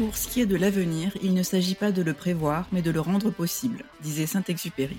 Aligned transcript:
Pour 0.00 0.16
ce 0.16 0.28
qui 0.28 0.40
est 0.40 0.46
de 0.46 0.56
l'avenir, 0.56 1.12
il 1.22 1.34
ne 1.34 1.42
s'agit 1.42 1.74
pas 1.74 1.92
de 1.92 2.00
le 2.00 2.14
prévoir, 2.14 2.66
mais 2.72 2.80
de 2.80 2.90
le 2.90 3.00
rendre 3.02 3.28
possible, 3.30 3.84
disait 4.02 4.24
Saint-Exupéry. 4.24 4.96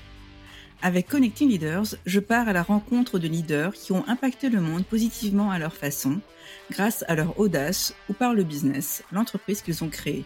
Avec 0.83 1.07
Connecting 1.07 1.49
Leaders, 1.49 1.95
je 2.05 2.19
pars 2.19 2.47
à 2.47 2.53
la 2.53 2.61
rencontre 2.61 3.17
de 3.17 3.27
leaders 3.27 3.73
qui 3.73 3.93
ont 3.93 4.07
impacté 4.07 4.47
le 4.49 4.61
monde 4.61 4.85
positivement 4.85 5.49
à 5.49 5.57
leur 5.57 5.75
façon, 5.75 6.19
grâce 6.69 7.03
à 7.07 7.15
leur 7.15 7.39
audace 7.39 7.95
ou 8.11 8.13
par 8.13 8.35
le 8.35 8.43
business, 8.43 9.01
l'entreprise 9.11 9.63
qu'ils 9.63 9.83
ont 9.83 9.89
créée. 9.89 10.23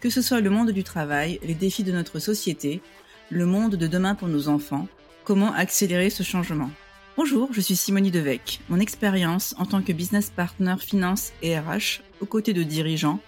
Que 0.00 0.08
ce 0.08 0.22
soit 0.22 0.40
le 0.40 0.48
monde 0.48 0.70
du 0.70 0.82
travail, 0.82 1.38
les 1.42 1.54
défis 1.54 1.84
de 1.84 1.92
notre 1.92 2.18
société, 2.18 2.80
le 3.28 3.44
monde 3.44 3.74
de 3.74 3.86
demain 3.86 4.14
pour 4.14 4.28
nos 4.28 4.48
enfants, 4.48 4.88
comment 5.24 5.52
accélérer 5.52 6.08
ce 6.08 6.22
changement. 6.22 6.70
Bonjour, 7.18 7.50
je 7.52 7.60
suis 7.60 7.76
Simonie 7.76 8.10
Devec. 8.10 8.60
Mon 8.70 8.80
expérience 8.80 9.54
en 9.58 9.66
tant 9.66 9.82
que 9.82 9.92
business 9.92 10.30
partner 10.30 10.76
finance 10.80 11.32
et 11.42 11.58
RH, 11.58 12.00
aux 12.22 12.26
côtés 12.26 12.54
de 12.54 12.62
dirigeants, 12.62 13.20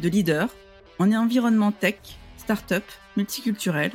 de 0.00 0.08
leaders, 0.08 0.54
en 0.98 1.12
environnement 1.12 1.72
tech, 1.72 1.96
start-up, 2.36 2.84
multiculturel, 3.16 3.92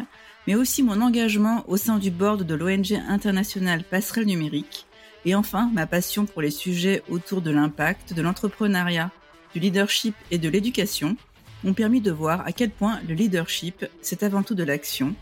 mais 0.48 0.56
aussi 0.56 0.84
mon 0.84 1.02
engagement 1.02 1.64
au 1.68 1.78
sein 1.78 1.98
du 1.98 2.12
board 2.12 2.44
de 2.44 2.56
l'ONG 2.56 2.94
internationale 3.08 3.84
Passerelle 3.84 4.26
Numérique, 4.26 4.86
et 5.26 5.36
enfin 5.36 5.70
ma 5.74 5.86
passion 5.86 6.26
pour 6.26 6.42
les 6.42 6.52
sujets 6.52 7.04
autour 7.10 7.42
de 7.42 7.52
l'impact, 7.52 8.14
de 8.14 8.22
l'entrepreneuriat, 8.22 9.12
du 9.54 9.60
leadership 9.60 10.16
et 10.32 10.38
de 10.38 10.50
l'éducation 10.50 11.18
m'ont 11.64 11.74
permis 11.74 12.02
de 12.02 12.12
voir 12.12 12.42
à 12.46 12.52
quel 12.52 12.70
point 12.70 13.00
le 13.08 13.14
leadership, 13.14 13.86
c'est 14.02 14.24
avant 14.24 14.44
tout 14.44 14.56
de 14.56 14.64
l'action, 14.64 15.14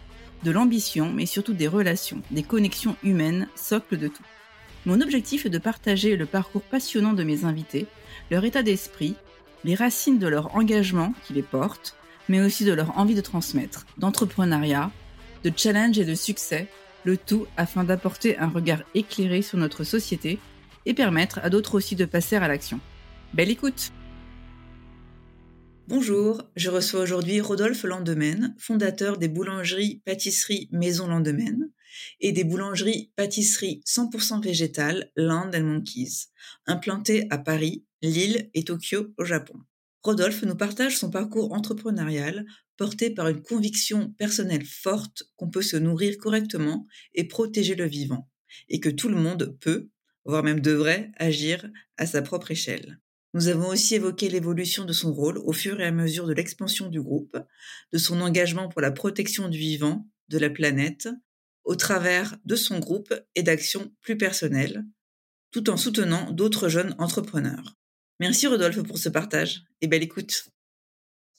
de 0.44 0.52
l'ambition, 0.52 1.12
mais 1.12 1.26
surtout 1.26 1.54
des 1.54 1.68
relations, 1.68 2.22
des 2.32 2.44
connexions 2.44 2.96
humaines, 3.04 3.48
socle 3.56 3.98
de 3.98 4.08
tout. 4.08 4.24
Mon 4.86 5.02
objectif 5.02 5.46
est 5.46 5.50
de 5.50 5.58
partager 5.58 6.16
le 6.16 6.26
parcours 6.26 6.62
passionnant 6.62 7.14
de 7.14 7.24
mes 7.24 7.44
invités, 7.44 7.88
leur 8.30 8.46
état 8.46 8.64
d'esprit, 8.64 9.16
les 9.68 9.76
racines 9.76 10.18
de 10.18 10.28
leur 10.28 10.56
engagement 10.56 11.14
qui 11.26 11.34
les 11.34 11.44
porte, 11.44 11.98
mais 12.30 12.40
aussi 12.40 12.64
de 12.64 12.72
leur 12.72 12.98
envie 12.98 13.16
de 13.16 13.22
transmettre, 13.22 13.86
d'entrepreneuriat, 13.98 14.92
de 15.44 15.52
challenge 15.54 16.00
et 16.00 16.06
de 16.06 16.16
succès, 16.16 16.70
le 17.04 17.18
tout 17.18 17.48
afin 17.58 17.84
d'apporter 17.84 18.38
un 18.38 18.48
regard 18.48 18.82
éclairé 18.96 19.42
sur 19.42 19.58
notre 19.58 19.84
société 19.84 20.40
et 20.86 20.94
permettre 20.94 21.40
à 21.44 21.50
d'autres 21.50 21.76
aussi 21.76 21.98
de 21.98 22.06
passer 22.06 22.38
à 22.38 22.48
l'action. 22.48 22.80
Belle 23.34 23.52
écoute 23.52 23.92
Bonjour, 25.90 26.44
je 26.56 26.70
reçois 26.70 27.02
aujourd'hui 27.02 27.42
Rodolphe 27.42 27.84
Landemaine, 27.84 28.56
fondateur 28.58 29.18
des 29.18 29.28
boulangeries 29.28 30.02
pâtisseries 30.06 30.70
Maison 30.72 31.08
Landemaine 31.08 31.70
et 32.22 32.32
des 32.32 32.46
boulangeries 32.46 33.12
pâtisseries 33.18 33.82
100% 33.86 34.42
végétales 34.42 35.12
Land 35.18 35.52
and 35.54 35.64
Monkeys, 35.64 36.28
implantées 36.68 37.28
à 37.30 37.38
Paris, 37.38 37.84
Lille 38.02 38.50
et 38.54 38.64
Tokyo 38.64 39.14
au 39.18 39.26
Japon. 39.26 39.60
Rodolphe 40.04 40.44
nous 40.44 40.56
partage 40.56 40.98
son 40.98 41.10
parcours 41.10 41.52
entrepreneurial 41.54 42.46
porté 42.78 43.10
par 43.10 43.28
une 43.28 43.42
conviction 43.42 44.12
personnelle 44.20 44.66
forte 44.66 45.24
qu'on 45.36 45.50
peut 45.50 45.64
se 45.64 45.78
nourrir 45.78 46.18
correctement 46.18 46.86
et 47.16 47.28
protéger 47.28 47.76
le 47.76 47.88
vivant, 47.88 48.30
et 48.70 48.80
que 48.80 48.90
tout 48.90 49.10
le 49.10 49.16
monde 49.16 49.58
peut, 49.60 49.90
voire 50.26 50.44
même 50.44 50.62
devrait, 50.62 51.12
agir 51.18 51.68
à 51.98 52.06
sa 52.06 52.22
propre 52.22 52.52
échelle. 52.52 53.00
Nous 53.34 53.48
avons 53.48 53.70
aussi 53.70 53.96
évoqué 53.96 54.30
l'évolution 54.30 54.86
de 54.86 54.94
son 54.94 55.12
rôle 55.14 55.40
au 55.40 55.52
fur 55.52 55.82
et 55.82 55.86
à 55.86 55.92
mesure 55.92 56.28
de 56.28 56.34
l'expansion 56.34 56.90
du 56.90 57.02
groupe, 57.02 57.38
de 57.92 57.98
son 57.98 58.22
engagement 58.22 58.70
pour 58.70 58.82
la 58.82 58.92
protection 58.92 59.50
du 59.50 59.58
vivant, 59.58 60.08
de 60.30 60.38
la 60.38 60.50
planète, 60.50 61.10
au 61.64 61.76
travers 61.76 62.38
de 62.46 62.56
son 62.56 62.80
groupe 62.80 63.14
et 63.36 63.44
d'actions 63.44 63.92
plus 64.02 64.18
personnelles, 64.18 64.86
tout 65.52 65.70
en 65.70 65.78
soutenant 65.78 66.32
d'autres 66.32 66.70
jeunes 66.70 66.96
entrepreneurs. 66.98 67.76
Merci 68.20 68.48
Rodolphe 68.48 68.82
pour 68.82 68.98
ce 68.98 69.10
partage 69.10 69.64
et 69.82 69.88
belle 69.88 70.02
écoute. 70.02 70.46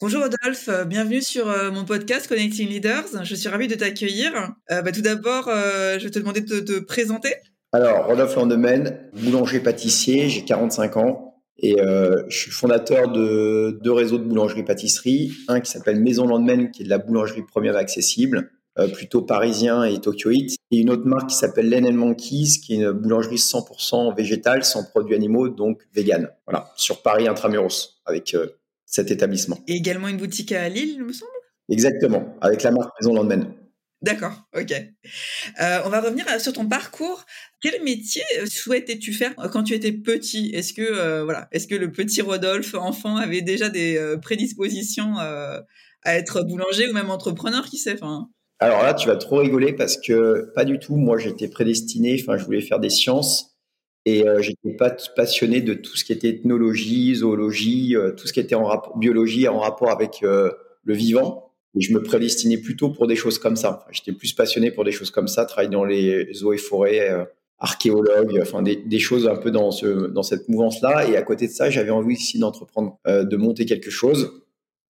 Bonjour 0.01 0.23
Rodolphe, 0.23 0.71
bienvenue 0.87 1.21
sur 1.21 1.49
euh, 1.49 1.73
mon 1.73 1.85
podcast 1.85 2.29
Connecting 2.29 2.69
Leaders. 2.69 3.25
Je 3.25 3.35
suis 3.35 3.49
ravie 3.49 3.67
de 3.67 3.75
t'accueillir. 3.75 4.55
Euh, 4.71 4.83
bah, 4.83 4.93
tout 4.93 5.01
d'abord, 5.01 5.49
euh, 5.49 5.99
je 5.99 6.05
vais 6.05 6.11
te 6.11 6.21
demander 6.21 6.41
de 6.41 6.61
te 6.61 6.79
présenter. 6.79 7.35
Alors, 7.73 8.07
Rodolphe 8.07 8.37
Landemaine, 8.37 8.97
boulanger-pâtissier, 9.15 10.29
j'ai 10.29 10.45
45 10.45 10.97
ans. 10.99 11.29
Et 11.59 11.81
euh, 11.81 12.23
je 12.29 12.39
suis 12.39 12.51
fondateur 12.53 13.11
de 13.11 13.79
deux 13.83 13.93
réseaux 13.93 14.19
de 14.19 14.25
boulangerie-pâtisserie. 14.25 15.33
Un 15.49 15.61
qui 15.61 15.71
s'appelle 15.71 16.01
Maison 16.01 16.27
Landemain, 16.27 16.67
qui 16.67 16.83
est 16.83 16.85
de 16.85 16.91
la 16.91 16.99
boulangerie 16.99 17.43
première 17.43 17.77
accessible, 17.77 18.39
euh, 18.39 18.58
plutôt 18.95 19.23
parisien 19.23 19.85
et 19.85 20.01
tokyoïte. 20.01 20.57
Et 20.71 20.79
une 20.79 20.91
autre 20.91 21.07
marque 21.07 21.31
qui 21.31 21.37
s'appelle 21.37 21.69
Len 21.69 21.95
Monkeys, 21.95 22.61
qui 22.63 22.75
est 22.75 22.77
une 22.77 22.93
boulangerie 22.93 23.37
100% 23.37 24.17
végétale, 24.17 24.65
sans 24.65 24.85
produits 24.85 25.15
animaux, 25.15 25.49
donc 25.49 25.83
vegan. 25.95 26.29
Voilà, 26.47 26.73
sur 26.77 27.03
Paris 27.03 27.27
intramuros, 27.27 28.01
avec 28.07 28.35
euh, 28.35 28.47
cet 28.85 29.11
établissement. 29.11 29.59
Et 29.67 29.75
également 29.75 30.09
une 30.09 30.17
boutique 30.17 30.53
à 30.53 30.69
Lille, 30.69 30.95
il 30.97 31.05
me 31.05 31.13
semble? 31.13 31.31
Exactement, 31.69 32.37
avec 32.41 32.63
la 32.63 32.71
marque 32.71 32.91
Maison 33.01 33.15
Landemain. 33.15 33.55
D'accord, 34.01 34.49
ok. 34.57 34.71
Euh, 34.71 35.81
on 35.85 35.89
va 35.89 36.01
revenir 36.01 36.25
sur 36.41 36.53
ton 36.53 36.69
parcours. 36.69 37.27
Quel 37.61 37.83
métier 37.83 38.23
euh, 38.39 38.47
souhaitais-tu 38.47 39.13
faire 39.13 39.35
euh, 39.41 39.49
quand 39.49 39.65
tu 39.65 39.75
étais 39.75 39.91
petit? 39.91 40.51
Est-ce 40.55 40.73
que 40.73 41.23
voilà, 41.25 41.49
est-ce 41.51 41.67
que 41.67 41.75
le 41.75 41.91
petit 41.91 42.23
Rodolphe 42.23 42.75
enfant 42.75 43.17
avait 43.17 43.43
déjà 43.43 43.69
des 43.69 44.17
prédispositions 44.23 45.19
à 45.19 45.65
être 46.05 46.43
boulanger 46.43 46.89
ou 46.89 46.93
même 46.93 47.11
entrepreneur, 47.11 47.67
qui 47.67 47.79
sait? 47.79 47.95
Enfin... 47.95 48.31
Alors 48.61 48.83
là, 48.83 48.95
tu 48.95 49.09
vas 49.09 49.17
trop 49.17 49.37
rigoler 49.37 49.73
parce 49.73 49.97
que 49.97 50.51
pas 50.55 50.65
du 50.65 50.79
tout. 50.79 50.97
Moi, 50.97 51.19
j'étais 51.19 51.49
prédestiné. 51.49 52.19
Enfin, 52.21 52.37
je 52.39 52.45
voulais 52.45 52.61
faire 52.61 52.81
des 52.81 52.91
sciences 52.91 53.57
et 54.05 54.25
j'étais 54.41 54.75
pas 54.77 54.91
passionné 55.15 55.61
de 55.61 55.75
tout 55.75 55.97
ce 55.97 56.05
qui 56.05 56.13
était 56.13 56.31
ethnologie, 56.31 57.15
zoologie, 57.17 57.95
tout 58.17 58.27
ce 58.27 58.33
qui 58.33 58.41
était 58.41 58.55
en 58.55 58.65
rapport 58.65 58.97
biologie 58.97 59.47
en 59.49 59.59
rapport 59.59 59.91
avec 59.91 60.23
le 60.23 60.95
vivant. 60.95 61.49
Et 61.77 61.81
je 61.81 61.93
me 61.93 62.03
prédestinais 62.03 62.59
plutôt 62.59 62.91
pour 62.91 63.07
des 63.07 63.17
choses 63.17 63.39
comme 63.39 63.57
ça. 63.57 63.87
J'étais 63.91 64.13
plus 64.13 64.33
passionné 64.33 64.71
pour 64.71 64.85
des 64.85 64.93
choses 64.93 65.11
comme 65.11 65.29
ça, 65.29 65.45
travailler 65.45 65.71
dans 65.71 65.85
les 65.85 66.43
eaux 66.43 66.53
et 66.53 66.59
forêts, 66.59 67.11
euh, 67.11 67.25
archéologue, 67.59 68.39
enfin 68.41 68.63
des, 68.63 68.77
des, 68.77 68.99
choses 68.99 69.29
un 69.29 69.37
peu 69.37 69.51
dans, 69.51 69.71
ce, 69.71 70.07
dans 70.09 70.23
cette 70.23 70.49
mouvance-là. 70.49 71.09
Et 71.09 71.17
à 71.17 71.23
côté 71.23 71.47
de 71.47 71.53
ça, 71.53 71.71
j'avais 71.71 71.91
envie 71.91 72.15
aussi 72.15 72.39
d'entreprendre, 72.39 72.99
euh, 73.07 73.25
de 73.25 73.37
monter 73.37 73.67
quelque 73.67 73.91
chose. 73.91 74.43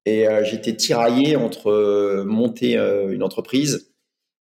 Et 0.08 0.26
euh, 0.26 0.44
j'étais 0.44 0.74
tiraillé 0.74 1.36
entre 1.36 1.70
euh, 1.70 2.24
monter 2.24 2.76
une 2.76 3.22
entreprise 3.22 3.92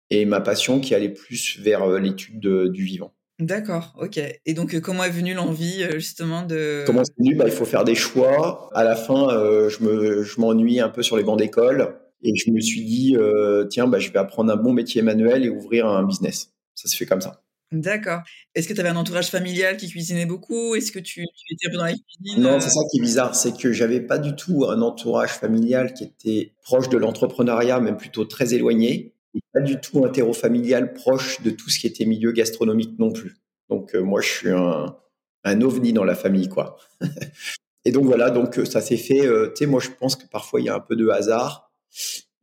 et 0.09 0.25
ma 0.25 0.41
passion 0.41 0.79
qui 0.79 0.95
allait 0.95 1.09
plus 1.09 1.59
vers 1.59 1.87
l'étude 1.99 2.39
du 2.39 2.83
vivant. 2.83 3.13
D'accord, 3.39 3.95
ok. 3.99 4.19
Et 4.45 4.53
donc, 4.53 4.79
comment 4.81 5.03
est 5.03 5.09
venue 5.09 5.33
l'envie 5.33 5.85
justement 5.95 6.43
de... 6.43 6.83
Comment 6.85 7.03
c'est 7.03 7.17
venu? 7.17 7.35
Bah, 7.35 7.45
Il 7.47 7.51
faut 7.51 7.65
faire 7.65 7.83
des 7.83 7.95
choix. 7.95 8.69
À 8.73 8.83
la 8.83 8.95
fin, 8.95 9.29
je, 9.69 9.83
me, 9.83 10.23
je 10.23 10.41
m'ennuie 10.41 10.79
un 10.79 10.89
peu 10.89 11.03
sur 11.03 11.15
les 11.15 11.23
bancs 11.23 11.39
d'école. 11.39 11.99
Et 12.21 12.35
je 12.35 12.51
me 12.51 12.59
suis 12.59 12.83
dit, 12.83 13.15
euh, 13.17 13.65
tiens, 13.65 13.87
bah, 13.87 13.99
je 13.99 14.11
vais 14.11 14.19
apprendre 14.19 14.51
un 14.51 14.57
bon 14.57 14.73
métier 14.73 15.01
manuel 15.01 15.45
et 15.45 15.49
ouvrir 15.49 15.87
un 15.87 16.03
business. 16.03 16.51
Ça 16.75 16.89
se 16.89 16.97
fait 16.97 17.05
comme 17.05 17.21
ça. 17.21 17.41
D'accord. 17.71 18.21
Est-ce 18.55 18.67
que 18.67 18.73
tu 18.73 18.79
avais 18.79 18.89
un 18.89 18.95
entourage 18.95 19.29
familial 19.29 19.77
qui 19.77 19.89
cuisinait 19.89 20.25
beaucoup? 20.25 20.75
Est-ce 20.75 20.91
que 20.91 20.99
tu, 20.99 21.21
étais 21.21 21.67
un 21.67 21.71
peu 21.71 21.77
dans 21.77 21.85
la 21.85 21.93
cuisine 21.93 22.41
Non, 22.41 22.59
c'est 22.59 22.69
ça 22.69 22.81
qui 22.91 22.97
est 22.97 23.01
bizarre, 23.01 23.35
c'est 23.35 23.55
que 23.55 23.71
j'avais 23.71 24.01
pas 24.01 24.17
du 24.17 24.35
tout 24.35 24.65
un 24.67 24.81
entourage 24.81 25.31
familial 25.31 25.93
qui 25.93 26.03
était 26.03 26.53
proche 26.63 26.89
de 26.89 26.97
l'entrepreneuriat, 26.97 27.79
même 27.79 27.97
plutôt 27.97 28.25
très 28.25 28.53
éloigné, 28.55 29.13
et 29.35 29.39
pas 29.53 29.61
du 29.61 29.79
tout 29.79 30.03
un 30.03 30.09
terreau 30.09 30.33
familial 30.33 30.93
proche 30.93 31.41
de 31.41 31.51
tout 31.51 31.69
ce 31.69 31.79
qui 31.79 31.85
était 31.85 32.05
milieu 32.05 32.31
gastronomique 32.31 32.97
non 32.97 33.11
plus. 33.11 33.37
Donc 33.69 33.93
euh, 33.93 34.01
moi, 34.01 34.21
je 34.21 34.29
suis 34.29 34.49
un, 34.49 34.95
un 35.43 35.61
ovni 35.61 35.93
dans 35.93 36.03
la 36.03 36.15
famille, 36.15 36.49
quoi. 36.49 36.77
et 37.85 37.91
donc 37.91 38.05
voilà, 38.05 38.31
donc 38.31 38.57
euh, 38.57 38.65
ça 38.65 38.81
s'est 38.81 38.97
fait. 38.97 39.21
tu 39.21 39.51
sais, 39.55 39.65
moi, 39.67 39.79
je 39.79 39.89
pense 39.89 40.15
que 40.15 40.25
parfois 40.25 40.59
il 40.59 40.65
y 40.65 40.69
a 40.69 40.75
un 40.75 40.79
peu 40.79 40.95
de 40.95 41.07
hasard 41.09 41.69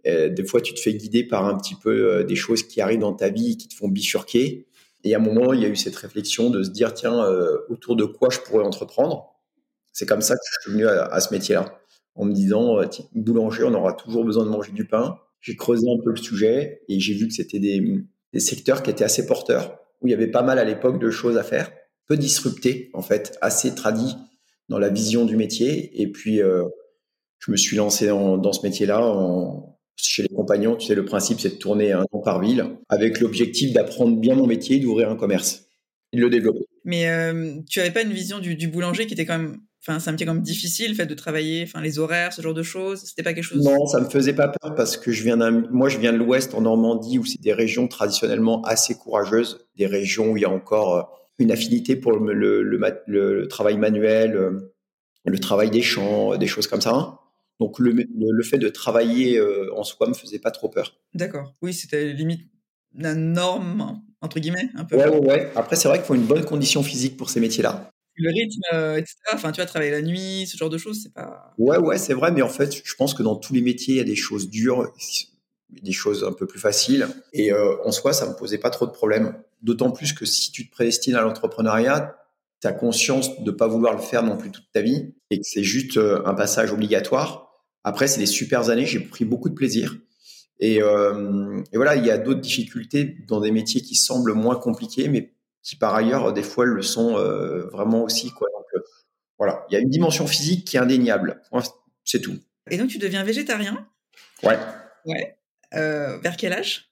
euh, 0.06 0.28
des 0.28 0.44
fois, 0.44 0.60
tu 0.60 0.74
te 0.74 0.80
fais 0.80 0.94
guider 0.94 1.24
par 1.24 1.46
un 1.46 1.56
petit 1.56 1.74
peu 1.74 1.90
euh, 1.90 2.24
des 2.24 2.36
choses 2.36 2.62
qui 2.62 2.80
arrivent 2.80 3.00
dans 3.00 3.12
ta 3.12 3.28
vie 3.28 3.56
qui 3.56 3.68
te 3.68 3.74
font 3.74 3.88
bifurquer. 3.88 4.66
Et 5.06 5.14
à 5.14 5.18
un 5.18 5.20
moment, 5.20 5.52
il 5.52 5.62
y 5.62 5.64
a 5.64 5.68
eu 5.68 5.76
cette 5.76 5.94
réflexion 5.94 6.50
de 6.50 6.64
se 6.64 6.70
dire, 6.70 6.92
tiens, 6.92 7.24
euh, 7.24 7.58
autour 7.68 7.94
de 7.94 8.04
quoi 8.04 8.28
je 8.28 8.40
pourrais 8.40 8.64
entreprendre? 8.64 9.36
C'est 9.92 10.04
comme 10.04 10.20
ça 10.20 10.34
que 10.34 10.40
je 10.44 10.62
suis 10.62 10.72
venu 10.72 10.88
à, 10.88 11.20
ce 11.20 11.32
métier-là, 11.32 11.78
en 12.16 12.24
me 12.24 12.32
disant, 12.32 12.80
boulanger, 13.14 13.62
on 13.62 13.72
aura 13.72 13.92
toujours 13.92 14.24
besoin 14.24 14.44
de 14.44 14.50
manger 14.50 14.72
du 14.72 14.84
pain. 14.84 15.16
J'ai 15.40 15.54
creusé 15.54 15.86
un 15.88 16.02
peu 16.02 16.10
le 16.10 16.16
sujet 16.16 16.82
et 16.88 16.98
j'ai 16.98 17.14
vu 17.14 17.28
que 17.28 17.34
c'était 17.34 17.60
des, 17.60 18.04
secteurs 18.40 18.82
qui 18.82 18.90
étaient 18.90 19.04
assez 19.04 19.26
porteurs, 19.26 19.78
où 20.02 20.08
il 20.08 20.10
y 20.10 20.14
avait 20.14 20.26
pas 20.26 20.42
mal 20.42 20.58
à 20.58 20.64
l'époque 20.64 21.00
de 21.00 21.08
choses 21.08 21.38
à 21.38 21.44
faire, 21.44 21.70
peu 22.08 22.16
disruptés 22.16 22.90
en 22.92 23.00
fait, 23.00 23.38
assez 23.40 23.74
tradis 23.74 24.16
dans 24.68 24.78
la 24.78 24.88
vision 24.88 25.24
du 25.24 25.36
métier. 25.36 26.02
Et 26.02 26.10
puis, 26.10 26.40
je 27.38 27.50
me 27.50 27.56
suis 27.56 27.76
lancé 27.76 28.08
dans 28.08 28.52
ce 28.52 28.66
métier-là 28.66 28.98
chez 29.96 30.22
les 30.22 30.28
compagnons. 30.28 30.76
Tu 30.76 30.86
sais, 30.86 30.94
le 30.94 31.04
principe, 31.04 31.40
c'est 31.40 31.50
de 31.50 31.54
tourner 31.54 31.92
un 31.92 32.04
an 32.12 32.18
par 32.20 32.40
ville 32.40 32.64
avec 32.88 33.20
l'objectif 33.20 33.72
d'apprendre 33.72 34.16
bien 34.16 34.34
mon 34.34 34.46
métier, 34.46 34.78
d'ouvrir 34.78 35.10
un 35.10 35.16
commerce 35.16 35.66
et 36.12 36.16
de 36.16 36.22
le 36.22 36.30
développer. 36.30 36.66
Mais 36.84 37.08
euh, 37.08 37.56
tu 37.68 37.78
n'avais 37.78 37.90
pas 37.90 38.02
une 38.02 38.12
vision 38.12 38.38
du, 38.38 38.68
boulanger 38.68 39.06
qui 39.06 39.14
était 39.14 39.26
quand 39.26 39.38
même 39.38 39.58
Enfin, 39.88 40.00
c'est 40.00 40.08
un 40.08 40.12
métier 40.14 40.26
quand 40.26 40.34
même 40.34 40.42
difficile, 40.42 40.88
le 40.88 40.94
fait 40.96 41.06
de 41.06 41.14
travailler, 41.14 41.62
enfin, 41.62 41.80
les 41.80 42.00
horaires, 42.00 42.32
ce 42.32 42.42
genre 42.42 42.54
de 42.54 42.64
choses. 42.64 43.04
C'était 43.04 43.22
pas 43.22 43.34
quelque 43.34 43.44
chose. 43.44 43.62
Non, 43.62 43.86
ça 43.86 44.00
me 44.00 44.10
faisait 44.10 44.32
pas 44.32 44.48
peur 44.48 44.74
parce 44.74 44.96
que 44.96 45.12
je 45.12 45.22
viens 45.22 45.36
moi, 45.70 45.88
je 45.88 45.98
viens 45.98 46.12
de 46.12 46.18
l'Ouest 46.18 46.54
en 46.54 46.62
Normandie 46.62 47.20
où 47.20 47.24
c'est 47.24 47.40
des 47.40 47.52
régions 47.52 47.86
traditionnellement 47.86 48.62
assez 48.62 48.96
courageuses, 48.96 49.64
des 49.76 49.86
régions 49.86 50.32
où 50.32 50.36
il 50.36 50.40
y 50.40 50.44
a 50.44 50.50
encore 50.50 50.96
euh, 50.96 51.02
une 51.38 51.52
affinité 51.52 51.94
pour 51.94 52.10
le, 52.10 52.34
le, 52.64 53.02
le 53.06 53.46
travail 53.46 53.76
manuel, 53.76 54.34
euh, 54.36 54.72
le 55.24 55.38
travail 55.38 55.70
des 55.70 55.82
champs, 55.82 56.36
des 56.36 56.48
choses 56.48 56.66
comme 56.66 56.80
ça. 56.80 57.20
Donc 57.60 57.78
le, 57.78 57.92
le, 57.92 58.42
fait 58.42 58.58
de 58.58 58.68
travailler 58.68 59.40
en 59.74 59.82
soi 59.82 60.08
me 60.08 60.14
faisait 60.14 60.38
pas 60.38 60.50
trop 60.50 60.68
peur. 60.68 60.94
D'accord. 61.14 61.54
Oui, 61.62 61.72
c'était 61.72 62.12
limite 62.12 62.42
la 62.94 63.14
norme 63.14 64.02
entre 64.20 64.40
guillemets 64.40 64.68
un 64.74 64.84
peu. 64.84 64.96
Ouais, 64.96 65.08
ouais, 65.08 65.26
ouais. 65.26 65.52
Après, 65.54 65.76
c'est 65.76 65.88
vrai 65.88 65.98
qu'il 65.98 66.06
faut 66.06 66.14
une 66.14 66.26
bonne 66.26 66.44
condition 66.44 66.82
physique 66.82 67.16
pour 67.16 67.30
ces 67.30 67.40
métiers-là. 67.40 67.90
Le 68.16 68.30
rythme, 68.30 68.98
etc. 68.98 69.16
Enfin, 69.32 69.52
tu 69.52 69.60
vas 69.60 69.66
travailler 69.66 69.90
la 69.90 70.02
nuit, 70.02 70.46
ce 70.46 70.56
genre 70.56 70.70
de 70.70 70.78
choses, 70.78 71.00
c'est 71.02 71.12
pas. 71.12 71.54
Ouais, 71.58 71.78
ouais, 71.78 71.98
c'est 71.98 72.14
vrai. 72.14 72.30
Mais 72.30 72.42
en 72.42 72.48
fait, 72.48 72.82
je 72.84 72.94
pense 72.94 73.14
que 73.14 73.22
dans 73.22 73.36
tous 73.36 73.54
les 73.54 73.62
métiers, 73.62 73.94
il 73.94 73.98
y 73.98 74.00
a 74.00 74.04
des 74.04 74.16
choses 74.16 74.50
dures 74.50 74.92
des 75.70 75.92
choses 75.92 76.24
un 76.24 76.32
peu 76.32 76.46
plus 76.46 76.60
faciles. 76.60 77.08
Et 77.32 77.52
euh, 77.52 77.76
en 77.84 77.92
soi, 77.92 78.12
ça 78.12 78.28
me 78.28 78.34
posait 78.34 78.58
pas 78.58 78.70
trop 78.70 78.86
de 78.86 78.92
problèmes. 78.92 79.34
D'autant 79.62 79.90
plus 79.90 80.12
que 80.12 80.24
si 80.24 80.52
tu 80.52 80.68
te 80.68 80.72
prédestines 80.72 81.14
à 81.14 81.22
l'entrepreneuriat, 81.22 82.16
tu 82.60 82.68
as 82.68 82.72
conscience 82.72 83.42
de 83.42 83.50
pas 83.50 83.66
vouloir 83.66 83.94
le 83.94 84.00
faire 84.00 84.22
non 84.22 84.36
plus 84.36 84.50
toute 84.50 84.70
ta 84.72 84.80
vie 84.80 85.14
et 85.30 85.38
que 85.38 85.46
c'est 85.46 85.62
juste 85.62 85.96
euh, 85.96 86.22
un 86.24 86.34
passage 86.34 86.72
obligatoire. 86.72 87.45
Après, 87.86 88.08
c'est 88.08 88.18
des 88.18 88.26
super 88.26 88.68
années, 88.68 88.84
j'ai 88.84 88.98
pris 88.98 89.24
beaucoup 89.24 89.48
de 89.48 89.54
plaisir. 89.54 89.96
Et, 90.58 90.82
euh, 90.82 91.62
et 91.72 91.76
voilà, 91.76 91.94
il 91.94 92.04
y 92.04 92.10
a 92.10 92.18
d'autres 92.18 92.40
difficultés 92.40 93.16
dans 93.28 93.40
des 93.40 93.52
métiers 93.52 93.80
qui 93.80 93.94
semblent 93.94 94.32
moins 94.32 94.56
compliqués, 94.56 95.08
mais 95.08 95.32
qui 95.62 95.76
par 95.76 95.94
ailleurs, 95.94 96.32
des 96.32 96.42
fois, 96.42 96.64
le 96.64 96.82
sont 96.82 97.16
euh, 97.16 97.68
vraiment 97.68 98.02
aussi. 98.02 98.32
Quoi. 98.32 98.48
Donc, 98.52 98.66
euh, 98.74 98.80
voilà, 99.38 99.64
il 99.70 99.74
y 99.74 99.76
a 99.76 99.78
une 99.78 99.88
dimension 99.88 100.26
physique 100.26 100.66
qui 100.66 100.76
est 100.76 100.80
indéniable. 100.80 101.40
C'est 102.04 102.20
tout. 102.20 102.34
Et 102.68 102.76
donc, 102.76 102.88
tu 102.88 102.98
deviens 102.98 103.22
végétarien? 103.22 103.86
Ouais. 104.42 104.58
Ouais. 105.04 105.36
Vers 105.70 106.36
quel 106.36 106.54
âge? 106.54 106.90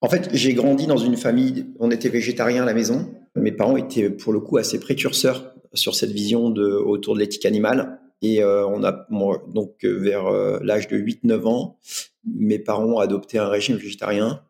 En 0.00 0.08
fait, 0.08 0.28
j'ai 0.32 0.54
grandi 0.54 0.88
dans 0.88 0.96
une 0.96 1.16
famille, 1.16 1.66
on 1.78 1.92
était 1.92 2.08
végétarien 2.08 2.64
à 2.64 2.66
la 2.66 2.74
maison. 2.74 3.14
Mes 3.36 3.52
parents 3.52 3.76
étaient 3.76 4.10
pour 4.10 4.32
le 4.32 4.40
coup 4.40 4.56
assez 4.56 4.80
précurseurs 4.80 5.54
sur 5.72 5.94
cette 5.94 6.10
vision 6.10 6.50
de, 6.50 6.66
autour 6.66 7.14
de 7.14 7.20
l'éthique 7.20 7.46
animale. 7.46 8.00
Et 8.22 8.42
euh, 8.42 8.66
on 8.66 8.82
a 8.82 9.06
donc 9.48 9.84
euh, 9.84 9.98
vers 9.98 10.30
l'âge 10.62 10.88
de 10.88 10.98
8-9 10.98 11.46
ans, 11.46 11.78
mes 12.24 12.58
parents 12.58 12.84
ont 12.84 12.98
adopté 12.98 13.38
un 13.38 13.48
régime 13.48 13.76
végétarien. 13.76 14.42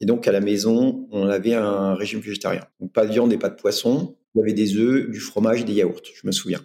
Et 0.00 0.06
donc 0.06 0.26
à 0.26 0.32
la 0.32 0.40
maison, 0.40 1.08
on 1.12 1.28
avait 1.28 1.54
un 1.54 1.94
régime 1.94 2.20
végétarien. 2.20 2.64
Donc 2.80 2.92
pas 2.92 3.06
de 3.06 3.12
viande 3.12 3.32
et 3.32 3.38
pas 3.38 3.48
de 3.48 3.54
poisson. 3.54 4.16
Il 4.34 4.38
y 4.38 4.42
avait 4.42 4.52
des 4.52 4.76
œufs, 4.76 5.08
du 5.08 5.20
fromage 5.20 5.60
et 5.60 5.64
des 5.64 5.74
yaourts, 5.74 6.02
je 6.14 6.26
me 6.26 6.32
souviens. 6.32 6.60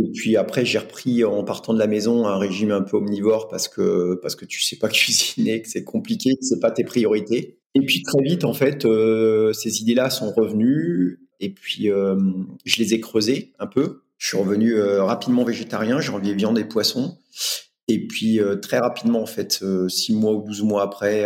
Et 0.00 0.10
puis 0.12 0.36
après, 0.36 0.64
j'ai 0.64 0.78
repris 0.78 1.24
en 1.24 1.42
partant 1.44 1.74
de 1.74 1.78
la 1.78 1.86
maison 1.86 2.26
un 2.26 2.38
régime 2.38 2.70
un 2.70 2.82
peu 2.82 2.96
omnivore 2.96 3.48
parce 3.48 3.68
que 3.68 4.18
parce 4.22 4.36
que 4.36 4.44
tu 4.44 4.62
sais 4.62 4.76
pas 4.76 4.88
cuisiner, 4.88 5.62
que 5.62 5.68
c'est 5.68 5.84
compliqué, 5.84 6.30
que 6.30 6.44
c'est 6.44 6.60
pas 6.60 6.70
tes 6.70 6.84
priorités. 6.84 7.58
Et 7.74 7.80
puis 7.80 8.02
très 8.02 8.22
vite, 8.22 8.44
en 8.44 8.54
fait, 8.54 8.84
euh, 8.84 9.52
ces 9.52 9.82
idées-là 9.82 10.10
sont 10.10 10.32
revenues 10.32 11.20
et 11.40 11.50
puis 11.50 11.90
euh, 11.90 12.16
je 12.64 12.82
les 12.82 12.94
ai 12.94 13.00
creusées 13.00 13.52
un 13.58 13.66
peu. 13.66 14.02
Je 14.18 14.28
suis 14.28 14.36
revenu 14.36 14.74
euh, 14.74 15.02
rapidement 15.02 15.44
végétarien, 15.44 16.00
j'ai 16.00 16.10
envie 16.10 16.34
viande 16.34 16.58
et 16.58 16.64
poisson. 16.64 17.18
Et 17.88 18.06
puis 18.06 18.38
très 18.60 18.78
rapidement, 18.78 19.22
en 19.22 19.26
fait, 19.26 19.64
six 19.88 20.14
mois 20.14 20.34
ou 20.34 20.42
douze 20.42 20.62
mois 20.62 20.82
après, 20.82 21.24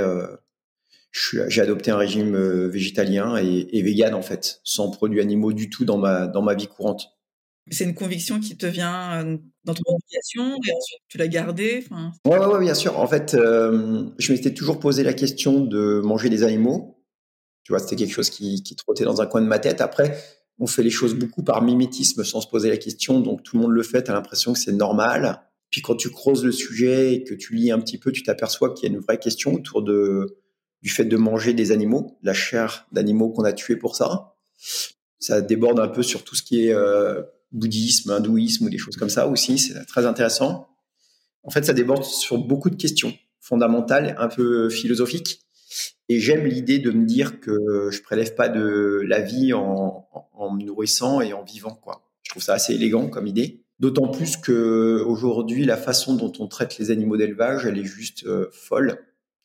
j'ai 1.11 1.61
adopté 1.61 1.91
un 1.91 1.97
régime 1.97 2.37
végétalien 2.69 3.37
et, 3.37 3.67
et 3.73 3.83
vegan 3.83 4.15
en 4.15 4.23
fait, 4.23 4.61
sans 4.63 4.89
produits 4.93 5.21
animaux 5.21 5.53
du 5.53 5.71
tout 5.71 5.85
dans 5.85 5.99
ma 5.99 6.29
dans 6.29 6.41
ma 6.41 6.55
vie 6.55 6.69
courante. 6.69 7.09
C'est 7.71 7.85
une 7.85 7.95
conviction 7.95 8.41
qui 8.41 8.57
te 8.57 8.67
vient 8.67 9.25
euh, 9.25 9.37
dans 9.65 9.75
ton 9.75 9.85
éducation 9.97 10.55
et 10.55 10.73
ensuite 10.75 11.01
tu 11.09 11.19
l'as 11.19 11.29
gardée 11.29 11.85
enfin... 11.85 12.13
ouais, 12.27 12.45
ouais, 12.45 12.61
bien 12.61 12.75
sûr. 12.75 12.99
En 12.99 13.07
fait, 13.07 13.35
euh, 13.35 14.05
je 14.19 14.33
m'étais 14.33 14.53
toujours 14.53 14.81
posé 14.81 15.05
la 15.05 15.13
question 15.13 15.61
de 15.61 16.01
manger 16.01 16.29
des 16.29 16.43
animaux. 16.43 17.05
Tu 17.63 17.73
vois, 17.73 17.79
c'était 17.79 17.95
quelque 17.95 18.13
chose 18.13 18.31
qui, 18.31 18.65
qui 18.65 18.75
trottait 18.75 19.05
dans 19.05 19.21
un 19.21 19.27
coin 19.27 19.41
de 19.41 19.47
ma 19.47 19.61
tête. 19.61 19.81
Après, 19.81 20.19
on 20.63 20.69
fait 20.69 20.85
les 20.85 20.91
choses 20.91 21.15
beaucoup 21.15 21.43
par 21.43 21.61
mimétisme 21.61 22.23
sans 22.23 22.41
se 22.41 22.47
poser 22.47 22.69
la 22.69 22.77
question. 22.77 23.19
Donc, 23.19 23.43
tout 23.43 23.57
le 23.57 23.63
monde 23.63 23.73
le 23.73 23.83
fait, 23.83 24.05
tu 24.05 24.13
as 24.13 24.15
l'impression 24.15 24.53
que 24.53 24.61
c'est 24.61 24.73
normal. 24.73 25.43
Puis 25.71 25.83
quand 25.83 25.97
tu 25.97 26.09
creuses 26.09 26.45
le 26.45 26.53
sujet 26.53 27.15
et 27.15 27.25
que 27.25 27.35
tu 27.35 27.57
lis 27.57 27.73
un 27.73 27.81
petit 27.81 27.99
peu, 27.99 28.13
tu 28.13 28.23
t'aperçois 28.23 28.73
qu'il 28.73 28.89
y 28.89 28.93
a 28.93 28.95
une 28.95 29.01
vraie 29.01 29.19
question 29.19 29.55
autour 29.55 29.83
de, 29.83 30.39
du 30.81 30.89
fait 30.89 31.05
de 31.05 31.17
manger 31.17 31.53
des 31.53 31.73
animaux, 31.73 32.17
la 32.23 32.33
chair 32.33 32.87
d'animaux 32.93 33.31
qu'on 33.31 33.43
a 33.43 33.53
tués 33.53 33.75
pour 33.75 33.97
ça. 33.97 34.37
Ça 35.19 35.41
déborde 35.41 35.81
un 35.81 35.89
peu 35.89 36.05
sur 36.05 36.23
tout 36.23 36.37
ce 36.37 36.45
qui 36.45 36.67
est 36.67 36.73
euh, 36.73 37.23
bouddhisme, 37.51 38.13
hindouisme 38.13 38.67
ou 38.67 38.71
des 38.71 38.79
choses 38.79 38.95
comme 38.95 39.11
ça 39.11 39.27
aussi. 39.27 39.59
C'est 39.59 39.85
très 39.87 40.07
intéressant. 40.07 40.69
En 41.43 41.51
fait, 41.51 41.65
ça 41.65 41.73
déborde 41.73 42.05
sur 42.05 42.39
beaucoup 42.39 42.71
de 42.71 42.77
questions 42.77 43.13
fondamentales, 43.41 44.15
un 44.17 44.29
peu 44.29 44.71
philosophiques. 44.71 45.41
Et 46.09 46.21
j'aime 46.21 46.45
l'idée 46.45 46.79
de 46.79 46.91
me 46.91 47.07
dire 47.07 47.41
que 47.41 47.89
je 47.91 48.03
prélève 48.03 48.35
pas 48.35 48.49
de 48.49 49.03
la 49.07 49.21
vie 49.21 49.53
en, 49.53 50.07
en, 50.35 50.51
me 50.51 50.63
nourrissant 50.63 51.21
et 51.21 51.33
en 51.33 51.43
vivant, 51.43 51.75
quoi. 51.75 52.03
Je 52.23 52.31
trouve 52.31 52.43
ça 52.43 52.55
assez 52.55 52.75
élégant 52.75 53.09
comme 53.09 53.27
idée. 53.27 53.63
D'autant 53.79 54.09
plus 54.09 54.37
que 54.37 55.03
aujourd'hui, 55.07 55.65
la 55.65 55.77
façon 55.77 56.15
dont 56.15 56.33
on 56.39 56.47
traite 56.47 56.79
les 56.79 56.91
animaux 56.91 57.17
d'élevage, 57.17 57.67
elle 57.67 57.79
est 57.79 57.85
juste 57.85 58.25
euh, 58.27 58.49
folle. 58.53 58.99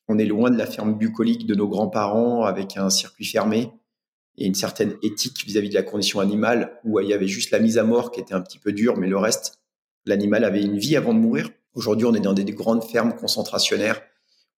On 0.08 0.20
est 0.20 0.26
loin 0.26 0.50
de 0.50 0.58
la 0.58 0.66
ferme 0.66 0.98
bucolique 0.98 1.48
de 1.48 1.56
nos 1.56 1.68
grands-parents 1.68 2.44
avec 2.44 2.78
un 2.78 2.90
circuit 2.90 3.26
fermé 3.26 3.72
et 4.38 4.46
une 4.46 4.56
certaine 4.56 4.94
éthique 5.02 5.44
vis-à-vis 5.46 5.70
de 5.70 5.74
la 5.74 5.84
condition 5.84 6.20
animale 6.20 6.80
où 6.84 7.00
il 7.00 7.08
y 7.08 7.14
avait 7.14 7.28
juste 7.28 7.52
la 7.52 7.60
mise 7.60 7.78
à 7.78 7.84
mort 7.84 8.12
qui 8.12 8.20
était 8.20 8.34
un 8.34 8.42
petit 8.42 8.60
peu 8.60 8.72
dure, 8.72 8.98
mais 8.98 9.08
le 9.08 9.18
reste, 9.18 9.60
l'animal 10.06 10.44
avait 10.44 10.62
une 10.62 10.78
vie 10.78 10.96
avant 10.96 11.14
de 11.14 11.20
mourir. 11.20 11.50
Aujourd'hui, 11.74 12.06
on 12.06 12.14
est 12.14 12.20
dans 12.20 12.34
des, 12.34 12.46
grandes 12.46 12.84
fermes 12.84 13.16
concentrationnaires 13.16 14.02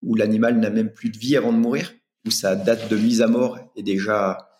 où 0.02 0.14
l'animal 0.14 0.58
n'a 0.58 0.70
même 0.70 0.92
plus 0.92 1.10
de 1.10 1.18
vie 1.18 1.36
avant 1.36 1.52
de 1.52 1.58
mourir, 1.58 1.94
où 2.26 2.30
sa 2.30 2.56
date 2.56 2.88
de 2.88 2.96
mise 2.96 3.22
à 3.22 3.26
mort 3.26 3.58
est 3.76 3.82
déjà, 3.82 4.50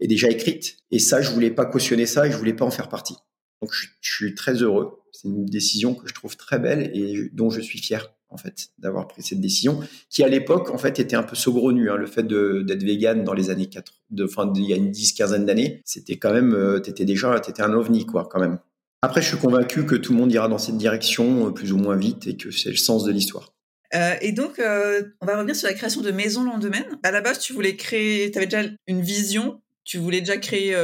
est 0.00 0.06
déjà 0.06 0.28
écrite. 0.28 0.78
Et 0.90 0.98
ça, 0.98 1.20
je 1.20 1.30
voulais 1.30 1.50
pas 1.50 1.66
cautionner 1.66 2.06
ça 2.06 2.26
et 2.26 2.32
je 2.32 2.36
voulais 2.36 2.54
pas 2.54 2.64
en 2.64 2.70
faire 2.70 2.88
partie. 2.88 3.16
Donc, 3.60 3.72
je, 3.72 3.88
suis 4.00 4.34
très 4.34 4.54
heureux. 4.54 5.00
C'est 5.12 5.28
une 5.28 5.46
décision 5.46 5.94
que 5.94 6.06
je 6.08 6.14
trouve 6.14 6.36
très 6.36 6.58
belle 6.58 6.90
et 6.94 7.28
dont 7.32 7.50
je 7.50 7.60
suis 7.60 7.78
fier 7.78 8.14
en 8.30 8.36
fait, 8.36 8.68
d'avoir 8.78 9.08
pris 9.08 9.22
cette 9.22 9.40
décision, 9.40 9.80
qui 10.10 10.22
à 10.22 10.28
l'époque, 10.28 10.70
en 10.70 10.78
fait, 10.78 10.98
était 11.00 11.16
un 11.16 11.22
peu 11.22 11.34
saugrenu. 11.34 11.90
Hein, 11.90 11.96
le 11.96 12.06
fait 12.06 12.24
d'être 12.24 12.82
vegan 12.82 13.24
dans 13.24 13.32
les 13.32 13.50
années 13.50 13.68
4, 13.68 13.92
de, 14.10 14.26
fin, 14.26 14.52
il 14.54 14.64
y 14.64 14.72
a 14.72 14.76
une 14.76 14.90
dix, 14.90 15.14
quinzaine 15.14 15.46
d'années, 15.46 15.80
c'était 15.84 16.16
quand 16.16 16.32
même, 16.32 16.52
euh, 16.52 16.78
t'étais 16.78 17.06
déjà, 17.06 17.40
t'étais 17.40 17.62
un 17.62 17.72
ovni, 17.72 18.04
quoi, 18.04 18.28
quand 18.30 18.38
même. 18.38 18.58
Après, 19.00 19.22
je 19.22 19.28
suis 19.28 19.38
convaincu 19.38 19.86
que 19.86 19.94
tout 19.94 20.12
le 20.12 20.18
monde 20.18 20.32
ira 20.32 20.48
dans 20.48 20.58
cette 20.58 20.76
direction, 20.76 21.46
euh, 21.46 21.50
plus 21.52 21.72
ou 21.72 21.78
moins 21.78 21.96
vite, 21.96 22.26
et 22.26 22.36
que 22.36 22.50
c'est 22.50 22.70
le 22.70 22.76
sens 22.76 23.04
de 23.04 23.12
l'histoire. 23.12 23.54
Euh, 23.94 24.14
et 24.20 24.32
donc, 24.32 24.60
on 24.60 25.26
va 25.26 25.36
revenir 25.36 25.56
sur 25.56 25.68
la 25.68 25.74
création 25.74 26.00
de 26.00 26.10
Maison 26.10 26.44
Lendemain. 26.44 26.84
À 27.02 27.10
la 27.10 27.20
base, 27.20 27.38
tu 27.38 27.52
voulais 27.52 27.76
créer, 27.76 28.30
tu 28.30 28.38
avais 28.38 28.46
déjà 28.46 28.68
une 28.86 29.00
vision, 29.00 29.60
tu 29.84 29.98
voulais 29.98 30.20
déjà 30.20 30.36
créer, 30.36 30.74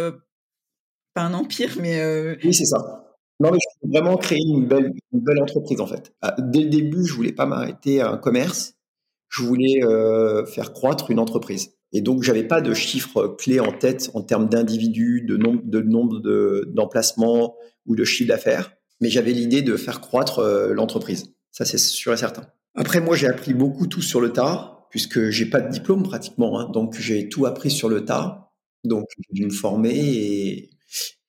pas 1.15 1.23
un 1.23 1.35
empire, 1.35 1.77
mais... 1.81 2.37
Oui, 2.43 2.55
c'est 2.55 2.65
ça. 2.65 3.05
Non, 3.41 3.51
mais 3.51 3.59
je 3.59 3.87
voulais 3.87 4.01
vraiment 4.01 4.17
créer 4.17 4.41
une 4.47 4.67
belle, 4.67 5.43
entreprise, 5.43 5.81
en 5.81 5.87
fait. 5.87 6.13
Ah, 6.23 6.37
dès 6.39 6.61
le 6.61 6.71
début, 6.71 7.05
je 7.05 7.15
voulais 7.15 7.33
pas 7.33 7.47
m'arrêter 7.47 8.01
à 8.01 8.11
un 8.11 8.17
commerce. 8.17 8.75
Je 9.29 9.43
voulais 9.43 9.83
euh, 9.83 10.47
faire 10.47 10.73
croître 10.73 11.11
une 11.11 11.19
entreprise. 11.19 11.75
Et 11.93 12.01
donc, 12.01 12.23
j'avais 12.23 12.45
pas 12.45 12.61
de 12.61 12.73
chiffres 12.75 13.27
clés 13.39 13.61
en 13.61 13.73
tête 13.73 14.11
en 14.15 14.23
termes 14.23 14.49
d'individus, 14.49 15.23
de 15.27 15.37
nombre, 15.37 15.63
de 15.65 15.81
nombre 15.81 16.21
d'emplacements 16.67 17.57
ou 17.87 17.97
de 17.97 18.05
chiffre 18.05 18.29
d'affaires. 18.29 18.73
Mais 19.01 19.09
j'avais 19.09 19.33
l'idée 19.33 19.63
de 19.63 19.77
faire 19.77 20.01
croître 20.01 20.39
euh, 20.39 20.73
l'entreprise. 20.73 21.35
Ça, 21.51 21.65
c'est 21.65 21.79
sûr 21.79 22.13
et 22.13 22.17
certain. 22.17 22.47
Après, 22.75 23.01
moi, 23.01 23.17
j'ai 23.17 23.27
appris 23.27 23.55
beaucoup 23.55 23.87
tout 23.87 24.03
sur 24.03 24.21
le 24.21 24.33
tas, 24.33 24.87
puisque 24.91 25.31
j'ai 25.31 25.47
pas 25.47 25.61
de 25.61 25.71
diplôme 25.71 26.03
pratiquement. 26.03 26.59
Hein, 26.59 26.71
donc, 26.73 26.97
j'ai 26.99 27.29
tout 27.29 27.47
appris 27.47 27.71
sur 27.71 27.89
le 27.89 28.05
tas. 28.05 28.53
Donc, 28.85 29.07
j'ai 29.17 29.41
dû 29.41 29.47
me 29.47 29.53
former 29.53 29.95
et 29.95 30.71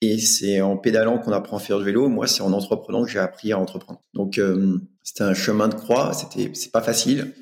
et 0.01 0.19
c'est 0.19 0.61
en 0.61 0.77
pédalant 0.77 1.17
qu'on 1.17 1.31
apprend 1.31 1.57
à 1.57 1.59
faire 1.59 1.79
du 1.79 1.85
vélo. 1.85 2.09
Moi, 2.09 2.27
c'est 2.27 2.41
en 2.41 2.53
entreprenant 2.53 3.03
que 3.03 3.09
j'ai 3.09 3.19
appris 3.19 3.51
à 3.51 3.59
entreprendre. 3.59 4.03
Donc, 4.13 4.37
euh, 4.37 4.77
c'était 5.01 5.23
un 5.23 5.33
chemin 5.33 5.67
de 5.67 5.73
croix. 5.73 6.13
C'était, 6.13 6.51
c'est 6.53 6.71
pas 6.71 6.81
facile. 6.81 7.33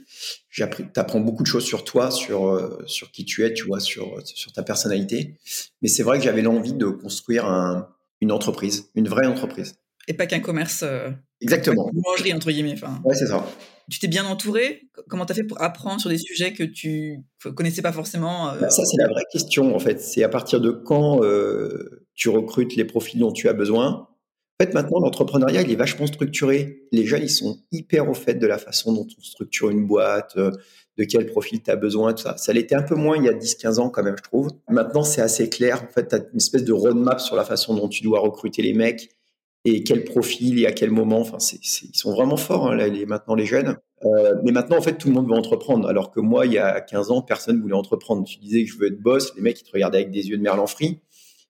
T'apprends 0.93 1.19
beaucoup 1.19 1.43
de 1.43 1.47
choses 1.47 1.65
sur 1.65 1.83
toi, 1.83 2.11
sur 2.11 2.47
euh, 2.47 2.81
sur 2.85 3.11
qui 3.11 3.25
tu 3.25 3.43
es, 3.43 3.53
tu 3.53 3.65
vois, 3.65 3.79
sur 3.79 4.21
sur 4.23 4.53
ta 4.53 4.63
personnalité. 4.63 5.37
Mais 5.81 5.89
c'est 5.89 6.03
vrai 6.03 6.19
que 6.19 6.23
j'avais 6.23 6.41
l'envie 6.41 6.73
de 6.73 6.87
construire 6.87 7.45
un, 7.47 7.89
une 8.21 8.31
entreprise, 8.31 8.89
une 8.95 9.09
vraie 9.09 9.27
entreprise. 9.27 9.75
Et 10.07 10.13
pas 10.13 10.25
qu'un 10.25 10.39
commerce. 10.39 10.81
Euh, 10.83 11.09
Exactement. 11.41 11.89
Une 11.93 12.01
boulangerie 12.01 12.33
entre 12.33 12.51
guillemets. 12.51 12.73
Enfin. 12.73 13.01
Ouais, 13.03 13.15
c'est 13.15 13.27
ça. 13.27 13.45
Tu 13.89 13.99
t'es 13.99 14.07
bien 14.07 14.25
entouré? 14.25 14.83
Comment 15.09 15.25
tu 15.25 15.33
as 15.33 15.35
fait 15.35 15.43
pour 15.43 15.61
apprendre 15.61 15.99
sur 15.99 16.09
des 16.09 16.17
sujets 16.17 16.53
que 16.53 16.63
tu 16.63 17.19
connaissais 17.55 17.81
pas 17.81 17.91
forcément 17.91 18.53
bah, 18.59 18.69
Ça, 18.69 18.85
c'est 18.85 18.97
la 18.97 19.07
vraie 19.09 19.25
question, 19.29 19.75
en 19.75 19.79
fait. 19.79 19.99
C'est 19.99 20.23
à 20.23 20.29
partir 20.29 20.61
de 20.61 20.71
quand 20.71 21.19
tu 22.15 22.29
recrutes 22.29 22.75
les 22.75 22.85
profils 22.85 23.19
dont 23.19 23.33
tu 23.33 23.49
as 23.49 23.53
besoin. 23.53 24.07
En 24.59 24.65
fait, 24.65 24.73
maintenant, 24.75 24.99
l'entrepreneuriat, 24.99 25.63
il 25.63 25.71
est 25.71 25.75
vachement 25.75 26.05
structuré. 26.05 26.83
Les 26.91 27.05
jeunes, 27.05 27.23
ils 27.23 27.29
sont 27.29 27.57
hyper 27.71 28.07
au 28.07 28.13
fait 28.13 28.35
de 28.35 28.45
la 28.45 28.59
façon 28.59 28.93
dont 28.93 29.07
on 29.17 29.21
structure 29.23 29.71
une 29.71 29.87
boîte, 29.87 30.33
euh, 30.37 30.51
de 30.99 31.05
quel 31.05 31.25
profil 31.25 31.63
tu 31.63 31.71
as 31.71 31.75
besoin, 31.75 32.13
tout 32.13 32.21
ça. 32.21 32.37
Ça 32.37 32.53
l'était 32.53 32.75
un 32.75 32.83
peu 32.83 32.93
moins 32.93 33.17
il 33.17 33.23
y 33.23 33.29
a 33.29 33.33
10-15 33.33 33.79
ans 33.79 33.89
quand 33.89 34.03
même, 34.03 34.15
je 34.15 34.21
trouve. 34.21 34.51
Maintenant, 34.69 35.03
c'est 35.03 35.21
assez 35.21 35.49
clair. 35.49 35.83
En 35.83 35.91
fait, 35.91 36.07
tu 36.09 36.15
as 36.15 36.19
une 36.19 36.37
espèce 36.37 36.63
de 36.63 36.71
roadmap 36.71 37.19
sur 37.19 37.35
la 37.35 37.43
façon 37.43 37.73
dont 37.73 37.87
tu 37.87 38.03
dois 38.03 38.19
recruter 38.19 38.61
les 38.61 38.73
mecs 38.73 39.09
et 39.65 39.83
quel 39.83 40.03
profil 40.03 40.59
et 40.59 40.65
à 40.65 40.71
quel 40.71 40.91
moment. 40.91 41.19
Enfin, 41.19 41.39
c'est, 41.39 41.59
ils 41.61 41.95
sont 41.95 42.13
vraiment 42.13 42.37
forts, 42.37 42.71
hein, 42.71 42.75
là, 42.75 42.87
les, 42.87 43.05
maintenant, 43.05 43.35
les 43.35 43.45
jeunes. 43.45 43.77
Euh, 44.05 44.35
mais 44.43 44.51
maintenant, 44.51 44.77
en 44.77 44.81
fait, 44.81 44.97
tout 44.97 45.07
le 45.07 45.13
monde 45.13 45.27
veut 45.27 45.35
entreprendre. 45.35 45.87
Alors 45.87 46.11
que 46.11 46.19
moi, 46.19 46.45
il 46.45 46.53
y 46.53 46.57
a 46.57 46.81
15 46.81 47.11
ans, 47.11 47.21
personne 47.21 47.61
voulait 47.61 47.73
entreprendre. 47.73 48.25
Tu 48.25 48.37
disais 48.39 48.63
que 48.65 48.69
je 48.69 48.77
veux 48.77 48.87
être 48.87 48.99
boss, 48.99 49.33
les 49.35 49.41
mecs, 49.41 49.59
ils 49.61 49.63
te 49.63 49.71
regardaient 49.71 49.99
avec 49.99 50.11
des 50.11 50.27
yeux 50.29 50.37
de 50.37 50.41
merlan 50.41 50.67
frit. 50.67 50.99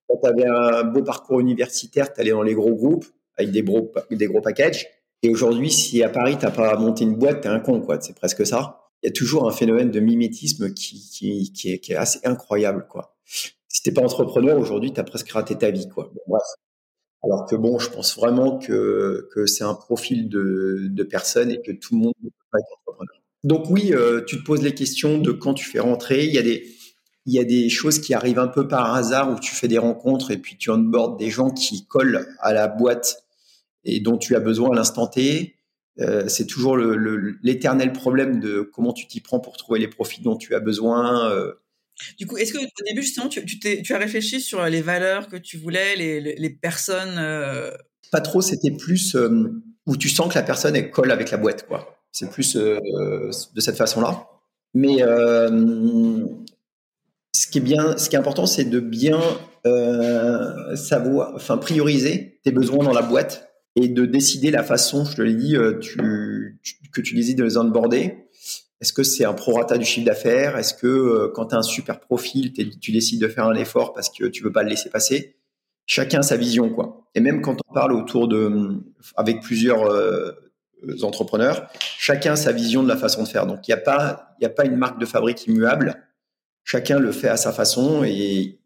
Quand 0.07 0.17
tu 0.21 0.29
avais 0.29 0.45
un 0.45 0.83
beau 0.83 1.01
parcours 1.01 1.39
universitaire, 1.39 2.13
tu 2.13 2.21
allais 2.21 2.31
dans 2.31 2.43
les 2.43 2.53
gros 2.53 2.75
groupes 2.75 3.05
avec 3.37 3.51
des 3.51 3.63
gros, 3.63 3.91
des 4.11 4.27
gros 4.27 4.41
packages. 4.41 4.87
Et 5.23 5.29
aujourd'hui, 5.29 5.71
si 5.71 6.03
à 6.03 6.09
Paris, 6.09 6.37
t'as 6.39 6.51
pas 6.51 6.75
monté 6.77 7.05
une 7.05 7.15
boîte, 7.15 7.41
t'es 7.41 7.49
un 7.49 7.59
con, 7.59 7.81
quoi. 7.81 7.99
C'est 8.01 8.15
presque 8.15 8.45
ça. 8.45 8.81
Il 9.01 9.07
y 9.07 9.09
a 9.09 9.11
toujours 9.11 9.47
un 9.47 9.51
phénomène 9.51 9.89
de 9.89 9.99
mimétisme 9.99 10.73
qui, 10.73 10.99
qui, 10.99 11.51
qui, 11.51 11.73
est, 11.73 11.79
qui 11.79 11.93
est, 11.93 11.95
assez 11.95 12.19
incroyable, 12.23 12.85
quoi. 12.89 13.15
Si 13.25 13.81
t'es 13.81 13.91
pas 13.91 14.01
entrepreneur, 14.01 14.57
aujourd'hui, 14.59 14.93
t'as 14.93 15.03
presque 15.03 15.29
raté 15.31 15.57
ta 15.57 15.71
vie, 15.71 15.87
quoi. 15.87 16.11
Alors 17.23 17.45
que 17.45 17.55
bon, 17.55 17.79
je 17.79 17.89
pense 17.89 18.15
vraiment 18.17 18.57
que, 18.57 19.29
que 19.33 19.45
c'est 19.45 19.63
un 19.63 19.75
profil 19.75 20.27
de, 20.29 20.87
de 20.89 21.03
personne 21.03 21.51
et 21.51 21.61
que 21.61 21.71
tout 21.71 21.95
le 21.95 22.01
monde 22.01 22.13
ne 22.21 22.29
peut 22.29 22.45
pas 22.51 22.59
être 22.59 22.79
entrepreneur. 22.79 23.15
Donc 23.43 23.69
oui, 23.69 23.93
euh, 23.93 24.21
tu 24.25 24.37
te 24.39 24.43
poses 24.43 24.61
les 24.61 24.73
questions 24.73 25.17
de 25.17 25.31
quand 25.31 25.53
tu 25.53 25.65
fais 25.65 25.79
rentrer. 25.79 26.25
Il 26.25 26.33
y 26.33 26.37
a 26.37 26.41
des, 26.41 26.65
il 27.25 27.33
y 27.33 27.39
a 27.39 27.43
des 27.45 27.69
choses 27.69 27.99
qui 27.99 28.13
arrivent 28.13 28.39
un 28.39 28.47
peu 28.47 28.67
par 28.67 28.93
hasard 28.93 29.31
où 29.31 29.39
tu 29.39 29.53
fais 29.53 29.67
des 29.67 29.77
rencontres 29.77 30.31
et 30.31 30.37
puis 30.37 30.57
tu 30.57 30.69
onboardes 30.69 31.17
des 31.17 31.29
gens 31.29 31.51
qui 31.51 31.85
collent 31.85 32.27
à 32.39 32.53
la 32.53 32.67
boîte 32.67 33.23
et 33.85 33.99
dont 33.99 34.17
tu 34.17 34.35
as 34.35 34.39
besoin 34.39 34.71
à 34.71 34.75
l'instant 34.75 35.07
T. 35.07 35.55
Euh, 35.99 36.27
c'est 36.27 36.47
toujours 36.47 36.75
l'éternel 36.77 37.93
problème 37.93 38.39
de 38.39 38.61
comment 38.61 38.93
tu 38.93 39.07
t'y 39.07 39.21
prends 39.21 39.39
pour 39.39 39.57
trouver 39.57 39.79
les 39.79 39.87
profits 39.87 40.21
dont 40.21 40.37
tu 40.37 40.55
as 40.55 40.59
besoin. 40.59 41.29
Euh. 41.29 41.53
Du 42.17 42.25
coup, 42.25 42.37
est-ce 42.37 42.53
que 42.53 42.57
au 42.57 42.85
début 42.87 43.01
justement 43.01 43.29
tu, 43.29 43.39
as 43.89 43.97
réfléchi 43.97 44.41
sur 44.41 44.63
les 44.65 44.81
valeurs 44.81 45.27
que 45.27 45.37
tu 45.37 45.57
voulais, 45.57 45.95
les, 45.95 46.19
les, 46.21 46.49
personnes 46.49 47.17
euh? 47.17 47.71
Pas 48.11 48.21
trop, 48.21 48.41
c'était 48.41 48.71
plus 48.71 49.15
où 49.85 49.97
tu 49.97 50.09
sens 50.09 50.29
que 50.29 50.35
la 50.35 50.43
personne 50.43 50.75
elle 50.75 50.91
colle 50.91 51.11
avec 51.11 51.31
la 51.31 51.37
boîte, 51.37 51.67
quoi. 51.67 51.99
C'est 52.11 52.29
plus 52.29 52.55
de 52.55 53.59
cette 53.59 53.77
façon-là. 53.77 54.27
Mais 54.73 54.97
ce 57.31 57.47
qui 57.47 57.57
est 57.59 57.61
bien, 57.61 57.97
ce 57.97 58.09
qui 58.09 58.15
est 58.15 58.19
important, 58.19 58.45
c'est 58.45 58.65
de 58.65 58.79
bien 58.79 59.19
savoir, 60.75 61.33
enfin 61.35 61.57
prioriser 61.57 62.39
tes 62.43 62.51
besoins 62.51 62.83
dans 62.83 62.93
la 62.93 63.01
boîte 63.01 63.53
et 63.75 63.87
de 63.87 64.05
décider 64.05 64.51
la 64.51 64.63
façon, 64.63 65.05
je 65.05 65.15
te 65.15 65.21
l'ai 65.21 65.33
dit, 65.33 65.55
euh, 65.55 65.79
tu, 65.79 66.59
que 66.91 67.01
tu 67.01 67.15
décides 67.15 67.37
de 67.37 67.43
les 67.43 67.57
onboarder. 67.57 68.22
Est-ce 68.83 68.91
que 68.91 69.03
c'est 69.03 69.23
un 69.23 69.31
prorata 69.31 69.77
du 69.77 69.85
chiffre 69.85 70.05
d'affaires? 70.05 70.57
Est-ce 70.57 70.73
que 70.73 70.87
euh, 70.87 71.31
quand 71.33 71.45
tu 71.45 71.55
as 71.55 71.59
un 71.59 71.63
super 71.63 72.01
profil, 72.01 72.51
tu 72.51 72.91
décides 72.91 73.21
de 73.21 73.29
faire 73.29 73.45
un 73.45 73.55
effort 73.55 73.93
parce 73.93 74.09
que 74.09 74.25
tu 74.25 74.43
veux 74.43 74.51
pas 74.51 74.61
le 74.61 74.67
laisser 74.67 74.89
passer? 74.89 75.37
Chacun 75.85 76.21
sa 76.21 76.35
vision, 76.35 76.69
quoi. 76.69 77.07
Et 77.15 77.21
même 77.21 77.41
quand 77.41 77.55
on 77.65 77.73
parle 77.73 77.93
autour 77.93 78.27
de, 78.27 78.81
avec 79.15 79.39
plusieurs 79.39 79.85
euh, 79.85 80.33
entrepreneurs, 81.01 81.69
chacun 81.97 82.35
sa 82.35 82.51
vision 82.51 82.83
de 82.83 82.89
la 82.89 82.97
façon 82.97 83.23
de 83.23 83.29
faire. 83.29 83.47
Donc 83.47 83.65
il 83.69 83.71
n'y 83.71 83.75
a 83.75 83.81
pas, 83.81 84.35
il 84.41 84.45
a 84.45 84.49
pas 84.49 84.65
une 84.65 84.75
marque 84.75 84.99
de 84.99 85.05
fabrique 85.05 85.47
immuable. 85.47 86.05
Chacun 86.65 86.99
le 86.99 87.13
fait 87.13 87.29
à 87.29 87.37
sa 87.37 87.53
façon 87.53 88.03
et 88.03 88.59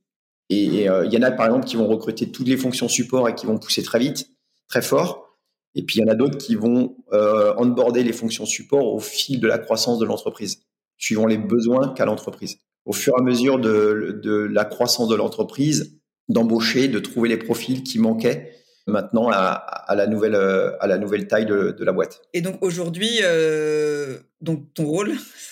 et 0.49 0.85
il 0.85 1.13
y 1.13 1.17
en 1.17 1.21
a 1.23 1.29
par 1.29 1.45
exemple 1.45 1.65
qui 1.65 1.75
vont 1.75 1.87
recruter 1.87 2.31
toutes 2.31 2.47
les 2.47 2.57
fonctions 2.57 2.87
support 2.87 3.29
et 3.29 3.35
qui 3.35 3.45
vont 3.45 3.59
pousser 3.59 3.83
très 3.83 3.99
vite 3.99 4.31
très 4.67 4.81
fort. 4.81 5.26
Et 5.75 5.83
puis, 5.83 5.99
il 5.99 6.01
y 6.01 6.03
en 6.05 6.11
a 6.11 6.15
d'autres 6.15 6.37
qui 6.37 6.55
vont 6.55 6.97
euh, 7.13 7.53
onboarder 7.57 8.03
les 8.03 8.13
fonctions 8.13 8.45
support 8.45 8.93
au 8.93 8.99
fil 8.99 9.39
de 9.39 9.47
la 9.47 9.57
croissance 9.57 9.99
de 9.99 10.05
l'entreprise, 10.05 10.61
suivant 10.97 11.25
les 11.25 11.37
besoins 11.37 11.93
qu'a 11.93 12.05
l'entreprise. 12.05 12.57
Au 12.85 12.93
fur 12.93 13.13
et 13.17 13.21
à 13.21 13.23
mesure 13.23 13.59
de, 13.59 14.19
de 14.23 14.31
la 14.33 14.65
croissance 14.65 15.09
de 15.09 15.15
l'entreprise, 15.15 15.99
d'embaucher, 16.29 16.87
de 16.87 16.99
trouver 16.99 17.29
les 17.29 17.37
profils 17.37 17.83
qui 17.83 17.99
manquaient 17.99 18.51
maintenant 18.87 19.29
à, 19.29 19.51
à, 19.51 19.95
la 19.95 20.07
nouvelle 20.07 20.35
à 20.35 20.87
la 20.87 20.97
nouvelle 20.97 21.27
taille 21.27 21.45
de, 21.45 21.75
de 21.77 21.85
la 21.85 21.91
boîte. 21.91 22.21
Et 22.33 22.41
donc 22.41 22.57
aujourd'hui, 22.61 23.19
euh, 23.21 24.17
donc 24.41 24.73
ton 24.73 24.85
rôle 24.85 25.11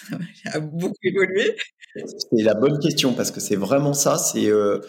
a 0.45 0.59
beaucoup 0.59 0.95
évolué. 1.03 1.55
C'est 1.95 2.43
la 2.43 2.53
bonne 2.53 2.79
question 2.79 3.13
parce 3.13 3.31
que 3.31 3.39
c'est 3.39 3.55
vraiment 3.55 3.93
ça. 3.93 4.17
C'est 4.17 4.47
euh, 4.47 4.79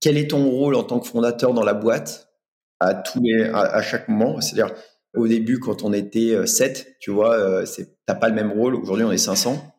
quel 0.00 0.18
est 0.18 0.30
ton 0.30 0.50
rôle 0.50 0.74
en 0.74 0.82
tant 0.82 1.00
que 1.00 1.06
fondateur 1.06 1.54
dans 1.54 1.64
la 1.64 1.74
boîte? 1.74 2.31
À 2.82 2.94
tous 2.94 3.20
les, 3.22 3.44
à, 3.44 3.80
chaque 3.82 4.08
moment. 4.08 4.40
C'est-à-dire, 4.40 4.74
au 5.14 5.28
début, 5.28 5.58
quand 5.58 5.82
on 5.82 5.92
était 5.92 6.46
7, 6.46 6.86
euh, 6.86 6.92
tu 7.00 7.10
vois, 7.10 7.34
euh, 7.34 7.64
c'est, 7.66 7.96
t'as 8.06 8.14
pas 8.14 8.28
le 8.28 8.34
même 8.34 8.52
rôle. 8.52 8.74
Aujourd'hui, 8.74 9.04
on 9.04 9.12
est 9.12 9.18
500. 9.18 9.74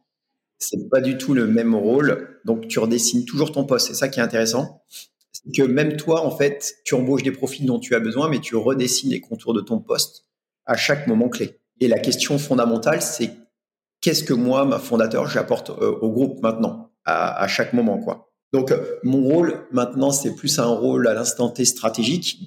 C'est 0.59 0.89
pas 0.89 1.01
du 1.01 1.17
tout 1.17 1.33
le 1.33 1.47
même 1.47 1.75
rôle. 1.75 2.39
Donc, 2.45 2.67
tu 2.67 2.79
redessines 2.79 3.25
toujours 3.25 3.51
ton 3.51 3.65
poste. 3.65 3.87
C'est 3.87 3.93
ça 3.93 4.07
qui 4.07 4.19
est 4.19 4.23
intéressant. 4.23 4.83
C'est 5.31 5.51
que 5.53 5.63
même 5.63 5.97
toi, 5.97 6.25
en 6.25 6.31
fait, 6.31 6.75
tu 6.85 6.95
embauches 6.95 7.23
des 7.23 7.31
profils 7.31 7.65
dont 7.65 7.79
tu 7.79 7.95
as 7.95 7.99
besoin, 7.99 8.29
mais 8.29 8.39
tu 8.39 8.55
redessines 8.55 9.09
les 9.09 9.19
contours 9.19 9.53
de 9.53 9.61
ton 9.61 9.79
poste 9.79 10.25
à 10.65 10.77
chaque 10.77 11.07
moment 11.07 11.27
clé. 11.27 11.59
Et 11.81 11.87
la 11.87 11.99
question 11.99 12.37
fondamentale, 12.37 13.01
c'est 13.01 13.31
qu'est-ce 13.99 14.23
que 14.23 14.33
moi, 14.33 14.63
ma 14.63 14.79
fondateur, 14.79 15.27
j'apporte 15.27 15.71
euh, 15.71 15.91
au 16.01 16.11
groupe 16.11 16.41
maintenant, 16.41 16.91
à, 17.03 17.41
à 17.41 17.47
chaque 17.47 17.73
moment, 17.73 17.97
quoi. 17.97 18.29
Donc, 18.53 18.71
mon 19.01 19.23
rôle 19.23 19.65
maintenant, 19.71 20.11
c'est 20.11 20.35
plus 20.35 20.59
un 20.59 20.67
rôle 20.67 21.07
à 21.07 21.15
l'instant 21.15 21.49
T 21.49 21.65
stratégique, 21.65 22.37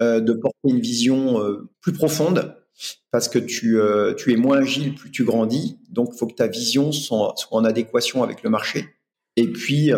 de 0.00 0.32
porter 0.32 0.68
une 0.68 0.80
vision 0.80 1.40
euh, 1.40 1.70
plus 1.80 1.92
profonde 1.92 2.56
parce 3.10 3.28
que 3.28 3.38
tu, 3.38 3.80
euh, 3.80 4.14
tu 4.14 4.32
es 4.32 4.36
moins 4.36 4.58
agile 4.58 4.94
plus 4.94 5.10
tu 5.10 5.24
grandis. 5.24 5.78
Donc, 5.88 6.10
il 6.12 6.18
faut 6.18 6.26
que 6.26 6.34
ta 6.34 6.46
vision 6.46 6.92
soit, 6.92 7.32
soit, 7.36 7.58
en 7.58 7.64
adéquation 7.64 8.22
avec 8.22 8.42
le 8.42 8.50
marché. 8.50 8.86
Et 9.36 9.50
puis, 9.50 9.90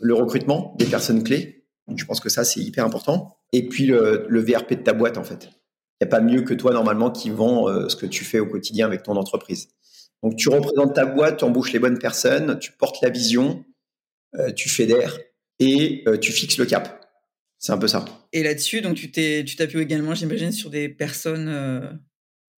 le 0.00 0.14
recrutement 0.14 0.74
des 0.78 0.86
personnes 0.86 1.22
clés. 1.22 1.64
Je 1.94 2.04
pense 2.04 2.20
que 2.20 2.28
ça, 2.28 2.44
c'est 2.44 2.60
hyper 2.60 2.84
important. 2.84 3.36
Et 3.52 3.68
puis, 3.68 3.86
le, 3.86 4.26
le, 4.28 4.40
VRP 4.40 4.74
de 4.74 4.82
ta 4.82 4.92
boîte, 4.92 5.18
en 5.18 5.24
fait. 5.24 5.48
Il 6.00 6.04
n'y 6.04 6.08
a 6.08 6.10
pas 6.10 6.20
mieux 6.20 6.42
que 6.42 6.54
toi, 6.54 6.72
normalement, 6.72 7.10
qui 7.10 7.30
vend 7.30 7.88
ce 7.88 7.96
que 7.96 8.06
tu 8.06 8.24
fais 8.24 8.38
au 8.38 8.46
quotidien 8.46 8.86
avec 8.86 9.02
ton 9.02 9.16
entreprise. 9.16 9.68
Donc, 10.22 10.36
tu 10.36 10.48
représentes 10.48 10.94
ta 10.94 11.04
boîte, 11.04 11.38
tu 11.38 11.44
embauches 11.44 11.72
les 11.72 11.80
bonnes 11.80 11.98
personnes, 11.98 12.58
tu 12.60 12.72
portes 12.72 13.02
la 13.02 13.10
vision, 13.10 13.64
tu 14.54 14.68
fédères 14.68 15.18
et 15.58 16.04
tu 16.20 16.30
fixes 16.32 16.58
le 16.58 16.66
cap. 16.66 16.99
C'est 17.60 17.72
un 17.72 17.78
peu 17.78 17.88
ça. 17.88 18.06
Et 18.32 18.42
là-dessus, 18.42 18.80
donc 18.80 18.96
tu 18.96 19.12
t'es, 19.12 19.44
tu 19.44 19.54
t'appuies 19.54 19.80
également, 19.82 20.14
j'imagine, 20.14 20.50
sur 20.50 20.70
des 20.70 20.88
personnes. 20.88 21.46
Euh, 21.48 21.92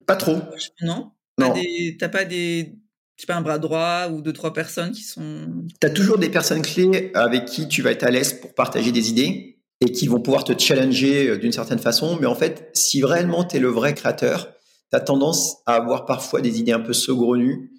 pas 0.05 0.15
trop. 0.15 0.37
Non? 0.81 1.11
Non. 1.39 1.53
T'as 1.99 2.09
pas 2.09 2.23
des, 2.23 2.75
je 3.17 3.21
sais 3.21 3.25
pas, 3.25 3.35
un 3.35 3.41
bras 3.41 3.57
droit 3.57 4.09
ou 4.11 4.21
deux 4.21 4.31
trois 4.31 4.53
personnes 4.53 4.91
qui 4.91 5.01
sont. 5.01 5.65
T'as 5.79 5.89
toujours 5.89 6.19
des 6.19 6.29
personnes 6.29 6.61
clés 6.61 7.09
avec 7.15 7.45
qui 7.45 7.67
tu 7.67 7.81
vas 7.81 7.91
être 7.91 8.03
à 8.03 8.11
l'aise 8.11 8.33
pour 8.33 8.53
partager 8.53 8.91
des 8.91 9.09
idées 9.09 9.59
et 9.81 9.91
qui 9.91 10.07
vont 10.07 10.19
pouvoir 10.19 10.43
te 10.43 10.55
challenger 10.55 11.29
euh, 11.29 11.37
d'une 11.39 11.51
certaine 11.51 11.79
façon. 11.79 12.19
Mais 12.21 12.27
en 12.27 12.35
fait, 12.35 12.69
si 12.73 13.01
vraiment 13.01 13.43
tu 13.43 13.55
es 13.55 13.59
le 13.59 13.69
vrai 13.69 13.95
créateur, 13.95 14.53
tu 14.91 14.95
as 14.95 14.99
tendance 14.99 15.57
à 15.65 15.73
avoir 15.73 16.05
parfois 16.05 16.41
des 16.41 16.59
idées 16.59 16.73
un 16.73 16.79
peu 16.79 16.93
saugrenues 16.93 17.71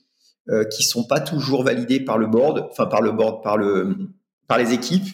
euh, 0.48 0.64
qui 0.64 0.82
sont 0.82 1.04
pas 1.04 1.20
toujours 1.20 1.62
validées 1.62 2.00
par 2.00 2.18
le 2.18 2.26
board, 2.26 2.66
enfin 2.72 2.86
par 2.86 3.00
le 3.00 3.12
board, 3.12 3.44
par 3.44 3.56
le, 3.56 3.96
par 4.48 4.58
les 4.58 4.72
équipes 4.72 5.06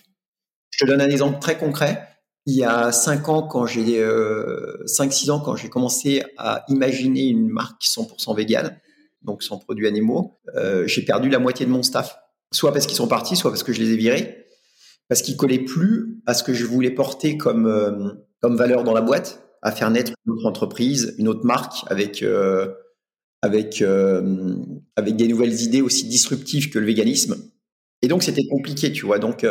je 0.78 0.84
te 0.84 0.90
donne 0.90 1.00
un 1.00 1.10
exemple 1.10 1.40
très 1.40 1.58
concret. 1.58 2.08
Il 2.46 2.54
y 2.56 2.64
a 2.64 2.92
cinq 2.92 3.28
ans, 3.28 3.42
quand 3.42 3.66
j'ai 3.66 4.00
euh, 4.00 4.78
cinq 4.86 5.12
six 5.12 5.28
ans, 5.30 5.40
quand 5.40 5.56
j'ai 5.56 5.68
commencé 5.68 6.22
à 6.38 6.64
imaginer 6.68 7.26
une 7.26 7.48
marque 7.48 7.82
100% 7.82 8.34
végane, 8.36 8.78
donc 9.22 9.42
sans 9.42 9.58
produits 9.58 9.86
animaux, 9.86 10.38
euh, 10.56 10.86
j'ai 10.86 11.02
perdu 11.02 11.28
la 11.28 11.40
moitié 11.40 11.66
de 11.66 11.70
mon 11.70 11.82
staff. 11.82 12.18
Soit 12.52 12.72
parce 12.72 12.86
qu'ils 12.86 12.96
sont 12.96 13.08
partis, 13.08 13.36
soit 13.36 13.50
parce 13.50 13.62
que 13.62 13.72
je 13.72 13.80
les 13.80 13.92
ai 13.92 13.96
virés, 13.96 14.46
parce 15.08 15.20
qu'ils 15.20 15.36
collaient 15.36 15.58
plus 15.58 16.20
à 16.26 16.32
ce 16.32 16.42
que 16.42 16.54
je 16.54 16.64
voulais 16.64 16.90
porter 16.90 17.36
comme 17.36 17.66
euh, 17.66 18.12
comme 18.40 18.56
valeur 18.56 18.84
dans 18.84 18.94
la 18.94 19.00
boîte, 19.00 19.42
à 19.62 19.72
faire 19.72 19.90
naître 19.90 20.12
une 20.24 20.32
autre 20.32 20.46
entreprise, 20.46 21.14
une 21.18 21.28
autre 21.28 21.44
marque 21.44 21.84
avec 21.88 22.22
euh, 22.22 22.68
avec 23.42 23.82
euh, 23.82 24.54
avec 24.96 25.16
des 25.16 25.26
nouvelles 25.26 25.60
idées 25.60 25.82
aussi 25.82 26.06
disruptives 26.06 26.70
que 26.70 26.78
le 26.78 26.86
véganisme. 26.86 27.36
Et 28.00 28.08
donc 28.08 28.22
c'était 28.22 28.46
compliqué, 28.46 28.92
tu 28.92 29.06
vois. 29.06 29.18
Donc 29.18 29.44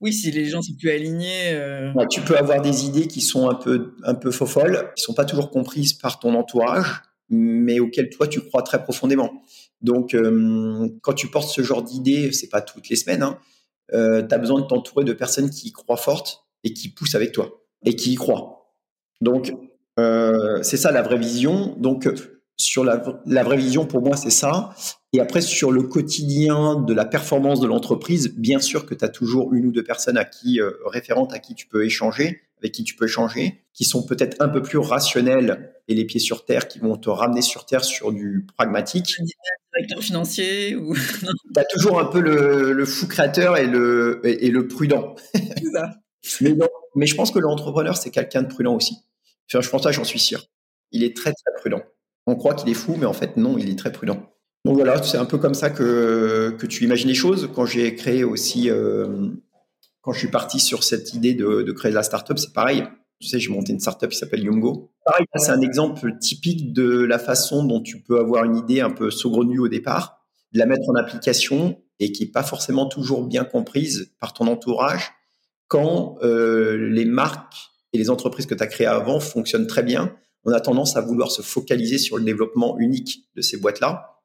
oui, 0.00 0.12
si 0.12 0.30
les 0.30 0.46
gens 0.46 0.62
sont 0.62 0.74
plus 0.78 0.90
alignés. 0.90 1.52
Euh... 1.52 1.92
tu 2.10 2.20
peux 2.20 2.36
avoir 2.36 2.60
des 2.60 2.84
idées 2.84 3.06
qui 3.06 3.20
sont 3.20 3.48
un 3.48 3.54
peu, 3.54 3.94
un 4.04 4.14
peu 4.14 4.30
faux 4.30 4.46
folles, 4.46 4.92
qui 4.96 5.02
sont 5.02 5.14
pas 5.14 5.24
toujours 5.24 5.50
comprises 5.50 5.94
par 5.94 6.18
ton 6.18 6.34
entourage, 6.34 7.02
mais 7.30 7.80
auxquelles 7.80 8.10
toi 8.10 8.26
tu 8.28 8.40
crois 8.40 8.62
très 8.62 8.82
profondément. 8.82 9.42
Donc, 9.80 10.14
euh, 10.14 10.88
quand 11.02 11.14
tu 11.14 11.28
portes 11.28 11.48
ce 11.48 11.62
genre 11.62 11.82
d'idées, 11.82 12.32
c'est 12.32 12.48
pas 12.48 12.60
toutes 12.60 12.88
les 12.88 12.96
semaines, 12.96 13.22
hein, 13.22 13.38
euh, 13.94 14.22
tu 14.26 14.34
as 14.34 14.38
besoin 14.38 14.60
de 14.60 14.66
t'entourer 14.66 15.04
de 15.04 15.12
personnes 15.12 15.50
qui 15.50 15.68
y 15.68 15.72
croient 15.72 15.96
fortes 15.96 16.44
et 16.64 16.72
qui 16.72 16.88
poussent 16.88 17.14
avec 17.14 17.32
toi 17.32 17.62
et 17.84 17.94
qui 17.94 18.12
y 18.12 18.14
croient. 18.16 18.72
Donc, 19.20 19.52
c'est 20.62 20.76
ça 20.76 20.92
la 20.92 21.02
vraie 21.02 21.18
vision. 21.18 21.74
Donc, 21.78 22.08
sur 22.58 22.84
la, 22.84 23.02
la 23.26 23.42
vraie 23.42 23.56
vision, 23.56 23.86
pour 23.86 24.02
moi, 24.02 24.16
c'est 24.16 24.30
ça. 24.30 24.74
Et 25.16 25.20
après, 25.20 25.40
sur 25.40 25.72
le 25.72 25.82
quotidien 25.82 26.74
de 26.74 26.92
la 26.92 27.06
performance 27.06 27.58
de 27.58 27.66
l'entreprise, 27.66 28.34
bien 28.36 28.58
sûr 28.58 28.84
que 28.84 28.94
tu 28.94 29.02
as 29.02 29.08
toujours 29.08 29.54
une 29.54 29.64
ou 29.64 29.72
deux 29.72 29.82
personnes 29.82 30.18
à 30.18 30.26
qui, 30.26 30.60
euh, 30.60 30.72
référentes 30.84 31.32
à 31.32 31.38
qui 31.38 31.54
tu 31.54 31.66
peux 31.66 31.86
échanger, 31.86 32.42
avec 32.58 32.72
qui 32.72 32.84
tu 32.84 32.94
peux 32.94 33.06
échanger, 33.06 33.62
qui 33.72 33.86
sont 33.86 34.04
peut-être 34.04 34.36
un 34.40 34.48
peu 34.50 34.60
plus 34.60 34.76
rationnelles 34.76 35.72
et 35.88 35.94
les 35.94 36.04
pieds 36.04 36.20
sur 36.20 36.44
terre, 36.44 36.68
qui 36.68 36.80
vont 36.80 36.98
te 36.98 37.08
ramener 37.08 37.40
sur 37.40 37.64
terre 37.64 37.82
sur 37.82 38.12
du 38.12 38.44
pragmatique. 38.58 39.16
Directeur 39.72 40.02
financier 40.02 40.76
ou... 40.76 40.94
tu 41.54 41.60
as 41.60 41.64
toujours 41.64 41.98
un 41.98 42.04
peu 42.04 42.20
le, 42.20 42.72
le, 42.72 42.84
fou 42.84 43.06
créateur 43.06 43.56
et 43.56 43.66
le, 43.66 44.20
et, 44.22 44.50
le 44.50 44.68
prudent. 44.68 45.14
Ça. 45.72 45.92
mais, 46.42 46.52
non, 46.52 46.68
mais 46.94 47.06
je 47.06 47.14
pense 47.14 47.30
que 47.30 47.38
l'entrepreneur, 47.38 47.96
c'est 47.96 48.10
quelqu'un 48.10 48.42
de 48.42 48.48
prudent 48.48 48.74
aussi. 48.74 48.98
Enfin, 49.50 49.62
je 49.62 49.70
pense 49.70 49.84
ça, 49.84 49.92
j'en 49.92 50.04
suis 50.04 50.20
sûr. 50.20 50.44
Il 50.92 51.02
est 51.02 51.16
très, 51.16 51.32
très 51.32 51.54
prudent. 51.56 51.80
On 52.26 52.36
croit 52.36 52.52
qu'il 52.52 52.68
est 52.68 52.74
fou, 52.74 52.96
mais 52.98 53.06
en 53.06 53.14
fait, 53.14 53.38
non, 53.38 53.56
il 53.56 53.70
est 53.70 53.78
très 53.78 53.92
prudent. 53.92 54.30
Donc 54.66 54.74
voilà, 54.74 55.00
c'est 55.00 55.16
un 55.16 55.24
peu 55.24 55.38
comme 55.38 55.54
ça 55.54 55.70
que, 55.70 56.56
tu 56.68 56.82
imagines 56.82 57.06
les 57.06 57.14
choses. 57.14 57.48
Quand 57.54 57.66
j'ai 57.66 57.94
créé 57.94 58.24
aussi, 58.24 58.68
euh, 58.68 59.28
quand 60.00 60.10
je 60.10 60.18
suis 60.18 60.30
parti 60.30 60.58
sur 60.58 60.82
cette 60.82 61.14
idée 61.14 61.34
de, 61.34 61.62
de 61.62 61.72
créer 61.72 61.92
la 61.92 62.02
startup, 62.02 62.36
c'est 62.36 62.52
pareil. 62.52 62.82
Tu 63.20 63.28
sais, 63.28 63.38
j'ai 63.38 63.48
monté 63.48 63.72
une 63.72 63.78
startup 63.78 64.10
qui 64.10 64.18
s'appelle 64.18 64.42
Yungo. 64.42 64.90
pareil, 65.04 65.24
c'est 65.36 65.52
un 65.52 65.60
exemple 65.60 66.18
typique 66.18 66.72
de 66.72 67.04
la 67.04 67.20
façon 67.20 67.62
dont 67.62 67.80
tu 67.80 68.02
peux 68.02 68.18
avoir 68.18 68.42
une 68.42 68.56
idée 68.56 68.80
un 68.80 68.90
peu 68.90 69.12
saugrenue 69.12 69.60
au 69.60 69.68
départ, 69.68 70.18
de 70.52 70.58
la 70.58 70.66
mettre 70.66 70.88
en 70.88 70.96
application 70.96 71.80
et 72.00 72.10
qui 72.10 72.24
n'est 72.24 72.32
pas 72.32 72.42
forcément 72.42 72.86
toujours 72.86 73.22
bien 73.22 73.44
comprise 73.44 74.14
par 74.18 74.32
ton 74.32 74.48
entourage 74.48 75.12
quand 75.68 76.16
euh, 76.24 76.76
les 76.90 77.04
marques 77.04 77.70
et 77.92 77.98
les 77.98 78.10
entreprises 78.10 78.46
que 78.46 78.54
tu 78.54 78.64
as 78.64 78.66
créées 78.66 78.88
avant 78.88 79.20
fonctionnent 79.20 79.68
très 79.68 79.84
bien. 79.84 80.12
On 80.44 80.50
a 80.50 80.60
tendance 80.60 80.96
à 80.96 81.02
vouloir 81.02 81.30
se 81.30 81.42
focaliser 81.42 81.98
sur 81.98 82.18
le 82.18 82.24
développement 82.24 82.76
unique 82.80 83.28
de 83.36 83.42
ces 83.42 83.58
boîtes-là 83.58 84.15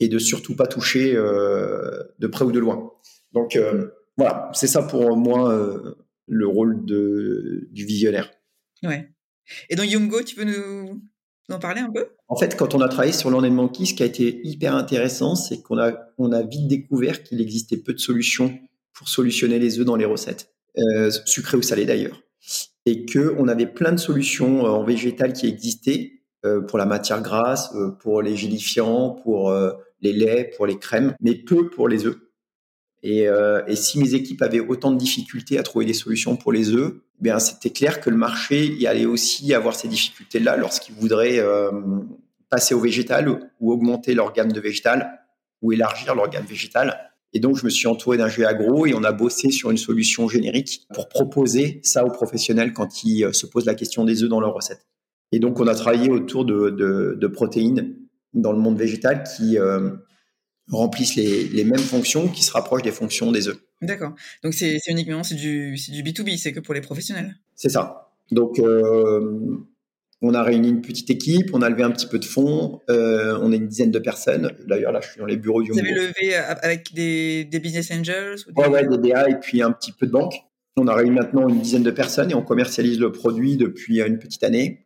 et 0.00 0.08
de 0.08 0.18
surtout 0.18 0.56
pas 0.56 0.66
toucher 0.66 1.14
euh, 1.16 2.02
de 2.18 2.26
près 2.26 2.44
ou 2.44 2.52
de 2.52 2.58
loin. 2.58 2.90
Donc 3.32 3.56
euh, 3.56 3.88
voilà, 4.16 4.50
c'est 4.54 4.66
ça 4.66 4.82
pour 4.82 5.16
moi 5.16 5.52
euh, 5.52 5.94
le 6.26 6.46
rôle 6.46 6.84
de, 6.84 7.68
du 7.70 7.84
visionnaire. 7.84 8.30
Ouais. 8.82 9.10
Et 9.70 9.76
dans 9.76 9.82
Yumgo, 9.82 10.22
tu 10.22 10.36
peux 10.36 10.44
nous, 10.44 11.02
en 11.50 11.58
parler 11.58 11.80
un 11.80 11.90
peu? 11.90 12.06
En 12.28 12.36
fait, 12.36 12.56
quand 12.56 12.74
on 12.74 12.80
a 12.80 12.88
travaillé 12.88 13.12
sur 13.12 13.30
Land 13.30 13.50
Monkey, 13.50 13.84
ce 13.84 13.94
qui 13.94 14.02
a 14.02 14.06
été 14.06 14.40
hyper 14.44 14.74
intéressant, 14.74 15.34
c'est 15.34 15.62
qu'on 15.62 15.78
a, 15.78 15.92
on 16.18 16.32
a 16.32 16.42
vite 16.42 16.68
découvert 16.68 17.22
qu'il 17.22 17.40
existait 17.40 17.76
peu 17.76 17.92
de 17.92 17.98
solutions 17.98 18.58
pour 18.94 19.08
solutionner 19.08 19.58
les 19.58 19.78
œufs 19.78 19.84
dans 19.84 19.96
les 19.96 20.04
recettes, 20.04 20.54
euh, 20.78 21.10
sucrées 21.26 21.56
ou 21.56 21.62
salées 21.62 21.84
d'ailleurs. 21.84 22.22
Et 22.86 23.06
qu'on 23.06 23.48
avait 23.48 23.66
plein 23.66 23.92
de 23.92 23.98
solutions 23.98 24.62
en 24.62 24.84
végétal 24.84 25.32
qui 25.32 25.46
existaient 25.46 26.23
pour 26.68 26.78
la 26.78 26.86
matière 26.86 27.22
grasse, 27.22 27.70
euh, 27.74 27.90
pour 27.90 28.22
les 28.22 28.36
gélifiants, 28.36 29.10
pour 29.10 29.50
euh, 29.50 29.72
les 30.00 30.12
laits, 30.12 30.54
pour 30.56 30.66
les 30.66 30.78
crèmes, 30.78 31.14
mais 31.20 31.34
peu 31.34 31.70
pour 31.70 31.88
les 31.88 32.06
œufs. 32.06 32.18
Et, 33.04 33.28
euh, 33.28 33.62
si 33.74 33.98
mes 33.98 34.14
équipes 34.14 34.40
avaient 34.40 34.60
autant 34.60 34.90
de 34.90 34.96
difficultés 34.96 35.58
à 35.58 35.62
trouver 35.62 35.84
des 35.84 35.92
solutions 35.92 36.36
pour 36.36 36.52
les 36.52 36.70
œufs, 36.70 36.94
eh 37.20 37.22
bien 37.22 37.38
c'était 37.38 37.70
clair 37.70 38.00
que 38.00 38.08
le 38.08 38.16
marché 38.16 38.64
y 38.64 38.86
allait 38.86 39.04
aussi 39.04 39.52
avoir 39.52 39.74
ces 39.74 39.88
difficultés-là 39.88 40.56
lorsqu'ils 40.56 40.94
voudraient 40.94 41.38
euh, 41.38 41.70
passer 42.48 42.74
au 42.74 42.80
végétal 42.80 43.28
ou 43.60 43.72
augmenter 43.72 44.14
leur 44.14 44.32
gamme 44.32 44.52
de 44.52 44.58
végétal 44.58 45.20
ou 45.60 45.72
élargir 45.72 46.14
leur 46.14 46.30
gamme 46.30 46.46
végétale. 46.46 47.10
Et 47.34 47.40
donc 47.40 47.58
je 47.58 47.66
me 47.66 47.70
suis 47.70 47.86
entouré 47.86 48.16
d'un 48.16 48.28
jeu 48.28 48.46
agro 48.46 48.86
et 48.86 48.94
on 48.94 49.04
a 49.04 49.12
bossé 49.12 49.50
sur 49.50 49.70
une 49.70 49.76
solution 49.76 50.26
générique 50.26 50.86
pour 50.94 51.10
proposer 51.10 51.80
ça 51.82 52.06
aux 52.06 52.10
professionnels 52.10 52.72
quand 52.72 53.04
ils 53.04 53.34
se 53.34 53.46
posent 53.46 53.66
la 53.66 53.74
question 53.74 54.06
des 54.06 54.22
œufs 54.22 54.30
dans 54.30 54.40
leur 54.40 54.54
recette. 54.54 54.86
Et 55.34 55.40
donc 55.40 55.58
on 55.58 55.66
a 55.66 55.74
travaillé 55.74 56.10
autour 56.10 56.44
de, 56.44 56.70
de, 56.70 57.18
de 57.20 57.26
protéines 57.26 57.96
dans 58.34 58.52
le 58.52 58.58
monde 58.60 58.78
végétal 58.78 59.24
qui 59.24 59.58
euh, 59.58 59.90
remplissent 60.70 61.16
les, 61.16 61.48
les, 61.48 61.64
mêmes 61.64 61.80
fonctions, 61.80 62.28
qui 62.28 62.44
se 62.44 62.52
rapprochent 62.52 62.82
des 62.82 62.92
fonctions 62.92 63.32
des 63.32 63.48
œufs. 63.48 63.58
D'accord. 63.82 64.14
Donc 64.44 64.54
c'est 64.54 64.78
uniquement 64.86 65.24
c'est 65.24 65.34
du, 65.34 65.74
du 65.74 66.04
B2B, 66.04 66.38
c'est 66.38 66.52
que 66.52 66.60
pour 66.60 66.72
les 66.72 66.80
professionnels. 66.80 67.34
C'est 67.56 67.68
ça. 67.68 68.12
Donc 68.30 68.60
euh, 68.60 69.58
on 70.22 70.34
a 70.34 70.44
réuni 70.44 70.68
une 70.68 70.82
petite 70.82 71.10
équipe, 71.10 71.50
on 71.52 71.62
a 71.62 71.68
levé 71.68 71.82
un 71.82 71.90
petit 71.90 72.06
peu 72.06 72.20
de 72.20 72.24
fonds, 72.24 72.80
euh, 72.88 73.36
on 73.42 73.50
est 73.50 73.56
une 73.56 73.66
dizaine 73.66 73.90
de 73.90 73.98
personnes. 73.98 74.52
D'ailleurs 74.68 74.92
là 74.92 75.00
je 75.02 75.08
suis 75.10 75.18
dans 75.18 75.26
les 75.26 75.36
bureaux 75.36 75.64
du 75.64 75.72
Vous 75.72 75.80
avez 75.80 75.94
levé 75.94 76.36
avec 76.36 76.94
des, 76.94 77.44
des 77.44 77.58
business 77.58 77.90
angels 77.90 78.36
ou 78.46 78.52
des... 78.52 78.62
Ouais, 78.62 78.68
ouais, 78.68 78.86
des 78.86 79.10
DA 79.10 79.30
et 79.30 79.40
puis 79.40 79.62
un 79.62 79.72
petit 79.72 79.90
peu 79.90 80.06
de 80.06 80.12
banque. 80.12 80.34
On 80.76 80.86
a 80.86 80.94
réuni 80.94 81.10
maintenant 81.10 81.48
une 81.48 81.60
dizaine 81.60 81.82
de 81.82 81.90
personnes 81.90 82.30
et 82.30 82.34
on 82.34 82.42
commercialise 82.42 83.00
le 83.00 83.10
produit 83.10 83.56
depuis 83.56 84.00
une 84.00 84.20
petite 84.20 84.44
année. 84.44 84.83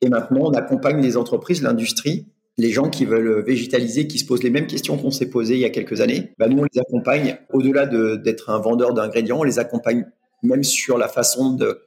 Et 0.00 0.08
maintenant, 0.08 0.42
on 0.42 0.52
accompagne 0.52 1.02
les 1.02 1.16
entreprises, 1.16 1.62
l'industrie, 1.62 2.26
les 2.56 2.70
gens 2.70 2.90
qui 2.90 3.04
veulent 3.04 3.44
végétaliser, 3.44 4.06
qui 4.06 4.18
se 4.18 4.26
posent 4.26 4.42
les 4.42 4.50
mêmes 4.50 4.66
questions 4.66 4.98
qu'on 4.98 5.10
s'est 5.10 5.30
posées 5.30 5.54
il 5.54 5.60
y 5.60 5.64
a 5.64 5.70
quelques 5.70 6.00
années. 6.00 6.32
Bah, 6.38 6.48
nous, 6.48 6.58
on 6.58 6.64
les 6.72 6.80
accompagne 6.80 7.38
au-delà 7.52 7.86
d'être 7.86 8.50
un 8.50 8.58
vendeur 8.58 8.94
d'ingrédients, 8.94 9.38
on 9.40 9.44
les 9.44 9.58
accompagne 9.58 10.06
même 10.42 10.64
sur 10.64 10.98
la 10.98 11.08
façon 11.08 11.52
de 11.52 11.80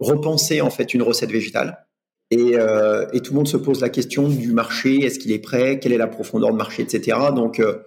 repenser 0.00 0.60
en 0.60 0.70
fait 0.70 0.94
une 0.94 1.02
recette 1.02 1.30
végétale. 1.30 1.86
Et, 2.30 2.56
euh, 2.56 3.06
et 3.12 3.20
tout 3.20 3.32
le 3.32 3.36
monde 3.36 3.48
se 3.48 3.56
pose 3.56 3.80
la 3.80 3.90
question 3.90 4.28
du 4.28 4.52
marché, 4.52 5.04
est-ce 5.04 5.18
qu'il 5.18 5.30
est 5.32 5.38
prêt, 5.38 5.78
quelle 5.78 5.92
est 5.92 5.98
la 5.98 6.08
profondeur 6.08 6.50
de 6.50 6.56
marché, 6.56 6.82
etc. 6.82 7.18
Donc 7.34 7.60
euh, 7.60 7.82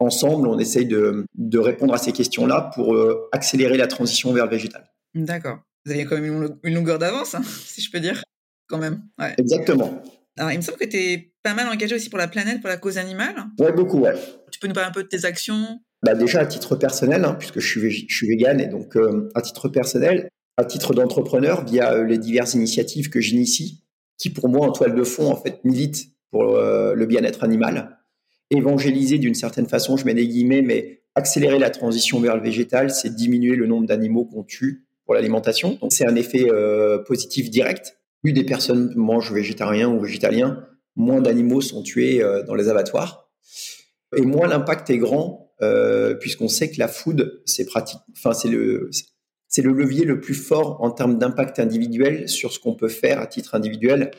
ensemble, 0.00 0.48
on 0.48 0.58
essaye 0.58 0.86
de, 0.86 1.26
répondre 1.54 1.94
à 1.94 1.98
ces 1.98 2.12
questions-là 2.12 2.70
pour 2.74 2.94
euh, 2.94 3.28
accélérer 3.32 3.76
la 3.76 3.86
transition 3.86 4.32
vers 4.32 4.44
le 4.44 4.50
végétal. 4.50 4.90
D'accord. 5.14 5.58
Vous 5.86 5.92
avez 5.92 6.04
quand 6.04 6.18
même 6.18 6.58
une 6.62 6.74
longueur 6.74 6.98
d'avance, 6.98 7.34
hein, 7.34 7.42
si 7.64 7.80
je 7.80 7.90
peux 7.90 8.00
dire, 8.00 8.22
quand 8.70 8.78
même. 8.78 9.02
Ouais. 9.18 9.34
Exactement. 9.36 10.00
Alors, 10.38 10.52
il 10.52 10.56
me 10.56 10.62
semble 10.62 10.78
que 10.78 10.86
tu 10.86 10.96
es 10.96 11.32
pas 11.42 11.52
mal 11.54 11.68
engagé 11.68 11.94
aussi 11.94 12.08
pour 12.08 12.18
la 12.18 12.28
planète, 12.28 12.60
pour 12.60 12.68
la 12.68 12.76
cause 12.76 12.96
animale. 12.96 13.34
Ouais, 13.58 13.72
beaucoup, 13.72 13.98
ouais. 13.98 14.14
Tu 14.50 14.58
peux 14.58 14.68
nous 14.68 14.72
parler 14.72 14.88
un 14.88 14.92
peu 14.92 15.02
de 15.02 15.08
tes 15.08 15.24
actions? 15.26 15.80
Bah 16.02 16.14
Déjà, 16.14 16.40
à 16.40 16.46
titre 16.46 16.76
personnel, 16.76 17.24
hein, 17.24 17.36
puisque 17.38 17.60
je 17.60 17.66
suis, 17.66 17.90
je 18.08 18.14
suis 18.14 18.28
vegan, 18.28 18.58
et 18.60 18.66
donc 18.66 18.96
euh, 18.96 19.28
à 19.34 19.42
titre 19.42 19.68
personnel, 19.68 20.30
à 20.56 20.64
titre 20.64 20.94
d'entrepreneur, 20.94 21.64
via 21.64 21.92
euh, 21.92 22.04
les 22.04 22.16
diverses 22.16 22.54
initiatives 22.54 23.10
que 23.10 23.20
j'initie, 23.20 23.84
qui 24.16 24.30
pour 24.30 24.48
moi, 24.48 24.66
en 24.66 24.72
toile 24.72 24.94
de 24.94 25.04
fond, 25.04 25.30
en 25.30 25.36
fait, 25.36 25.62
militent 25.64 26.06
pour 26.30 26.56
euh, 26.56 26.94
le 26.94 27.06
bien-être 27.06 27.44
animal 27.44 27.98
évangéliser 28.52 29.18
d'une 29.18 29.34
certaine 29.34 29.68
façon, 29.68 29.96
je 29.96 30.04
mets 30.04 30.14
des 30.14 30.26
guillemets, 30.26 30.62
mais 30.62 31.02
accélérer 31.14 31.58
la 31.58 31.70
transition 31.70 32.18
vers 32.18 32.34
le 32.34 32.42
végétal, 32.42 32.90
c'est 32.90 33.14
diminuer 33.14 33.54
le 33.54 33.66
nombre 33.66 33.86
d'animaux 33.86 34.24
qu'on 34.24 34.42
tue 34.42 34.86
pour 35.04 35.14
l'alimentation. 35.14 35.78
Donc 35.80 35.92
c'est 35.92 36.04
un 36.04 36.16
effet 36.16 36.48
positif 37.06 37.48
direct. 37.48 37.99
Plus 38.22 38.32
des 38.32 38.44
personnes 38.44 38.92
mangent 38.96 39.32
végétarien 39.32 39.88
ou 39.88 40.00
végétalien, 40.00 40.66
moins 40.96 41.20
d'animaux 41.20 41.60
sont 41.60 41.82
tués 41.82 42.22
euh, 42.22 42.42
dans 42.42 42.54
les 42.54 42.68
abattoirs. 42.68 43.30
Et 44.16 44.22
moins 44.22 44.48
l'impact 44.48 44.90
est 44.90 44.98
grand, 44.98 45.52
euh, 45.62 46.14
puisqu'on 46.14 46.48
sait 46.48 46.70
que 46.70 46.78
la 46.78 46.88
food, 46.88 47.42
c'est 47.46 47.64
pratique. 47.64 48.00
C'est 48.14 48.48
le, 48.48 49.72
levier 49.72 50.04
le 50.04 50.20
plus 50.20 50.34
fort 50.34 50.82
en 50.82 50.90
termes 50.90 51.18
d'impact 51.18 51.58
individuel 51.58 52.28
sur 52.28 52.52
ce 52.52 52.58
qu'on 52.58 52.74
peut 52.74 52.88
faire 52.88 53.20
à 53.20 53.26
titre 53.26 53.54
individuel 53.54 54.10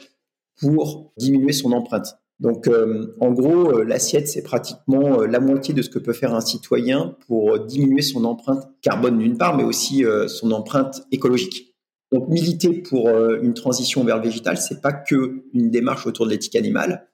pour 0.59 1.13
diminuer 1.17 1.53
son 1.53 1.71
empreinte. 1.71 2.17
Donc, 2.39 2.67
euh, 2.67 3.15
en 3.19 3.31
gros, 3.31 3.83
l'assiette, 3.83 4.27
c'est 4.27 4.41
pratiquement 4.41 5.21
la 5.21 5.39
moitié 5.39 5.73
de 5.75 5.81
ce 5.83 5.89
que 5.89 5.99
peut 5.99 6.13
faire 6.13 6.33
un 6.33 6.41
citoyen 6.41 7.15
pour 7.27 7.59
diminuer 7.59 8.01
son 8.01 8.25
empreinte 8.25 8.67
carbone 8.81 9.19
d'une 9.19 9.37
part, 9.37 9.55
mais 9.55 9.63
aussi 9.63 10.03
son 10.27 10.51
empreinte 10.51 11.03
écologique. 11.11 11.70
Donc, 12.11 12.27
militer 12.27 12.81
pour 12.81 13.09
une 13.09 13.53
transition 13.53 14.03
vers 14.03 14.17
le 14.17 14.23
végétal, 14.23 14.57
c'est 14.57 14.81
pas 14.81 14.91
que 14.91 15.43
une 15.53 15.69
démarche 15.69 16.05
autour 16.05 16.25
de 16.25 16.31
l'éthique 16.31 16.55
animale, 16.55 17.07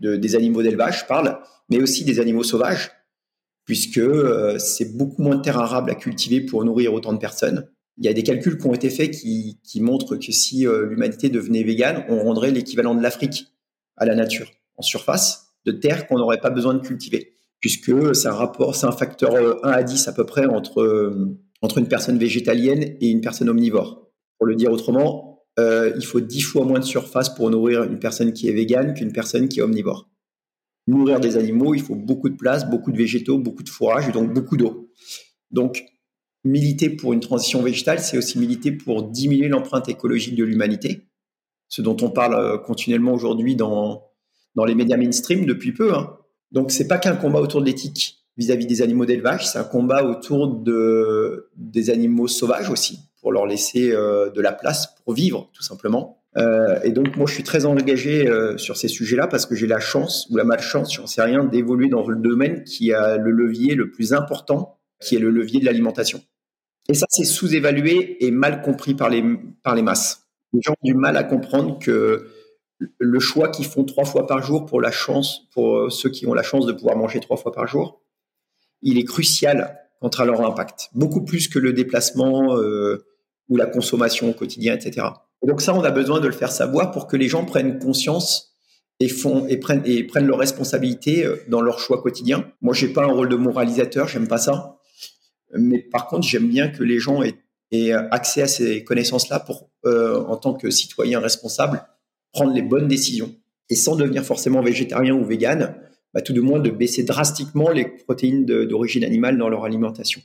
de, 0.00 0.16
des 0.16 0.36
animaux 0.36 0.62
d'élevage, 0.62 1.00
je 1.00 1.06
parle, 1.06 1.38
mais 1.70 1.80
aussi 1.80 2.04
des 2.04 2.20
animaux 2.20 2.42
sauvages, 2.42 2.90
puisque 3.64 4.02
c'est 4.58 4.96
beaucoup 4.96 5.22
moins 5.22 5.36
de 5.36 5.42
terres 5.42 5.58
arables 5.58 5.90
à 5.90 5.94
cultiver 5.94 6.42
pour 6.42 6.64
nourrir 6.64 6.92
autant 6.92 7.12
de 7.12 7.18
personnes. 7.18 7.68
Il 7.98 8.04
y 8.04 8.08
a 8.08 8.12
des 8.12 8.22
calculs 8.22 8.58
qui 8.58 8.66
ont 8.66 8.74
été 8.74 8.90
faits 8.90 9.10
qui, 9.10 9.80
montrent 9.80 10.16
que 10.16 10.32
si 10.32 10.66
l'humanité 10.66 11.30
devenait 11.30 11.62
végane, 11.62 12.04
on 12.08 12.22
rendrait 12.22 12.50
l'équivalent 12.50 12.94
de 12.94 13.02
l'Afrique 13.02 13.46
à 13.96 14.04
la 14.04 14.14
nature 14.14 14.50
en 14.76 14.82
surface 14.82 15.54
de 15.64 15.72
terre 15.72 16.06
qu'on 16.06 16.18
n'aurait 16.18 16.40
pas 16.40 16.50
besoin 16.50 16.74
de 16.74 16.80
cultiver, 16.80 17.34
puisque 17.60 18.14
c'est 18.14 18.28
un 18.28 18.34
rapport, 18.34 18.74
c'est 18.74 18.86
un 18.86 18.92
facteur 18.92 19.64
1 19.64 19.70
à 19.70 19.82
10 19.82 20.08
à 20.08 20.12
peu 20.12 20.26
près 20.26 20.46
entre, 20.46 20.82
entre 21.62 21.78
une 21.78 21.88
personne 21.88 22.18
végétalienne 22.18 22.96
et 23.00 23.08
une 23.08 23.20
personne 23.20 23.48
omnivore. 23.48 24.10
Pour 24.38 24.46
le 24.46 24.56
dire 24.56 24.72
autrement, 24.72 25.44
euh, 25.58 25.92
il 25.96 26.04
faut 26.04 26.20
10 26.20 26.40
fois 26.42 26.64
moins 26.64 26.80
de 26.80 26.84
surface 26.84 27.34
pour 27.34 27.48
nourrir 27.50 27.84
une 27.84 27.98
personne 27.98 28.32
qui 28.32 28.48
est 28.48 28.52
végane 28.52 28.94
qu'une 28.94 29.12
personne 29.12 29.48
qui 29.48 29.60
est 29.60 29.62
omnivore. 29.62 30.10
Nourrir 30.88 31.20
des 31.20 31.36
animaux, 31.36 31.74
il 31.74 31.82
faut 31.82 31.94
beaucoup 31.94 32.28
de 32.28 32.36
place, 32.36 32.68
beaucoup 32.68 32.90
de 32.90 32.96
végétaux, 32.96 33.38
beaucoup 33.38 33.62
de 33.62 33.68
fourrage 33.68 34.08
et 34.08 34.12
donc 34.12 34.32
beaucoup 34.34 34.56
d'eau. 34.56 34.90
Donc, 35.52 35.84
militer 36.44 36.90
pour 36.90 37.12
une 37.12 37.20
transition 37.20 37.62
végétale, 37.62 38.00
c'est 38.00 38.18
aussi 38.18 38.38
militer 38.38 38.72
pour 38.72 39.04
diminuer 39.04 39.48
l'empreinte 39.48 39.88
écologique 39.88 40.34
de 40.34 40.42
l'humanité, 40.42 41.06
ce 41.68 41.82
dont 41.82 41.96
on 42.00 42.10
parle 42.10 42.34
euh, 42.34 42.58
continuellement 42.58 43.12
aujourd'hui 43.12 43.54
dans, 43.54 44.10
dans 44.56 44.64
les 44.64 44.74
médias 44.74 44.96
mainstream 44.96 45.46
depuis 45.46 45.72
peu. 45.72 45.94
Hein. 45.94 46.16
Donc, 46.50 46.72
c'est 46.72 46.88
pas 46.88 46.98
qu'un 46.98 47.14
combat 47.14 47.40
autour 47.40 47.60
de 47.60 47.66
l'éthique 47.66 48.21
vis-à-vis 48.36 48.66
des 48.66 48.82
animaux 48.82 49.04
d'élevage, 49.04 49.46
c'est 49.46 49.58
un 49.58 49.64
combat 49.64 50.04
autour 50.04 50.48
de, 50.48 51.50
des 51.56 51.90
animaux 51.90 52.28
sauvages 52.28 52.70
aussi, 52.70 53.00
pour 53.20 53.32
leur 53.32 53.46
laisser 53.46 53.92
euh, 53.92 54.30
de 54.30 54.40
la 54.40 54.52
place 54.52 54.94
pour 55.04 55.14
vivre, 55.14 55.50
tout 55.52 55.62
simplement. 55.62 56.18
Euh, 56.38 56.80
et 56.82 56.92
donc, 56.92 57.16
moi, 57.16 57.26
je 57.26 57.34
suis 57.34 57.42
très 57.42 57.66
engagé 57.66 58.26
euh, 58.26 58.56
sur 58.56 58.76
ces 58.76 58.88
sujets-là 58.88 59.26
parce 59.26 59.44
que 59.44 59.54
j'ai 59.54 59.66
la 59.66 59.80
chance 59.80 60.26
ou 60.30 60.36
la 60.36 60.44
malchance, 60.44 60.94
j'en 60.94 61.06
sais 61.06 61.22
rien, 61.22 61.44
d'évoluer 61.44 61.88
dans 61.88 62.06
le 62.06 62.16
domaine 62.16 62.64
qui 62.64 62.92
a 62.92 63.18
le 63.18 63.30
levier 63.30 63.74
le 63.74 63.90
plus 63.90 64.14
important, 64.14 64.78
qui 65.00 65.16
est 65.16 65.18
le 65.18 65.30
levier 65.30 65.60
de 65.60 65.66
l'alimentation. 65.66 66.22
Et 66.88 66.94
ça, 66.94 67.06
c'est 67.10 67.24
sous-évalué 67.24 68.24
et 68.24 68.30
mal 68.30 68.62
compris 68.62 68.94
par 68.94 69.10
les, 69.10 69.22
par 69.62 69.74
les 69.74 69.82
masses 69.82 70.22
les 70.52 70.60
gens 70.60 70.72
ont 70.72 70.86
du 70.86 70.94
mal 70.94 71.16
à 71.16 71.24
comprendre 71.24 71.78
que 71.78 72.28
le 72.98 73.20
choix 73.20 73.48
qu'ils 73.48 73.66
font 73.66 73.84
trois 73.84 74.04
fois 74.04 74.26
par 74.26 74.42
jour 74.42 74.66
pour 74.66 74.80
la 74.80 74.90
chance, 74.90 75.48
pour 75.52 75.90
ceux 75.90 76.10
qui 76.10 76.26
ont 76.26 76.34
la 76.34 76.42
chance 76.42 76.66
de 76.66 76.72
pouvoir 76.72 76.96
manger 76.96 77.20
trois 77.20 77.36
fois 77.36 77.52
par 77.52 77.66
jour, 77.66 78.01
il 78.82 78.98
est 78.98 79.04
crucial 79.04 79.78
quant 80.00 80.08
à 80.08 80.24
leur 80.24 80.40
impact, 80.44 80.90
beaucoup 80.94 81.24
plus 81.24 81.48
que 81.48 81.58
le 81.58 81.72
déplacement 81.72 82.56
euh, 82.56 83.04
ou 83.48 83.56
la 83.56 83.66
consommation 83.66 84.30
au 84.30 84.32
quotidien, 84.32 84.74
etc. 84.74 85.06
Et 85.42 85.46
donc 85.46 85.60
ça, 85.60 85.74
on 85.74 85.82
a 85.82 85.90
besoin 85.90 86.20
de 86.20 86.26
le 86.26 86.32
faire 86.32 86.50
savoir 86.50 86.90
pour 86.90 87.06
que 87.06 87.16
les 87.16 87.28
gens 87.28 87.44
prennent 87.44 87.78
conscience 87.78 88.54
et 89.00 89.08
font 89.08 89.46
et 89.46 89.56
prennent 89.56 89.82
et 89.84 90.04
prennent 90.04 90.26
leurs 90.26 90.38
responsabilités 90.38 91.24
euh, 91.24 91.36
dans 91.48 91.60
leur 91.60 91.78
choix 91.78 92.02
quotidien. 92.02 92.50
Moi, 92.60 92.74
j'ai 92.74 92.88
pas 92.88 93.04
un 93.04 93.12
rôle 93.12 93.28
de 93.28 93.36
moralisateur, 93.36 94.08
j'aime 94.08 94.28
pas 94.28 94.38
ça, 94.38 94.76
mais 95.54 95.78
par 95.78 96.08
contre, 96.08 96.26
j'aime 96.26 96.48
bien 96.48 96.68
que 96.68 96.82
les 96.82 96.98
gens 96.98 97.22
aient 97.22 97.92
accès 98.10 98.42
à 98.42 98.48
ces 98.48 98.84
connaissances-là 98.84 99.40
pour, 99.40 99.70
en 99.84 100.36
tant 100.36 100.52
que 100.52 100.70
citoyen 100.70 101.20
responsable, 101.20 101.82
prendre 102.32 102.52
les 102.52 102.62
bonnes 102.62 102.88
décisions. 102.88 103.34
Et 103.70 103.74
sans 103.74 103.96
devenir 103.96 104.24
forcément 104.24 104.62
végétarien 104.62 105.14
ou 105.14 105.24
vegan, 105.24 105.74
bah, 106.14 106.20
tout 106.20 106.32
de 106.32 106.40
moins 106.40 106.60
de 106.60 106.70
baisser 106.70 107.04
drastiquement 107.04 107.70
les 107.70 107.86
protéines 107.86 108.44
d'origine 108.44 109.04
animale 109.04 109.38
dans 109.38 109.48
leur 109.48 109.64
alimentation. 109.64 110.20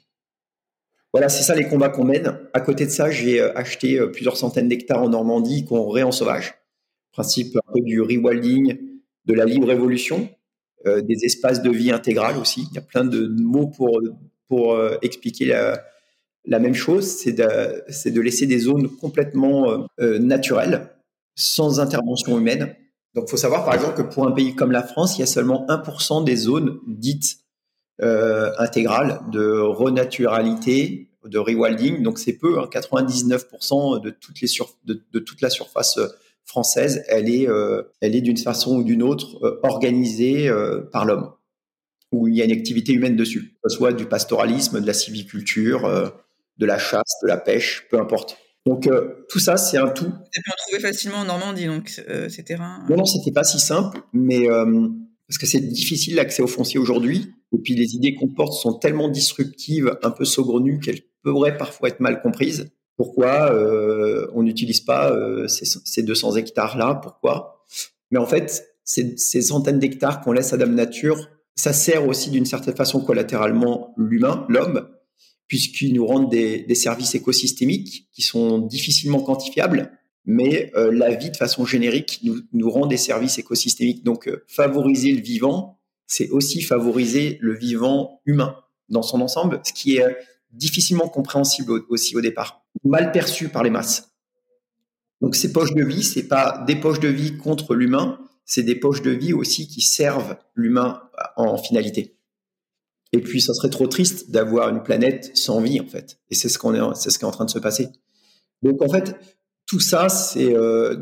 Voilà, 1.13 1.29
c'est 1.29 1.43
ça 1.43 1.55
les 1.55 1.67
combats 1.67 1.89
qu'on 1.89 2.03
mène. 2.03 2.37
À 2.53 2.59
côté 2.59 2.85
de 2.85 2.91
ça, 2.91 3.09
j'ai 3.09 3.39
euh, 3.39 3.57
acheté 3.57 3.99
euh, 3.99 4.07
plusieurs 4.07 4.37
centaines 4.37 4.67
d'hectares 4.67 5.01
en 5.01 5.09
Normandie 5.09 5.65
qu'on 5.65 5.95
en 6.03 6.11
sauvage. 6.11 6.55
Principe 7.11 7.55
un 7.55 7.73
peu 7.73 7.81
du 7.81 8.01
rewilding, 8.01 8.77
de 9.25 9.33
la 9.33 9.45
libre 9.45 9.71
évolution, 9.71 10.29
euh, 10.85 11.01
des 11.01 11.25
espaces 11.25 11.61
de 11.61 11.71
vie 11.71 11.91
intégral 11.91 12.37
aussi. 12.37 12.67
Il 12.71 12.75
y 12.75 12.77
a 12.77 12.81
plein 12.81 13.05
de 13.05 13.27
mots 13.27 13.67
pour, 13.67 14.01
pour 14.47 14.79
expliquer 15.01 15.45
la, 15.45 15.81
la, 16.45 16.59
même 16.59 16.75
chose. 16.75 17.05
C'est 17.07 17.33
de, 17.33 18.09
de, 18.09 18.21
laisser 18.21 18.45
des 18.45 18.59
zones 18.59 18.89
complètement 18.97 19.87
naturelles, 19.97 20.89
sans 21.35 21.79
intervention 21.79 22.37
humaine. 22.37 22.75
Donc, 23.15 23.25
il 23.27 23.31
faut 23.31 23.37
savoir, 23.37 23.65
par 23.65 23.73
exemple, 23.73 23.95
que 23.95 24.01
pour 24.01 24.27
un 24.27 24.31
pays 24.31 24.55
comme 24.55 24.71
la 24.71 24.83
France, 24.83 25.17
il 25.17 25.21
y 25.21 25.23
a 25.23 25.27
seulement 25.27 25.65
1% 25.67 26.23
des 26.23 26.35
zones 26.35 26.79
dites 26.87 27.39
euh, 28.01 28.51
intégrales 28.59 29.21
de 29.31 29.59
renaturalité, 29.59 31.09
de 31.25 31.39
rewilding. 31.39 32.03
Donc, 32.03 32.19
c'est 32.19 32.33
peu. 32.33 32.57
99% 32.57 33.95
hein. 33.95 33.99
de, 33.99 34.09
toutes 34.11 34.41
les 34.41 34.47
de, 34.85 35.19
toute 35.19 35.41
la 35.41 35.49
surface 35.49 35.97
euh, 35.97 36.07
française, 36.45 37.03
elle 37.07 37.29
est, 37.29 37.49
euh, 37.49 37.81
elle 38.01 38.15
est 38.15 38.21
d'une 38.21 38.37
façon 38.37 38.77
ou 38.77 38.83
d'une 38.83 39.03
autre 39.03 39.59
organisée 39.63 40.49
par 40.91 41.05
l'homme, 41.05 41.33
où 42.11 42.27
il 42.27 42.35
y 42.35 42.41
a 42.41 42.45
une 42.45 42.51
activité 42.51 42.93
humaine 42.93 43.15
dessus, 43.15 43.57
que 43.63 43.69
ce 43.69 43.75
soit 43.77 43.93
du 43.93 44.05
pastoralisme, 44.05 44.79
de 44.79 44.87
la 44.87 44.93
civiculture, 44.93 46.13
de 46.57 46.65
la 46.65 46.77
chasse, 46.77 47.17
de 47.23 47.27
la 47.27 47.37
pêche, 47.37 47.87
peu 47.89 47.99
importe. 47.99 48.37
Donc 48.67 48.85
euh, 48.85 49.25
tout 49.29 49.39
ça, 49.39 49.55
c'est 49.55 49.77
un 49.77 49.87
tout. 49.87 50.03
Vous 50.03 50.09
pu 50.09 50.51
en 50.51 50.55
trouver 50.67 50.79
facilement 50.81 51.19
en 51.19 51.25
Normandie, 51.25 51.67
donc 51.67 52.03
euh, 52.09 52.27
ces 52.27 52.43
terrains. 52.43 52.83
Non, 52.89 52.97
non, 52.97 53.05
c'était 53.05 53.31
pas 53.31 53.45
si 53.45 53.59
simple, 53.59 54.01
mais 54.11 54.49
euh, 54.49 54.89
parce 55.25 55.37
que 55.37 55.45
c'est 55.45 55.61
difficile 55.61 56.15
l'accès 56.15 56.41
au 56.41 56.47
foncier 56.47 56.77
aujourd'hui. 56.77 57.33
Et 57.53 57.59
puis 57.59 57.75
les 57.75 57.95
idées 57.95 58.13
qu'on 58.13 58.27
porte 58.27 58.51
sont 58.51 58.73
tellement 58.73 59.07
disruptives, 59.07 59.97
un 60.03 60.11
peu 60.11 60.25
saugrenues, 60.25 60.81
qu'elles 60.81 60.99
pourraient 61.23 61.55
parfois 61.55 61.87
être 61.87 62.01
mal 62.01 62.21
comprises. 62.21 62.69
Pourquoi 62.97 63.55
on 64.33 64.43
n'utilise 64.43 64.81
pas 64.81 65.15
ces, 65.47 66.03
200 66.03 66.35
hectares-là? 66.35 66.95
Pourquoi? 66.95 67.63
Mais 68.11 68.17
en 68.17 68.25
fait, 68.25 68.65
ces, 68.83 69.15
ces 69.17 69.43
centaines 69.43 69.79
d'hectares 69.79 70.19
qu'on 70.19 70.33
laisse 70.33 70.51
à 70.51 70.57
Dame 70.57 70.75
Nature, 70.75 71.29
ça 71.55 71.71
sert 71.71 72.05
aussi 72.05 72.31
d'une 72.31 72.45
certaine 72.45 72.75
façon 72.75 72.99
collatéralement 72.99 73.93
l'humain, 73.97 74.45
l'homme, 74.49 74.89
puisqu'ils 75.47 75.93
nous 75.93 76.05
rendent 76.05 76.29
des, 76.29 76.75
services 76.75 77.15
écosystémiques 77.15 78.07
qui 78.11 78.21
sont 78.21 78.59
difficilement 78.59 79.21
quantifiables, 79.21 79.91
mais 80.25 80.71
euh, 80.75 80.91
la 80.91 81.15
vie 81.15 81.31
de 81.31 81.37
façon 81.37 81.65
générique 81.65 82.19
nous, 82.23 82.41
nous 82.51 82.69
rend 82.69 82.85
des 82.85 82.97
services 82.97 83.37
écosystémiques. 83.37 84.03
Donc 84.03 84.27
euh, 84.27 84.43
favoriser 84.47 85.11
le 85.11 85.21
vivant, 85.21 85.79
c'est 86.05 86.29
aussi 86.29 86.61
favoriser 86.61 87.37
le 87.41 87.55
vivant 87.55 88.21
humain 88.25 88.57
dans 88.89 89.01
son 89.01 89.21
ensemble, 89.21 89.61
ce 89.63 89.73
qui 89.73 89.95
est 89.95 90.03
euh, 90.03 90.13
difficilement 90.51 91.07
compréhensible 91.07 91.83
aussi 91.89 92.15
au 92.15 92.21
départ, 92.21 92.65
mal 92.83 93.11
perçu 93.11 93.49
par 93.49 93.63
les 93.63 93.69
masses. 93.69 94.11
Donc 95.21 95.35
ces 95.35 95.51
poches 95.51 95.73
de 95.73 95.83
vie, 95.83 96.03
c'est 96.03 96.27
pas 96.27 96.63
des 96.67 96.75
poches 96.75 96.99
de 96.99 97.07
vie 97.07 97.37
contre 97.37 97.73
l'humain, 97.73 98.19
c'est 98.45 98.63
des 98.63 98.75
poches 98.75 99.01
de 99.01 99.11
vie 99.11 99.33
aussi 99.33 99.67
qui 99.67 99.81
servent 99.81 100.37
l'humain 100.55 101.01
en 101.35 101.57
finalité. 101.57 102.16
Et 103.13 103.21
puis, 103.21 103.41
ça 103.41 103.53
serait 103.53 103.69
trop 103.69 103.87
triste 103.87 104.31
d'avoir 104.31 104.69
une 104.69 104.83
planète 104.83 105.35
sans 105.35 105.61
vie, 105.61 105.79
en 105.79 105.87
fait. 105.87 106.19
Et 106.29 106.35
c'est 106.35 106.49
ce 106.49 106.57
qu'on 106.57 106.73
est, 106.73 106.95
c'est 106.95 107.09
ce 107.09 107.17
qui 107.17 107.25
est 107.25 107.27
en 107.27 107.31
train 107.31 107.45
de 107.45 107.49
se 107.49 107.59
passer. 107.59 107.89
Donc, 108.61 108.81
en 108.81 108.89
fait, 108.89 109.15
tout 109.65 109.79
ça, 109.79 110.09
c'est, 110.09 110.53
euh, 110.53 110.95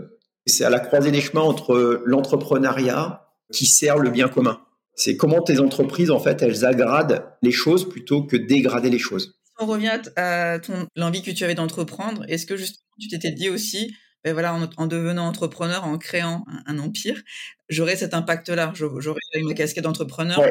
c'est 0.45 0.65
à 0.65 0.69
la 0.69 0.79
croisée 0.79 1.11
des 1.11 1.21
chemins 1.21 1.41
entre 1.41 2.03
l'entrepreneuriat 2.05 3.27
qui 3.51 3.65
sert 3.65 3.97
le 3.97 4.09
bien 4.09 4.27
commun. 4.27 4.61
C'est 4.95 5.17
comment 5.17 5.41
tes 5.41 5.59
entreprises, 5.59 6.11
en 6.11 6.19
fait, 6.19 6.41
elles 6.41 6.65
aggradent 6.65 7.25
les 7.41 7.51
choses 7.51 7.87
plutôt 7.89 8.23
que 8.23 8.37
dégrader 8.37 8.89
les 8.89 8.99
choses. 8.99 9.39
On 9.59 9.65
revient 9.65 9.99
à 10.15 10.59
ton, 10.59 10.87
l'envie 10.95 11.21
que 11.21 11.31
tu 11.31 11.43
avais 11.43 11.55
d'entreprendre. 11.55 12.23
Est-ce 12.27 12.45
que 12.45 12.57
justement, 12.57 12.83
tu 12.99 13.07
t'étais 13.07 13.31
dit 13.31 13.49
aussi, 13.49 13.93
ben 14.23 14.33
voilà, 14.33 14.57
en, 14.77 14.87
devenant 14.87 15.27
entrepreneur, 15.27 15.85
en 15.85 15.97
créant 15.97 16.45
un, 16.65 16.79
empire, 16.79 17.21
j'aurais 17.69 17.95
cet 17.95 18.13
impact-là, 18.13 18.73
j'aurais 18.75 19.19
une 19.35 19.53
casquette 19.53 19.83
d'entrepreneur 19.83 20.41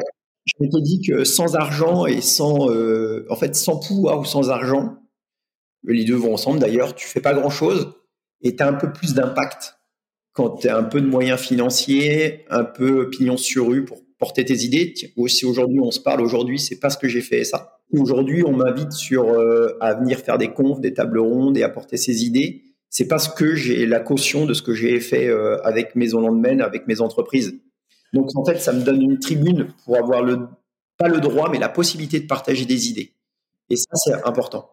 je 0.45 0.53
m'étais 0.59 0.81
dit 0.81 1.01
que 1.01 1.23
sans 1.23 1.55
argent 1.55 2.05
et 2.05 2.21
sans, 2.21 2.69
euh, 2.69 3.25
en 3.29 3.35
fait, 3.35 3.55
sans 3.55 3.79
pouvoir 3.79 4.19
ou 4.19 4.25
sans 4.25 4.49
argent, 4.49 4.97
les 5.83 6.05
deux 6.05 6.15
vont 6.15 6.33
ensemble 6.33 6.59
d'ailleurs, 6.59 6.95
tu 6.95 7.07
fais 7.07 7.21
pas 7.21 7.33
grand 7.33 7.49
chose 7.49 7.93
et 8.41 8.55
tu 8.55 8.63
as 8.63 8.67
un 8.67 8.73
peu 8.73 8.91
plus 8.91 9.13
d'impact 9.13 9.75
quand 10.33 10.57
tu 10.57 10.67
as 10.67 10.77
un 10.77 10.83
peu 10.83 11.01
de 11.01 11.07
moyens 11.07 11.39
financiers, 11.39 12.45
un 12.49 12.65
peu 12.65 13.09
pignon 13.09 13.37
sur 13.37 13.67
rue 13.67 13.85
pour 13.85 14.01
porter 14.19 14.45
tes 14.45 14.63
idées. 14.63 14.93
Si 15.27 15.45
aujourd'hui 15.45 15.79
on 15.79 15.91
se 15.91 15.99
parle, 15.99 16.21
aujourd'hui 16.21 16.59
c'est 16.59 16.79
parce 16.79 16.97
que 16.97 17.07
j'ai 17.07 17.21
fait 17.21 17.43
ça. 17.43 17.79
Aujourd'hui 17.91 18.43
on 18.45 18.51
m'invite 18.51 18.91
sur 18.91 19.29
euh, 19.29 19.77
à 19.79 19.93
venir 19.95 20.19
faire 20.19 20.37
des 20.37 20.49
confs, 20.49 20.81
des 20.81 20.93
tables 20.93 21.19
rondes 21.19 21.57
et 21.57 21.63
apporter 21.63 21.97
ses 21.97 22.25
idées. 22.25 22.63
C'est 22.89 23.07
parce 23.07 23.27
que 23.27 23.55
j'ai 23.55 23.85
la 23.85 23.99
caution 23.99 24.45
de 24.45 24.53
ce 24.53 24.61
que 24.61 24.73
j'ai 24.73 24.99
fait 24.99 25.27
euh, 25.27 25.57
avec 25.63 25.95
Maison 25.95 26.21
Landmen, 26.21 26.61
avec 26.61 26.87
mes 26.87 27.01
entreprises. 27.01 27.59
Donc 28.15 28.29
en 28.35 28.45
fait, 28.45 28.59
ça 28.59 28.71
me 28.71 28.81
donne 28.81 29.01
une 29.01 29.19
tribune 29.19 29.67
pour 29.83 29.97
avoir 29.97 30.23
pas 30.97 31.09
le 31.09 31.19
droit, 31.19 31.49
mais 31.51 31.59
la 31.59 31.67
possibilité 31.67 32.21
de 32.21 32.27
partager 32.27 32.65
des 32.65 32.87
idées. 32.87 33.11
Et 33.69 33.75
ça, 33.75 33.89
c'est 33.95 34.13
important. 34.25 34.71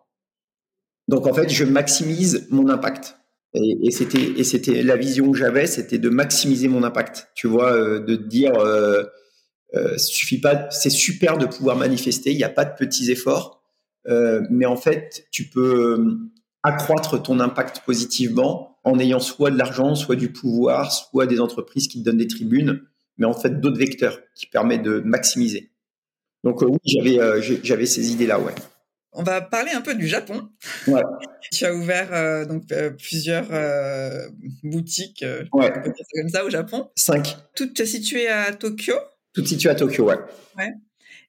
Donc 1.08 1.26
en 1.26 1.34
fait, 1.34 1.48
je 1.48 1.64
maximise 1.64 2.46
mon 2.50 2.68
impact. 2.68 3.18
Et, 3.54 3.90
c'était 3.90 4.82
la 4.82 4.96
vision 4.96 5.32
que 5.32 5.36
j'avais, 5.36 5.66
c'était 5.66 5.98
de 5.98 6.08
maximiser 6.08 6.68
mon 6.68 6.84
impact. 6.84 7.30
Tu 7.34 7.48
vois, 7.48 7.72
euh, 7.72 7.98
de 7.98 8.14
dire 8.14 8.54
euh, 8.54 9.02
euh, 9.74 9.96
c'est 9.98 10.90
super 10.90 11.36
de 11.36 11.46
pouvoir 11.46 11.76
manifester. 11.76 12.30
Il 12.30 12.36
n'y 12.36 12.44
a 12.44 12.48
pas 12.48 12.64
de 12.64 12.76
petits 12.76 13.10
efforts, 13.10 13.60
mais 14.06 14.66
en 14.66 14.76
fait, 14.76 15.26
tu 15.32 15.48
peux 15.48 16.16
accroître 16.62 17.20
ton 17.20 17.40
impact 17.40 17.82
positivement 17.84 18.78
en 18.84 19.00
ayant 19.00 19.20
soit 19.20 19.50
de 19.50 19.58
l'argent, 19.58 19.96
soit 19.96 20.16
du 20.16 20.30
pouvoir, 20.32 20.92
soit 20.92 21.26
des 21.26 21.40
entreprises 21.40 21.88
qui 21.88 21.98
te 21.98 22.04
donnent 22.04 22.18
des 22.18 22.28
tribunes 22.28 22.82
mais 23.18 23.26
en 23.26 23.34
fait 23.34 23.60
d'autres 23.60 23.78
vecteurs 23.78 24.20
qui 24.34 24.46
permettent 24.46 24.82
de 24.82 25.00
maximiser. 25.00 25.72
Donc 26.44 26.62
euh, 26.62 26.66
oui, 26.66 26.78
j'avais 26.84 27.20
euh, 27.20 27.40
j'avais 27.62 27.86
ces 27.86 28.12
idées 28.12 28.26
là, 28.26 28.38
ouais. 28.40 28.54
On 29.14 29.22
va 29.22 29.42
parler 29.42 29.72
un 29.72 29.82
peu 29.82 29.94
du 29.94 30.08
Japon. 30.08 30.48
Ouais. 30.86 31.02
tu 31.52 31.64
as 31.66 31.74
ouvert 31.74 32.12
euh, 32.12 32.46
donc 32.46 32.64
plusieurs 32.98 33.48
boutiques, 34.62 35.24
ouais. 35.52 35.72
comme 36.14 36.28
ça 36.28 36.44
au 36.44 36.50
Japon. 36.50 36.90
Cinq. 36.96 37.36
Toutes 37.54 37.84
situées 37.84 38.28
à 38.28 38.52
Tokyo? 38.52 38.94
Toutes 39.34 39.46
situées 39.46 39.68
à 39.68 39.74
Tokyo, 39.74 40.04
ouais. 40.04 40.16
Ouais. 40.56 40.72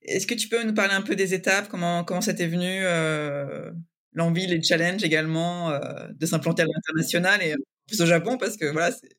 Est-ce 0.03 0.27
que 0.27 0.33
tu 0.33 0.47
peux 0.47 0.63
nous 0.63 0.73
parler 0.73 0.93
un 0.93 1.01
peu 1.01 1.15
des 1.15 1.33
étapes, 1.33 1.67
comment 1.69 2.03
comment 2.03 2.21
ça 2.21 2.33
t'est 2.33 2.47
venu, 2.47 2.83
l'envie, 4.13 4.47
les 4.47 4.63
challenges 4.63 5.03
également 5.03 5.77
de 6.09 6.25
s'implanter 6.25 6.61
à 6.61 6.65
l'international 6.65 7.41
et 7.43 7.53
plus 7.87 8.01
au 8.01 8.05
Japon? 8.05 8.37
Parce 8.37 8.55
que 8.55 8.65
voilà, 8.71 8.91
c'est 8.91 9.09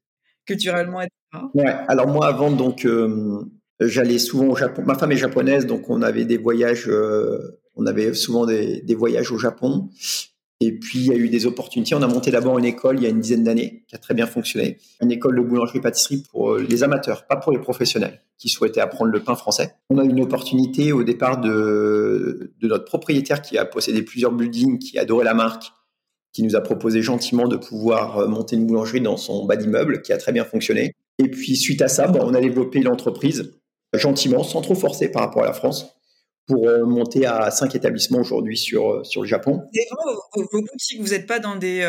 culturellement, 0.47 1.01
etc. 1.01 1.85
Alors 1.89 2.09
moi, 2.09 2.27
avant, 2.27 2.51
donc, 2.51 2.85
euh, 2.85 3.43
j'allais 3.81 4.19
souvent 4.19 4.47
au 4.47 4.57
Japon. 4.57 4.83
Ma 4.87 4.95
femme 4.95 5.13
est 5.13 5.17
japonaise, 5.17 5.67
donc 5.67 5.91
on 5.91 6.03
avait 6.03 6.25
des 6.25 6.37
voyages. 6.37 6.89
Euh, 6.89 7.61
on 7.77 7.87
avait 7.87 8.15
souvent 8.15 8.47
des, 8.47 8.83
des, 8.83 8.95
voyages 8.95 9.33
au 9.33 9.39
Japon. 9.39 9.89
Et 10.61 10.79
puis 10.79 11.01
il 11.01 11.07
y 11.07 11.13
a 11.13 11.17
eu 11.17 11.29
des 11.29 11.47
opportunités. 11.47 11.95
On 11.95 12.03
a 12.03 12.07
monté 12.07 12.31
d'abord 12.31 12.59
une 12.59 12.65
école 12.65 12.97
il 12.99 13.03
y 13.03 13.07
a 13.07 13.09
une 13.09 13.21
dizaine 13.21 13.43
d'années 13.43 13.85
qui 13.89 13.97
a 13.97 13.99
très 13.99 14.15
bien 14.15 14.27
fonctionné. 14.27 14.79
Une 15.03 15.11
école 15.11 15.37
de 15.37 15.43
boulangerie-pâtisserie 15.43 16.23
pour 16.31 16.53
euh, 16.53 16.63
les 16.63 16.85
amateurs, 16.85 17.27
pas 17.27 17.37
pour 17.37 17.53
les 17.53 17.59
professionnels 17.59 18.23
qui 18.39 18.49
souhaitaient 18.49 18.81
apprendre 18.81 19.11
le 19.11 19.21
pain 19.21 19.35
français. 19.35 19.75
On 19.91 19.99
a 19.99 20.05
eu 20.05 20.09
une 20.09 20.23
opportunité 20.23 20.93
au 20.93 21.03
départ 21.03 21.41
de, 21.41 22.53
de 22.61 22.69
notre 22.69 22.85
propriétaire 22.85 23.43
qui 23.43 23.59
a 23.59 23.65
possédé 23.65 24.03
plusieurs 24.03 24.33
buildings, 24.33 24.79
qui 24.79 24.99
adorait 24.99 25.25
la 25.25 25.35
marque 25.35 25.73
qui 26.35 26.43
nous 26.43 26.57
a 26.57 26.61
proposé 26.61 27.01
gentiment 27.01 27.47
de 27.49 27.57
pouvoir 27.57 28.19
euh, 28.19 28.27
monter 28.27 28.57
une 28.57 28.67
boulangerie 28.67 29.01
dans 29.01 29.17
son 29.17 29.47
bas 29.47 29.57
d'immeuble, 29.57 30.03
qui 30.03 30.13
a 30.13 30.19
très 30.19 30.33
bien 30.33 30.45
fonctionné. 30.45 30.93
Et 31.19 31.31
puis 31.31 31.57
suite 31.57 31.81
à 31.81 31.89
ça, 31.89 32.09
bah, 32.09 32.21
on 32.23 32.35
a 32.35 32.41
développé 32.41 32.81
l'entreprise 32.81 33.53
gentiment, 33.95 34.43
sans 34.43 34.61
trop 34.61 34.75
forcer 34.75 35.09
par 35.09 35.23
rapport 35.23 35.45
à 35.45 35.47
la 35.47 35.53
France, 35.53 35.87
pour 36.49 36.69
euh, 36.69 36.85
monter 36.85 37.25
à 37.25 37.53
cinq 37.53 37.77
établissements 37.77 38.19
aujourd'hui 38.19 38.59
sur, 38.59 38.91
euh, 38.91 39.05
sur 39.05 39.23
le 39.23 39.29
Japon. 39.29 39.63
Et 39.73 39.87
vos, 40.35 40.43
vos 40.43 40.61
boutiques, 40.61 41.01
vous 41.01 41.11
n'êtes 41.11 41.29
pas 41.29 41.39
dans 41.39 41.55
des, 41.55 41.81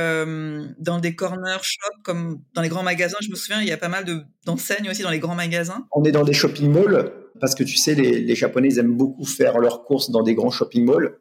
dans 0.77 0.99
des 0.99 1.15
corner 1.15 1.63
shops 1.63 2.03
comme 2.03 2.39
dans 2.53 2.61
les 2.61 2.69
grands 2.69 2.83
magasins? 2.83 3.17
Je 3.21 3.31
me 3.31 3.35
souviens, 3.35 3.61
il 3.61 3.67
y 3.67 3.71
a 3.71 3.77
pas 3.77 3.89
mal 3.89 4.05
d'enseignes 4.45 4.89
aussi 4.89 5.01
dans 5.01 5.09
les 5.09 5.19
grands 5.19 5.35
magasins. 5.35 5.87
On 5.91 6.03
est 6.03 6.11
dans 6.11 6.23
des 6.23 6.33
shopping 6.33 6.71
malls 6.71 7.11
parce 7.41 7.55
que 7.55 7.63
tu 7.63 7.75
sais, 7.75 7.95
les, 7.95 8.21
les 8.21 8.35
Japonais 8.35 8.77
aiment 8.77 8.95
beaucoup 8.95 9.25
faire 9.25 9.57
leurs 9.57 9.83
courses 9.83 10.11
dans 10.11 10.21
des 10.21 10.35
grands 10.35 10.51
shopping 10.51 10.85
malls. 10.85 11.17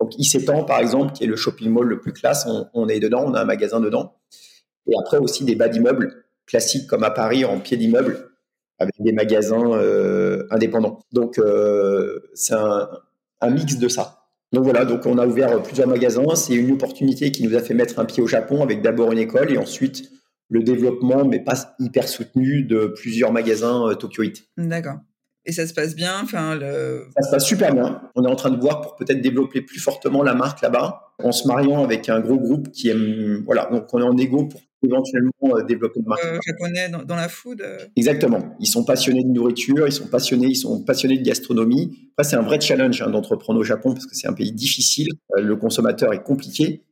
Donc, 0.00 0.12
s'étend, 0.20 0.64
par 0.64 0.80
exemple, 0.80 1.12
qui 1.12 1.24
est 1.24 1.26
le 1.26 1.36
shopping 1.36 1.70
mall 1.70 1.86
le 1.86 2.00
plus 2.00 2.12
classe, 2.12 2.48
on, 2.72 2.88
est 2.88 3.00
dedans, 3.00 3.24
on 3.26 3.34
a 3.34 3.42
un 3.42 3.44
magasin 3.44 3.80
dedans. 3.80 4.16
Et 4.86 4.92
après 4.98 5.18
aussi 5.18 5.44
des 5.44 5.54
bas 5.54 5.68
d'immeubles 5.68 6.24
classiques 6.46 6.86
comme 6.86 7.04
à 7.04 7.10
Paris 7.10 7.44
en 7.44 7.60
pied 7.60 7.76
d'immeuble 7.76 8.30
avec 8.78 8.94
des 8.98 9.12
magasins 9.12 9.72
euh, 9.72 10.46
indépendants. 10.50 11.00
Donc, 11.12 11.38
euh, 11.38 12.20
c'est 12.34 12.54
un, 12.54 13.50
mix 13.50 13.76
de 13.76 13.88
ça. 13.88 14.26
Donc 14.52 14.64
voilà, 14.64 14.84
donc 14.84 15.06
on 15.06 15.18
a 15.18 15.26
ouvert 15.26 15.62
plusieurs 15.62 15.86
magasins. 15.86 16.34
C'est 16.34 16.54
une 16.54 16.72
opportunité 16.72 17.30
qui 17.30 17.46
nous 17.46 17.54
a 17.54 17.60
fait 17.60 17.74
mettre 17.74 17.98
un 17.98 18.04
pied 18.06 18.22
au 18.22 18.26
Japon 18.26 18.62
avec 18.62 18.82
d'abord 18.82 19.12
une 19.12 19.18
école 19.18 19.52
et 19.52 19.58
ensuite 19.58 20.10
le 20.48 20.62
développement, 20.62 21.24
mais 21.24 21.40
pas 21.40 21.76
hyper 21.78 22.08
soutenu, 22.08 22.64
de 22.64 22.86
plusieurs 22.86 23.32
magasins 23.32 23.88
euh, 23.88 23.94
Tokyo 23.94 24.24
It. 24.24 24.48
D'accord. 24.56 24.96
Et 25.46 25.52
ça 25.52 25.66
se 25.66 25.72
passe 25.72 25.94
bien 25.94 26.20
enfin, 26.22 26.54
le... 26.54 27.06
Ça 27.16 27.22
se 27.22 27.30
passe 27.30 27.46
super 27.46 27.74
bien. 27.74 28.02
On 28.14 28.24
est 28.24 28.28
en 28.28 28.36
train 28.36 28.50
de 28.50 28.60
voir 28.60 28.82
pour 28.82 28.96
peut-être 28.96 29.20
développer 29.20 29.62
plus 29.62 29.80
fortement 29.80 30.22
la 30.22 30.34
marque 30.34 30.60
là-bas, 30.60 31.14
en 31.22 31.32
se 31.32 31.48
mariant 31.48 31.82
avec 31.82 32.08
un 32.08 32.20
gros 32.20 32.38
groupe 32.38 32.70
qui 32.70 32.88
aime. 32.88 33.42
Voilà, 33.46 33.68
donc 33.72 33.92
on 33.92 34.00
est 34.00 34.04
en 34.04 34.16
égo 34.18 34.46
pour 34.46 34.60
éventuellement 34.82 35.56
euh, 35.56 35.62
développer 35.62 36.00
une 36.00 36.06
marque. 36.06 36.24
Euh, 36.24 36.38
japonais 36.46 36.88
dans, 36.88 37.16
la 37.16 37.28
food. 37.28 37.62
Exactement. 37.96 38.54
Ils 38.60 38.66
sont 38.66 38.84
passionnés 38.84 39.24
de 39.24 39.28
nourriture, 39.28 39.86
ils 39.86 39.92
sont 39.92 40.08
passionnés, 40.08 40.48
ils 40.48 40.56
sont 40.56 40.82
passionnés 40.84 41.18
de 41.18 41.24
gastronomie. 41.24 42.10
Après, 42.16 42.28
c'est 42.28 42.36
un 42.36 42.42
vrai 42.42 42.60
challenge 42.60 43.00
hein, 43.00 43.10
d'entreprendre 43.10 43.60
au 43.60 43.64
Japon 43.64 43.94
parce 43.94 44.06
que 44.06 44.14
c'est 44.14 44.28
un 44.28 44.34
pays 44.34 44.52
difficile. 44.52 45.08
Le 45.36 45.56
consommateur 45.56 46.12
est 46.12 46.22
compliqué 46.22 46.82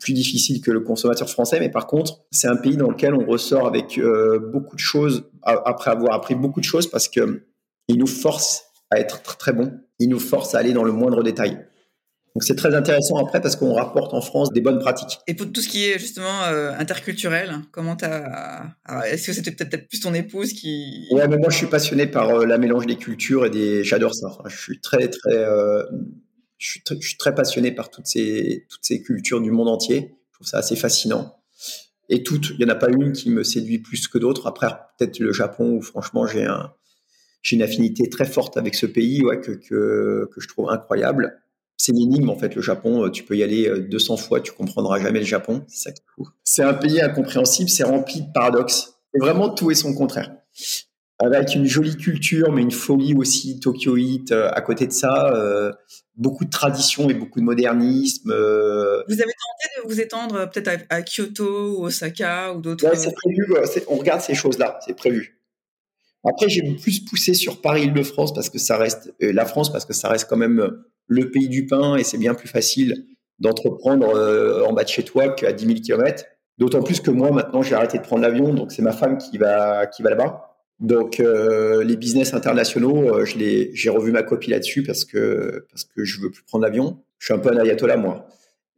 plus 0.00 0.12
difficile 0.12 0.60
que 0.60 0.70
le 0.70 0.80
consommateur 0.80 1.28
français, 1.28 1.60
mais 1.60 1.70
par 1.70 1.86
contre, 1.86 2.24
c'est 2.30 2.48
un 2.48 2.56
pays 2.56 2.76
dans 2.76 2.90
lequel 2.90 3.14
on 3.14 3.24
ressort 3.24 3.66
avec 3.66 3.98
euh, 3.98 4.38
beaucoup 4.38 4.76
de 4.76 4.80
choses, 4.80 5.30
après 5.42 5.90
avoir 5.90 6.14
appris 6.14 6.34
beaucoup 6.34 6.60
de 6.60 6.64
choses, 6.64 6.86
parce 6.86 7.08
que 7.08 7.44
il 7.88 7.98
nous 7.98 8.06
force 8.06 8.64
à 8.90 9.00
être 9.00 9.22
très 9.36 9.52
bon, 9.52 9.72
il 9.98 10.08
nous 10.08 10.20
force 10.20 10.54
à 10.54 10.58
aller 10.58 10.72
dans 10.72 10.84
le 10.84 10.92
moindre 10.92 11.22
détail. 11.22 11.66
Donc 12.34 12.42
c'est 12.42 12.56
très 12.56 12.74
intéressant 12.74 13.16
après 13.18 13.40
parce 13.40 13.54
qu'on 13.54 13.74
rapporte 13.74 14.12
en 14.12 14.20
France 14.20 14.52
des 14.52 14.60
bonnes 14.60 14.80
pratiques. 14.80 15.20
Et 15.28 15.34
pour 15.34 15.52
tout 15.52 15.60
ce 15.60 15.68
qui 15.68 15.84
est 15.84 16.00
justement 16.00 16.42
euh, 16.46 16.72
interculturel, 16.76 17.60
comment 17.70 17.94
t'as 17.94 18.74
Est-ce 19.06 19.28
que 19.28 19.32
c'était 19.32 19.52
peut-être 19.52 19.88
plus 19.88 20.00
ton 20.00 20.12
épouse 20.14 20.52
qui 20.52 21.06
Ouais, 21.12 21.28
mais 21.28 21.36
moi 21.36 21.50
je 21.50 21.56
suis 21.56 21.68
passionné 21.68 22.08
par 22.08 22.30
euh, 22.30 22.46
la 22.46 22.58
mélange 22.58 22.86
des 22.86 22.96
cultures 22.96 23.46
et 23.46 23.50
des. 23.50 23.84
J'adore 23.84 24.14
ça. 24.14 24.36
je 24.46 24.56
suis 24.56 24.80
très 24.80 25.08
très 25.08 25.46
je 26.58 26.70
suis, 26.70 26.82
je 26.88 27.06
suis, 27.06 27.16
très 27.18 27.34
passionné 27.34 27.72
par 27.72 27.90
toutes 27.90 28.06
ces, 28.06 28.66
toutes 28.68 28.84
ces 28.84 29.02
cultures 29.02 29.40
du 29.40 29.50
monde 29.50 29.68
entier. 29.68 30.16
Je 30.30 30.34
trouve 30.34 30.46
ça 30.46 30.58
assez 30.58 30.76
fascinant. 30.76 31.36
Et 32.08 32.22
toutes, 32.22 32.50
il 32.50 32.58
n'y 32.58 32.64
en 32.64 32.74
a 32.74 32.74
pas 32.74 32.88
une 32.88 33.12
qui 33.12 33.30
me 33.30 33.44
séduit 33.44 33.78
plus 33.78 34.08
que 34.08 34.18
d'autres. 34.18 34.46
Après, 34.46 34.68
peut-être 34.98 35.18
le 35.18 35.32
Japon, 35.32 35.72
où 35.72 35.82
franchement, 35.82 36.26
j'ai 36.26 36.44
un, 36.44 36.72
j'ai 37.44 37.54
une 37.54 37.62
affinité 37.62 38.10
très 38.10 38.24
forte 38.24 38.56
avec 38.56 38.74
ce 38.74 38.86
pays 38.86 39.24
ouais, 39.24 39.40
que, 39.40 39.52
que, 39.52 40.28
que 40.34 40.40
je 40.40 40.48
trouve 40.48 40.70
incroyable. 40.70 41.40
C'est 41.76 41.92
une 41.92 41.98
énigme, 41.98 42.30
en 42.30 42.36
fait, 42.36 42.56
le 42.56 42.62
Japon. 42.62 43.08
Tu 43.10 43.22
peux 43.22 43.36
y 43.36 43.44
aller 43.44 43.70
200 43.88 44.16
fois, 44.16 44.40
tu 44.40 44.50
comprendras 44.50 44.98
jamais 44.98 45.20
le 45.20 45.24
Japon. 45.24 45.64
C'est 45.68 45.90
ça 45.90 45.92
qui 45.92 46.00
est 46.00 46.24
C'est 46.42 46.62
un 46.62 46.74
pays 46.74 47.00
incompréhensible, 47.00 47.68
c'est 47.68 47.84
rempli 47.84 48.22
de 48.22 48.32
paradoxes. 48.32 48.94
Et 49.14 49.18
vraiment, 49.18 49.48
tout 49.50 49.70
est 49.70 49.76
son 49.76 49.94
contraire 49.94 50.32
avec 51.18 51.54
une 51.54 51.64
jolie 51.64 51.96
culture, 51.96 52.52
mais 52.52 52.62
une 52.62 52.70
folie 52.70 53.14
aussi 53.14 53.60
tokyoïte 53.60 54.32
euh, 54.32 54.50
à 54.52 54.60
côté 54.60 54.86
de 54.86 54.92
ça. 54.92 55.32
Euh, 55.34 55.72
beaucoup 56.16 56.44
de 56.44 56.50
tradition 56.50 57.08
et 57.10 57.14
beaucoup 57.14 57.40
de 57.40 57.44
modernisme. 57.44 58.30
Euh. 58.30 59.02
Vous 59.08 59.14
avez 59.14 59.32
tenté 59.32 59.82
de 59.82 59.88
vous 59.88 60.00
étendre 60.00 60.50
peut-être 60.50 60.84
à, 60.88 61.02
Kyoto 61.02 61.78
ou 61.78 61.84
Osaka 61.84 62.52
ou 62.52 62.60
d'autres 62.60 62.88
ouais, 62.88 62.96
c'est 62.96 63.14
prévu. 63.14 63.46
On 63.88 63.96
regarde 63.96 64.20
ces 64.20 64.34
choses-là, 64.34 64.78
c'est 64.84 64.94
prévu. 64.94 65.33
Après, 66.24 66.48
j'ai 66.48 66.62
plus 66.62 67.00
poussé 67.00 67.34
sur 67.34 67.60
Paris-Île-de-France 67.60 68.32
parce 68.32 68.48
que 68.48 68.58
ça 68.58 68.76
reste 68.76 69.14
la 69.20 69.44
France 69.44 69.70
parce 69.70 69.84
que 69.84 69.92
ça 69.92 70.08
reste 70.08 70.28
quand 70.28 70.36
même 70.36 70.72
le 71.06 71.30
pays 71.30 71.48
du 71.48 71.66
pain 71.66 71.96
et 71.96 72.04
c'est 72.04 72.18
bien 72.18 72.34
plus 72.34 72.48
facile 72.48 73.04
d'entreprendre 73.40 74.06
en 74.66 74.72
bas 74.72 74.84
de 74.84 74.88
chez 74.88 75.02
toi 75.02 75.28
qu'à 75.28 75.52
10 75.52 75.66
000 75.66 75.78
km. 75.80 76.24
D'autant 76.56 76.82
plus 76.82 77.00
que 77.00 77.10
moi, 77.10 77.30
maintenant, 77.30 77.62
j'ai 77.62 77.74
arrêté 77.74 77.98
de 77.98 78.02
prendre 78.02 78.22
l'avion, 78.22 78.54
donc 78.54 78.72
c'est 78.72 78.82
ma 78.82 78.92
femme 78.92 79.18
qui 79.18 79.38
va 79.38 79.86
qui 79.86 80.02
va 80.02 80.10
là-bas. 80.10 80.54
Donc 80.80 81.20
euh, 81.20 81.84
les 81.84 81.96
business 81.96 82.34
internationaux, 82.34 83.14
euh, 83.14 83.24
j'ai 83.24 83.90
revu 83.90 84.12
ma 84.12 84.22
copie 84.22 84.50
là-dessus 84.50 84.82
parce 84.82 85.04
que 85.04 85.66
parce 85.70 85.84
que 85.84 86.04
je 86.04 86.20
veux 86.20 86.30
plus 86.30 86.42
prendre 86.44 86.64
l'avion. 86.64 87.02
Je 87.18 87.26
suis 87.26 87.34
un 87.34 87.38
peu 87.38 87.50
un 87.50 87.56
ayatollah 87.56 87.96
moi. 87.96 88.26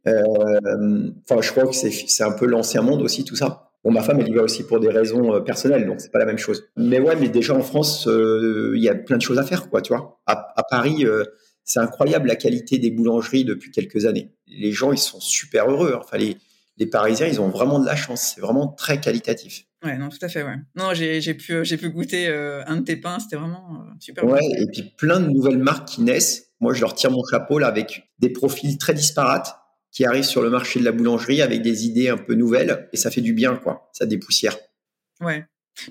Euh, 0.07 1.09
enfin, 1.29 1.41
je 1.41 1.51
crois 1.51 1.67
que 1.67 1.73
c'est 1.73 2.23
un 2.23 2.31
peu 2.31 2.45
l'ancien 2.45 2.81
monde 2.81 3.01
aussi 3.01 3.25
tout 3.25 3.35
ça. 3.35 3.66
Bon, 3.83 3.91
ma 3.91 4.01
femme 4.01 4.19
elle 4.19 4.27
y 4.27 4.33
va 4.33 4.43
aussi 4.43 4.65
pour 4.65 4.79
des 4.79 4.89
raisons 4.89 5.41
personnelles, 5.41 5.85
donc 5.85 6.01
c'est 6.01 6.11
pas 6.11 6.19
la 6.19 6.25
même 6.25 6.37
chose. 6.37 6.69
Mais 6.75 6.99
ouais, 6.99 7.15
mais 7.15 7.29
déjà 7.29 7.53
en 7.53 7.61
France, 7.61 8.07
il 8.07 8.81
y 8.81 8.89
a 8.89 8.95
plein 8.95 9.17
de 9.17 9.21
choses 9.21 9.39
à 9.39 9.43
faire, 9.43 9.69
quoi, 9.69 9.81
tu 9.81 9.93
vois. 9.93 10.19
À, 10.25 10.53
à 10.55 10.63
Paris, 10.63 11.05
c'est 11.63 11.79
incroyable 11.79 12.27
la 12.29 12.35
qualité 12.35 12.79
des 12.79 12.91
boulangeries 12.91 13.43
depuis 13.45 13.71
quelques 13.71 14.05
années. 14.05 14.31
Les 14.47 14.71
gens, 14.71 14.93
ils 14.93 14.97
sont 14.97 15.19
super 15.19 15.69
heureux. 15.69 15.93
Enfin, 15.99 16.17
les, 16.17 16.37
les 16.77 16.85
Parisiens, 16.85 17.27
ils 17.27 17.41
ont 17.41 17.49
vraiment 17.49 17.79
de 17.79 17.85
la 17.85 17.95
chance. 17.95 18.33
C'est 18.35 18.41
vraiment 18.41 18.67
très 18.69 19.01
qualitatif. 19.01 19.65
Ouais, 19.83 19.97
non, 19.97 20.09
tout 20.09 20.17
à 20.21 20.29
fait, 20.29 20.43
ouais. 20.43 20.55
Non, 20.75 20.93
j'ai 20.93 21.33
pu, 21.33 21.61
pu 21.61 21.89
goûter 21.89 22.29
euh, 22.29 22.63
un 22.65 22.77
de 22.77 22.81
tes 22.81 22.95
pains, 22.95 23.19
c'était 23.19 23.35
vraiment 23.35 23.81
euh, 23.81 23.93
super. 23.99 24.23
Ouais, 24.23 24.39
et 24.57 24.65
puis 24.67 24.93
plein 24.97 25.19
de 25.19 25.29
nouvelles 25.29 25.59
marques 25.59 25.89
qui 25.89 26.01
naissent. 26.01 26.51
Moi, 26.61 26.73
je 26.73 26.81
leur 26.81 26.95
tire 26.95 27.11
mon 27.11 27.23
chapeau 27.29 27.59
là 27.59 27.67
avec 27.67 28.09
des 28.19 28.29
profils 28.29 28.77
très 28.77 28.93
disparates 28.93 29.55
qui 29.97 30.05
arrivent 30.05 30.23
sur 30.23 30.43
le 30.43 30.51
marché 30.51 30.79
de 30.79 30.85
la 30.85 30.91
boulangerie 30.91 31.41
avec 31.41 31.63
des 31.63 31.87
idées 31.87 32.09
un 32.09 32.17
peu 32.17 32.35
nouvelles 32.35 32.87
et 32.93 32.97
ça 32.97 33.09
fait 33.09 33.21
du 33.21 33.33
bien, 33.33 33.55
quoi. 33.55 33.89
Ça 33.93 34.05
dépoussière. 34.05 34.55
Ouais. 35.21 35.43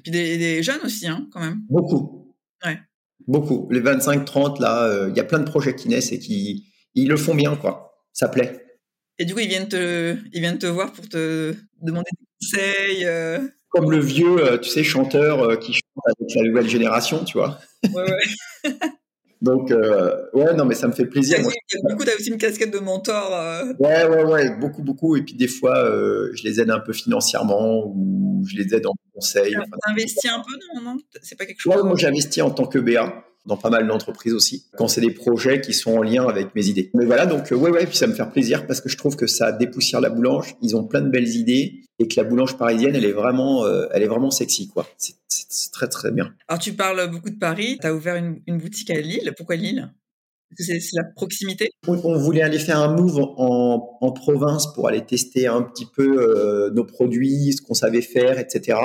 Puis 0.02 0.12
des, 0.12 0.38
des 0.38 0.62
jeunes 0.62 0.80
aussi, 0.84 1.08
hein, 1.08 1.26
quand 1.32 1.40
même. 1.40 1.60
Beaucoup. 1.68 2.32
Ouais. 2.64 2.78
Beaucoup. 3.26 3.68
Les 3.72 3.80
25-30, 3.80 4.62
là, 4.62 4.84
euh, 4.84 5.08
il 5.10 5.16
y 5.16 5.20
a 5.20 5.24
plein 5.24 5.40
de 5.40 5.44
projets 5.44 5.74
qui 5.74 5.88
naissent 5.88 6.12
et 6.12 6.20
qui 6.20 6.72
ils 6.94 7.08
le 7.08 7.16
font 7.16 7.34
bien, 7.34 7.56
quoi. 7.56 7.98
Ça 8.12 8.28
plaît. 8.28 8.78
Et 9.18 9.24
du 9.24 9.34
coup, 9.34 9.40
ils 9.40 9.48
viennent 9.48 9.68
te, 9.68 10.16
ils 10.32 10.40
viennent 10.40 10.58
te 10.58 10.66
voir 10.66 10.92
pour 10.92 11.08
te 11.08 11.54
demander 11.82 12.10
des 12.12 12.26
conseils 12.40 13.06
comme 13.76 13.90
le 13.90 13.98
vieux, 13.98 14.38
euh, 14.38 14.58
tu 14.58 14.70
sais, 14.70 14.82
chanteur 14.82 15.42
euh, 15.42 15.56
qui 15.56 15.74
chante 15.74 16.04
avec 16.06 16.34
la 16.34 16.42
nouvelle 16.42 16.68
génération, 16.68 17.24
tu 17.24 17.38
vois. 17.38 17.58
Ouais, 17.92 18.04
ouais. 18.04 18.72
Donc, 19.42 19.70
euh, 19.70 20.16
ouais, 20.32 20.54
non, 20.54 20.64
mais 20.64 20.74
ça 20.74 20.88
me 20.88 20.92
fait 20.92 21.06
plaisir. 21.06 21.40
Moi. 21.42 21.52
Du 21.88 21.96
coup, 21.96 22.04
tu 22.04 22.10
as 22.10 22.14
aussi 22.14 22.30
une 22.30 22.38
casquette 22.38 22.72
de 22.72 22.78
mentor. 22.78 23.30
Ouais, 23.78 24.06
ouais, 24.06 24.24
ouais, 24.24 24.50
beaucoup, 24.58 24.82
beaucoup. 24.82 25.16
Et 25.16 25.22
puis, 25.22 25.34
des 25.34 25.48
fois, 25.48 25.74
je 26.32 26.42
les 26.42 26.60
aide 26.60 26.70
un 26.70 26.80
peu 26.80 26.92
financièrement 26.92 27.86
ou 27.86 28.42
je 28.46 28.56
les 28.56 28.74
aide 28.74 28.86
en 28.86 28.94
conseil. 29.14 29.54
Investi 29.88 30.28
un 30.28 30.40
peu, 30.40 30.56
non, 30.74 30.92
non? 30.92 30.96
C'est 31.22 31.36
pas 31.36 31.46
quelque 31.46 31.60
chose. 31.60 31.76
Ouais, 31.76 31.82
moi, 31.82 31.96
j'ai 31.96 32.06
investi 32.06 32.40
en 32.40 32.50
tant 32.50 32.66
que 32.66 32.78
BA 32.78 33.25
dans 33.46 33.56
pas 33.56 33.70
mal 33.70 33.86
d'entreprises 33.86 34.34
aussi, 34.34 34.66
quand 34.76 34.88
c'est 34.88 35.00
des 35.00 35.12
projets 35.12 35.60
qui 35.60 35.72
sont 35.72 35.98
en 35.98 36.02
lien 36.02 36.26
avec 36.26 36.54
mes 36.54 36.66
idées. 36.66 36.90
Mais 36.94 37.04
voilà, 37.04 37.26
donc 37.26 37.50
ouais, 37.50 37.70
ouais, 37.70 37.86
puis 37.86 37.96
ça 37.96 38.06
me 38.06 38.14
fait 38.14 38.26
plaisir 38.30 38.66
parce 38.66 38.80
que 38.80 38.88
je 38.88 38.96
trouve 38.96 39.16
que 39.16 39.26
ça 39.26 39.52
dépoussière 39.52 40.00
la 40.00 40.10
boulange. 40.10 40.56
Ils 40.62 40.76
ont 40.76 40.84
plein 40.84 41.00
de 41.00 41.08
belles 41.08 41.28
idées 41.28 41.82
et 41.98 42.08
que 42.08 42.20
la 42.20 42.24
boulange 42.24 42.56
parisienne, 42.58 42.94
elle 42.94 43.04
est 43.04 43.12
vraiment, 43.12 43.64
euh, 43.64 43.86
elle 43.92 44.02
est 44.02 44.08
vraiment 44.08 44.30
sexy, 44.30 44.68
quoi. 44.68 44.86
C'est 44.98 45.72
très 45.72 45.88
très 45.88 46.10
bien. 46.10 46.34
Alors 46.48 46.60
tu 46.60 46.72
parles 46.72 47.10
beaucoup 47.10 47.30
de 47.30 47.38
Paris. 47.38 47.78
Tu 47.80 47.86
as 47.86 47.94
ouvert 47.94 48.16
une, 48.16 48.40
une, 48.46 48.58
boutique 48.58 48.90
à 48.90 49.00
Lille. 49.00 49.32
Pourquoi 49.36 49.56
Lille? 49.56 49.90
C'est 50.56 50.78
la 50.94 51.04
proximité? 51.04 51.70
On, 51.86 52.16
voulait 52.16 52.42
aller 52.42 52.58
faire 52.58 52.78
un 52.78 52.94
move 52.94 53.18
en, 53.18 53.98
en 54.00 54.12
province 54.12 54.72
pour 54.72 54.88
aller 54.88 55.04
tester 55.04 55.46
un 55.46 55.62
petit 55.62 55.86
peu 55.86 56.18
euh, 56.18 56.70
nos 56.70 56.84
produits, 56.84 57.52
ce 57.52 57.62
qu'on 57.62 57.74
savait 57.74 58.00
faire, 58.00 58.38
etc. 58.38 58.78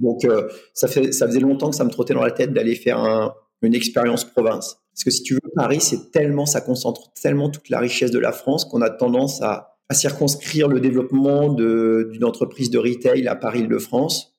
Donc 0.00 0.24
euh, 0.24 0.48
ça, 0.72 0.88
fait, 0.88 1.12
faisait 1.12 1.40
longtemps 1.40 1.70
que 1.70 1.76
ça 1.76 1.84
me 1.84 1.90
trottait 1.90 2.14
dans 2.14 2.24
la 2.24 2.30
tête 2.30 2.52
d'aller 2.52 2.74
faire 2.74 2.98
un, 2.98 3.34
une 3.62 3.74
expérience 3.74 4.24
province. 4.24 4.78
Parce 4.92 5.04
que 5.04 5.10
si 5.10 5.22
tu 5.22 5.34
veux, 5.34 5.40
Paris, 5.56 5.80
c'est 5.80 6.10
tellement, 6.12 6.46
ça 6.46 6.60
concentre 6.60 7.12
tellement 7.20 7.50
toute 7.50 7.68
la 7.68 7.78
richesse 7.78 8.10
de 8.10 8.18
la 8.18 8.32
France 8.32 8.64
qu'on 8.64 8.80
a 8.80 8.90
tendance 8.90 9.42
à 9.42 9.74
circonscrire 9.92 10.68
le 10.68 10.80
développement 10.80 11.52
d'une 11.52 12.24
entreprise 12.24 12.70
de 12.70 12.78
retail 12.78 13.26
à 13.28 13.36
Paris-Île-de-France. 13.36 14.34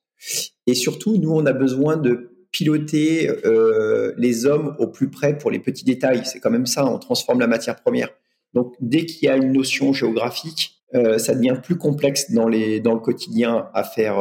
Et 0.68 0.74
surtout, 0.74 1.18
nous, 1.18 1.32
on 1.32 1.46
a 1.46 1.54
besoin 1.54 1.98
de 1.98 2.32
piloter 2.52 3.30
euh, 3.46 4.13
les 4.18 4.46
hommes 4.46 4.76
au 4.80 4.88
plus 4.88 5.10
près 5.10 5.38
pour 5.38 5.52
les 5.52 5.60
petits 5.60 5.84
détails. 5.84 6.22
C'est 6.26 6.39
quand 6.39 6.52
même 6.52 6.65
ça, 6.65 6.86
on 6.86 6.98
transforme 7.00 7.39
la 7.39 7.48
matière 7.48 7.76
première. 7.76 8.10
Donc, 8.54 8.74
dès 8.80 9.06
qu'il 9.06 9.28
y 9.28 9.30
a 9.30 9.36
une 9.36 9.52
notion 9.52 9.91
géographique, 9.91 10.82
euh, 10.94 11.18
ça 11.18 11.36
devient 11.36 11.58
plus 11.62 11.78
complexe 11.78 12.32
dans, 12.32 12.48
le 12.48 13.00
quotidien 13.00 13.68
à 13.74 13.84
faire, 13.84 14.20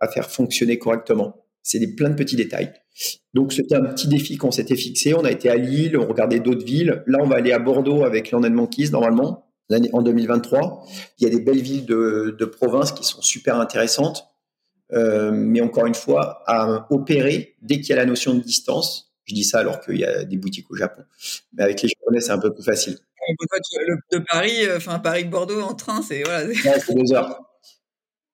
à 0.00 0.08
faire 0.08 0.30
fonctionner 0.30 0.78
correctement. 0.78 1.44
C'est 1.62 1.78
des, 1.78 1.94
plein 1.94 2.10
de 2.10 2.14
petits 2.14 2.36
détails. 2.36 2.72
Donc, 3.34 3.52
c'était 3.52 3.74
un 3.74 3.84
petit 3.84 4.08
défi 4.08 4.36
qu'on 4.36 4.50
s'était 4.50 4.76
fixé. 4.76 5.14
On 5.14 5.24
a 5.24 5.30
été 5.30 5.50
à 5.50 5.56
Lille, 5.56 5.96
on 5.98 6.06
regardait 6.06 6.40
d'autres 6.40 6.64
villes. 6.64 7.02
Là, 7.06 7.18
on 7.20 7.26
va 7.26 7.36
aller 7.36 7.52
à 7.52 7.58
Bordeaux 7.58 8.04
avec 8.04 8.30
Land 8.30 8.48
Monkeys, 8.50 8.90
normalement 8.90 9.48
en 9.92 10.02
2023. 10.02 10.86
Il 11.18 11.24
y 11.24 11.26
a 11.26 11.30
des 11.30 11.42
belles 11.42 11.60
villes 11.60 11.86
de, 11.86 12.36
de 12.38 12.44
province 12.44 12.92
qui 12.92 13.04
sont 13.04 13.22
super 13.22 13.60
intéressantes, 13.60 14.28
euh, 14.92 15.30
mais 15.32 15.60
encore 15.60 15.86
une 15.86 15.94
fois, 15.94 16.42
à 16.46 16.86
opérer 16.90 17.56
dès 17.62 17.80
qu'il 17.80 17.90
y 17.90 17.92
a 17.92 17.96
la 17.96 18.06
notion 18.06 18.34
de 18.34 18.40
distance. 18.40 19.12
Je 19.24 19.34
dis 19.34 19.44
ça 19.44 19.58
alors 19.58 19.80
qu'il 19.80 19.98
y 19.98 20.04
a 20.04 20.24
des 20.24 20.38
boutiques 20.38 20.70
au 20.70 20.76
Japon, 20.76 21.02
mais 21.52 21.64
avec 21.64 21.82
les 21.82 21.88
Japonais 21.90 22.20
c'est 22.20 22.30
un 22.30 22.38
peu 22.38 22.54
plus 22.54 22.64
facile. 22.64 22.96
De 24.10 24.24
Paris, 24.30 24.64
euh, 24.64 24.78
enfin 24.78 24.98
Paris-Bordeaux 25.00 25.60
en 25.60 25.74
train, 25.74 26.00
c'est 26.00 26.22
voilà. 26.22 26.46
deux 26.46 27.12
heures. 27.12 27.47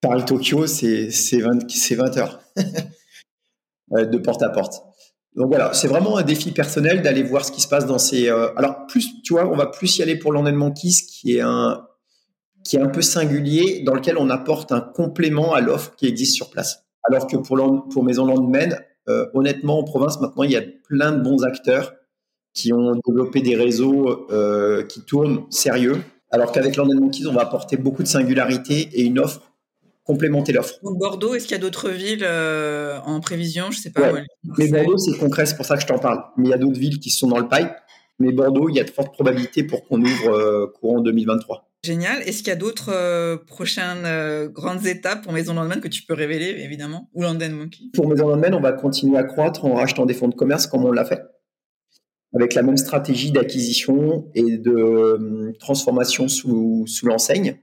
Paris-Tokyo, 0.04 0.66
c'est 0.66 1.10
c'est 1.10 1.40
20, 1.40 1.66
20 1.96 2.16
heures 2.18 2.40
de 3.90 4.18
porte 4.18 4.42
à 4.42 4.50
porte. 4.50 4.82
Donc 5.34 5.48
voilà, 5.48 5.72
c'est 5.72 5.88
vraiment 5.88 6.16
un 6.16 6.22
défi 6.22 6.52
personnel 6.52 7.02
d'aller 7.02 7.22
voir 7.22 7.44
ce 7.44 7.50
qui 7.50 7.60
se 7.60 7.68
passe 7.68 7.86
dans 7.86 7.98
ces. 7.98 8.28
Euh, 8.28 8.48
alors 8.56 8.86
plus, 8.86 9.22
tu 9.22 9.32
vois, 9.32 9.50
on 9.50 9.56
va 9.56 9.66
plus 9.66 9.98
y 9.98 10.02
aller 10.02 10.16
pour 10.16 10.32
l'enlèvement 10.32 10.70
Kiss, 10.70 11.02
qui 11.02 11.36
est 11.36 11.40
un 11.40 11.86
qui 12.64 12.76
est 12.76 12.80
un 12.80 12.88
peu 12.88 13.02
singulier, 13.02 13.82
dans 13.84 13.94
lequel 13.94 14.16
on 14.16 14.30
apporte 14.30 14.72
un 14.72 14.80
complément 14.80 15.52
à 15.52 15.60
l'offre 15.60 15.94
qui 15.96 16.06
existe 16.06 16.34
sur 16.34 16.50
place. 16.50 16.84
Alors 17.02 17.26
que 17.26 17.36
pour 17.36 17.88
pour 17.90 18.04
Maison 18.04 18.26
Landman, 18.26 18.78
euh, 19.08 19.26
honnêtement, 19.34 19.78
en 19.78 19.84
province 19.84 20.20
maintenant, 20.20 20.44
il 20.44 20.52
y 20.52 20.56
a 20.56 20.62
plein 20.86 21.12
de 21.12 21.20
bons 21.20 21.44
acteurs 21.44 21.94
qui 22.54 22.72
ont 22.72 22.94
développé 23.06 23.40
des 23.40 23.56
réseaux 23.56 24.28
euh, 24.30 24.84
qui 24.84 25.02
tournent 25.02 25.44
sérieux, 25.50 25.96
alors 26.30 26.52
qu'avec 26.52 26.76
London 26.76 27.00
Monkeys, 27.00 27.26
on 27.26 27.32
va 27.32 27.42
apporter 27.42 27.76
beaucoup 27.76 28.02
de 28.02 28.08
singularité 28.08 28.88
et 28.92 29.02
une 29.02 29.18
offre 29.18 29.40
complémenter 30.04 30.52
l'offre. 30.52 30.74
Donc 30.82 30.98
Bordeaux, 30.98 31.34
est-ce 31.34 31.44
qu'il 31.46 31.56
y 31.56 31.60
a 31.60 31.62
d'autres 31.62 31.90
villes 31.90 32.24
euh, 32.24 32.98
en 33.04 33.20
prévision? 33.20 33.70
Je 33.70 33.78
sais 33.78 33.90
pas. 33.90 34.12
mais 34.58 34.68
Bordeaux, 34.68 34.98
c'est 34.98 35.18
concret, 35.18 35.46
c'est 35.46 35.56
pour 35.56 35.66
ça 35.66 35.76
que 35.76 35.82
je 35.82 35.86
t'en 35.86 35.98
parle. 35.98 36.22
Mais 36.36 36.48
il 36.48 36.50
y 36.50 36.54
a 36.54 36.58
d'autres 36.58 36.78
villes 36.78 37.00
qui 37.00 37.10
sont 37.10 37.28
dans 37.28 37.38
le 37.38 37.48
pipe. 37.48 37.72
Mais 38.20 38.30
Bordeaux, 38.30 38.68
il 38.68 38.76
y 38.76 38.80
a 38.80 38.84
de 38.84 38.90
fortes 38.90 39.12
probabilités 39.12 39.64
pour 39.64 39.84
qu'on 39.86 40.00
ouvre 40.00 40.30
euh, 40.30 40.66
courant 40.78 41.00
2023. 41.00 41.68
Génial. 41.84 42.22
Est-ce 42.22 42.38
qu'il 42.38 42.48
y 42.48 42.52
a 42.52 42.56
d'autres 42.56 42.92
euh, 42.92 43.36
prochaines 43.36 44.48
grandes 44.48 44.86
étapes 44.86 45.22
pour 45.22 45.32
Maison 45.32 45.54
Landman 45.54 45.80
que 45.80 45.88
tu 45.88 46.04
peux 46.04 46.14
révéler, 46.14 46.62
évidemment, 46.62 47.10
ou 47.14 47.22
London 47.22 47.50
Monkey? 47.50 47.84
Pour 47.92 48.08
Maison 48.08 48.28
Landman, 48.28 48.54
on 48.54 48.60
va 48.60 48.72
continuer 48.72 49.18
à 49.18 49.24
croître 49.24 49.64
en 49.64 49.74
rachetant 49.74 50.06
des 50.06 50.14
fonds 50.14 50.28
de 50.28 50.34
commerce 50.34 50.66
comme 50.66 50.84
on 50.84 50.92
l'a 50.92 51.04
fait, 51.04 51.22
avec 52.34 52.54
la 52.54 52.62
même 52.62 52.76
stratégie 52.76 53.32
d'acquisition 53.32 54.30
et 54.34 54.58
de 54.58 55.52
transformation 55.58 56.28
sous, 56.28 56.84
sous 56.86 57.06
l'enseigne 57.06 57.58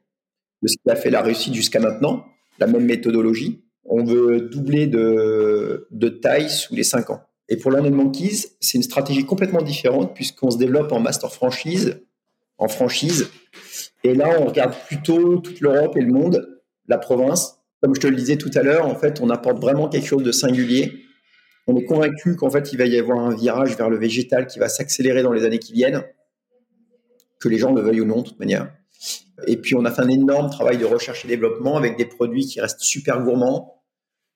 de 0.62 0.68
ce 0.68 0.76
qui 0.78 0.90
a 0.90 0.96
fait 0.96 1.10
la 1.10 1.22
réussite 1.22 1.54
jusqu'à 1.54 1.80
maintenant, 1.80 2.26
la 2.62 2.68
même 2.68 2.86
méthodologie. 2.86 3.66
On 3.84 4.06
veut 4.06 4.42
doubler 4.42 4.88
de, 4.88 5.88
de 5.92 6.08
taille 6.08 6.50
sous 6.50 6.76
les 6.76 6.84
5 6.84 7.10
ans. 7.10 7.22
Et 7.50 7.58
pour 7.58 7.72
London 7.72 7.92
Monkeys, 7.92 8.48
c'est 8.62 8.78
une 8.78 8.84
stratégie 8.84 9.26
complètement 9.26 9.62
différente 9.62 10.16
puisqu'on 10.16 10.52
se 10.52 10.58
développe 10.58 10.92
en 10.94 11.02
master 11.02 11.34
franchise, 11.34 12.02
en 12.58 12.70
franchise. 12.70 13.30
Et 14.04 14.14
là, 14.14 14.30
on 14.40 14.46
regarde 14.46 14.74
plutôt 14.88 15.40
toute 15.40 15.60
l'Europe 15.60 15.98
et 15.98 16.02
le 16.02 16.14
monde, 16.14 16.62
la 16.88 16.98
province. 16.98 17.58
Comme 17.82 17.96
je 17.96 18.00
te 18.00 18.08
le 18.08 18.16
disais 18.16 18.38
tout 18.38 18.52
à 18.54 18.62
l'heure, 18.62 18.86
en 18.86 18.96
fait, 18.96 19.20
on 19.22 19.30
apporte 19.30 19.60
vraiment 19.60 19.90
quelque 19.90 20.08
chose 20.08 20.24
de 20.24 20.32
singulier. 20.32 21.04
On 21.68 21.76
est 21.76 21.84
convaincu 21.84 22.36
qu'en 22.36 22.50
fait, 22.50 22.72
il 22.72 22.78
va 22.78 22.86
y 22.86 22.98
avoir 22.98 23.20
un 23.20 23.36
virage 23.36 23.76
vers 23.76 23.90
le 23.90 23.98
végétal 23.98 24.48
qui 24.48 24.60
va 24.60 24.70
s'accélérer 24.70 25.24
dans 25.24 25.34
les 25.34 25.44
années 25.44 25.60
qui 25.60 25.74
viennent, 25.74 26.04
que 27.40 27.50
les 27.50 27.58
gens 27.58 27.74
le 27.74 27.82
veuillent 27.82 28.02
ou 28.02 28.06
non, 28.06 28.22
de 28.22 28.30
toute 28.30 28.40
manière. 28.40 28.72
Et 29.48 29.58
puis, 29.58 29.76
on 29.76 29.86
a 29.86 29.92
fait 29.92 30.02
un 30.02 30.10
énorme 30.10 30.50
travail 30.50 30.78
de 30.78 30.86
recherche 30.86 31.26
et 31.26 31.28
développement 31.28 31.78
avec 31.78 31.98
des 31.98 32.06
produits 32.06 32.46
qui 32.46 32.62
restent 32.62 32.82
super 32.82 33.22
gourmands. 33.22 33.82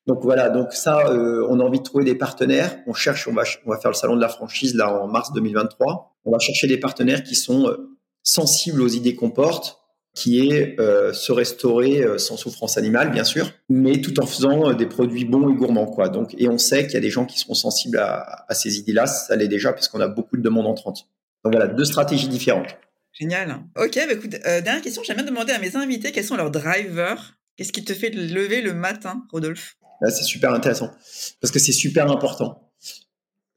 Donc 0.07 0.19
voilà, 0.21 0.49
donc 0.49 0.73
ça, 0.73 1.09
euh, 1.09 1.47
on 1.49 1.59
a 1.59 1.63
envie 1.63 1.79
de 1.79 1.83
trouver 1.83 2.03
des 2.03 2.15
partenaires. 2.15 2.77
On 2.85 2.93
cherche, 2.93 3.27
on 3.27 3.33
va, 3.33 3.43
faire 3.43 3.91
le 3.91 3.95
salon 3.95 4.15
de 4.15 4.21
la 4.21 4.29
franchise 4.29 4.75
là 4.75 4.93
en 4.93 5.07
mars 5.07 5.33
2023. 5.33 6.15
On 6.25 6.31
va 6.31 6.39
chercher 6.39 6.67
des 6.67 6.77
partenaires 6.77 7.23
qui 7.23 7.35
sont 7.35 7.67
euh, 7.67 7.97
sensibles 8.21 8.81
aux 8.81 8.87
idées 8.87 9.15
qu'on 9.15 9.31
porte, 9.31 9.79
qui 10.13 10.47
est 10.47 10.79
euh, 10.79 11.11
se 11.11 11.31
restaurer 11.31 12.05
sans 12.19 12.37
souffrance 12.37 12.77
animale, 12.77 13.11
bien 13.11 13.23
sûr, 13.23 13.51
mais 13.67 13.99
tout 13.99 14.19
en 14.19 14.27
faisant 14.27 14.73
des 14.73 14.85
produits 14.85 15.25
bons 15.25 15.49
et 15.49 15.55
gourmands. 15.55 15.91
Donc, 16.09 16.35
et 16.37 16.47
on 16.47 16.59
sait 16.59 16.83
qu'il 16.83 16.93
y 16.93 16.97
a 16.97 17.01
des 17.01 17.09
gens 17.09 17.25
qui 17.25 17.39
seront 17.39 17.55
sensibles 17.55 17.97
à, 17.97 18.45
ces 18.51 18.77
idées-là. 18.77 19.07
Ça 19.07 19.35
l'est 19.35 19.47
déjà 19.47 19.73
parce 19.73 19.87
qu'on 19.87 20.01
a 20.01 20.07
beaucoup 20.07 20.37
de 20.37 20.43
demandes 20.43 20.67
entrantes. 20.67 21.07
Donc 21.43 21.53
voilà, 21.53 21.67
deux 21.67 21.85
stratégies 21.85 22.27
différentes. 22.27 22.77
Génial. 23.17 23.63
Ok, 23.77 23.95
bah 23.95 24.13
écoute, 24.13 24.35
euh, 24.45 24.59
dernière 24.59 24.81
question, 24.81 25.01
j'aime 25.03 25.15
bien 25.17 25.25
demander 25.25 25.53
à 25.53 25.59
mes 25.59 25.75
invités 25.77 26.11
quels 26.11 26.25
sont 26.25 26.35
leurs 26.35 26.51
drivers. 26.51 27.37
Qu'est-ce 27.55 27.71
qui 27.71 27.85
te 27.85 27.93
fait 27.93 28.09
lever 28.09 28.61
le 28.61 28.73
matin, 28.73 29.25
Rodolphe? 29.31 29.77
C'est 30.01 30.23
super 30.23 30.53
intéressant 30.53 30.91
parce 31.39 31.51
que 31.51 31.59
c'est 31.59 31.71
super 31.71 32.11
important. 32.11 32.71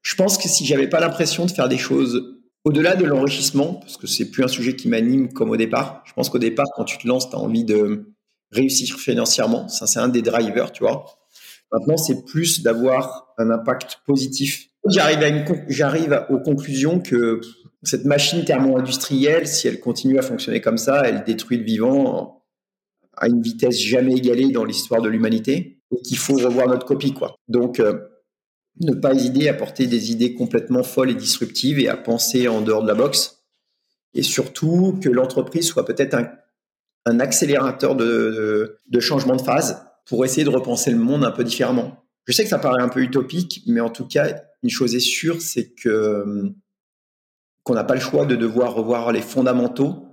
Je 0.03 0.15
pense 0.15 0.39
que 0.39 0.49
si 0.49 0.65
j'avais 0.65 0.89
pas 0.89 1.01
l'impression 1.01 1.45
de 1.45 1.51
faire 1.51 1.69
des 1.69 1.77
choses 1.77 2.39
au-delà 2.65 2.95
de 2.95 3.05
l'enrichissement, 3.05 3.75
parce 3.75 3.97
que 3.97 4.07
c'est 4.07 4.31
plus 4.31 4.45
un 4.45 4.49
sujet 4.49 4.77
qui 4.77 4.89
m'anime 4.89 5.33
comme 5.33 5.51
au 5.51 5.57
départ. 5.57 6.03
Je 6.07 6.13
pense 6.13 6.31
qu'au 6.31 6.39
départ, 6.39 6.67
quand 6.77 6.85
tu 6.85 6.97
te 6.99 7.09
lances, 7.09 7.29
tu 7.29 7.35
as 7.35 7.39
envie 7.39 7.65
de 7.65 8.13
réussir 8.53 8.99
financièrement. 8.99 9.69
Ça, 9.69 9.87
c'est 9.87 9.99
un 9.99 10.09
des 10.09 10.23
drivers, 10.23 10.71
tu 10.71 10.85
vois. 10.85 11.07
Maintenant, 11.73 11.97
c'est 11.97 12.25
plus 12.25 12.63
d'avoir 12.63 13.35
un 13.39 13.51
impact 13.51 13.99
positif. 14.07 14.69
J'arrive 14.89 16.27
aux 16.31 16.39
conclusions 16.39 17.01
que 17.01 17.41
cette 17.83 18.05
machine 18.05 18.45
thermo-industrielle, 18.45 19.47
si 19.47 19.69
elle 19.69 19.81
continue 19.81 20.19
à 20.19 20.23
fonctionner 20.23 20.61
comme 20.61 20.79
ça, 20.79 21.03
elle 21.05 21.25
détruit 21.25 21.59
le 21.59 21.65
vivant 21.65 22.45
à 23.17 23.29
une 23.29 23.43
vitesse 23.43 23.79
jamais 23.79 24.15
égalée 24.15 24.51
dans 24.51 24.65
l'histoire 24.65 25.03
de 25.03 25.09
l'humanité 25.09 25.81
et 25.93 26.03
qu'il 26.03 26.19
faut 26.19 26.35
revoir 26.35 26.69
notre 26.69 26.87
copie, 26.87 27.13
quoi. 27.13 27.37
Donc, 27.49 27.81
euh, 27.81 27.99
ne 28.81 28.95
pas 28.95 29.15
hésiter 29.15 29.49
à 29.49 29.55
porter 29.55 29.87
des 29.87 30.13
idées 30.13 30.35
complètement 30.35 30.83
folles 30.83 31.11
et 31.11 31.15
disruptives 31.15 31.79
et 31.81 31.89
à 31.89 31.97
penser 31.97 32.47
en 32.47 32.61
dehors 32.61 32.83
de 32.83 32.89
la 32.89 32.95
boxe. 32.95 33.45
Et 34.15 34.23
surtout, 34.23 34.99
que 35.03 35.09
l'entreprise 35.09 35.67
soit 35.67 35.85
peut-être 35.85 36.15
un, 36.15 37.21
accélérateur 37.21 37.97
de, 37.97 38.81
de 38.87 39.01
changement 39.01 39.35
de 39.35 39.41
phase 39.41 39.83
pour 40.05 40.25
essayer 40.27 40.45
de 40.45 40.51
repenser 40.51 40.91
le 40.91 40.99
monde 40.99 41.25
un 41.25 41.31
peu 41.31 41.43
différemment. 41.43 42.05
Je 42.27 42.35
sais 42.35 42.43
que 42.43 42.51
ça 42.51 42.59
paraît 42.59 42.83
un 42.83 42.91
peu 42.91 43.01
utopique, 43.01 43.63
mais 43.67 43.81
en 43.81 43.89
tout 43.89 44.07
cas, 44.07 44.43
une 44.63 44.69
chose 44.69 44.95
est 44.95 45.01
sûre, 45.01 45.41
c'est 45.41 45.73
que 45.73 46.53
qu'on 47.69 47.75
n'a 47.75 47.85
pas 47.85 47.95
le 47.95 48.01
choix 48.01 48.25
de 48.25 48.35
devoir 48.35 48.75
revoir 48.75 49.13
les 49.13 49.21
fondamentaux, 49.21 50.07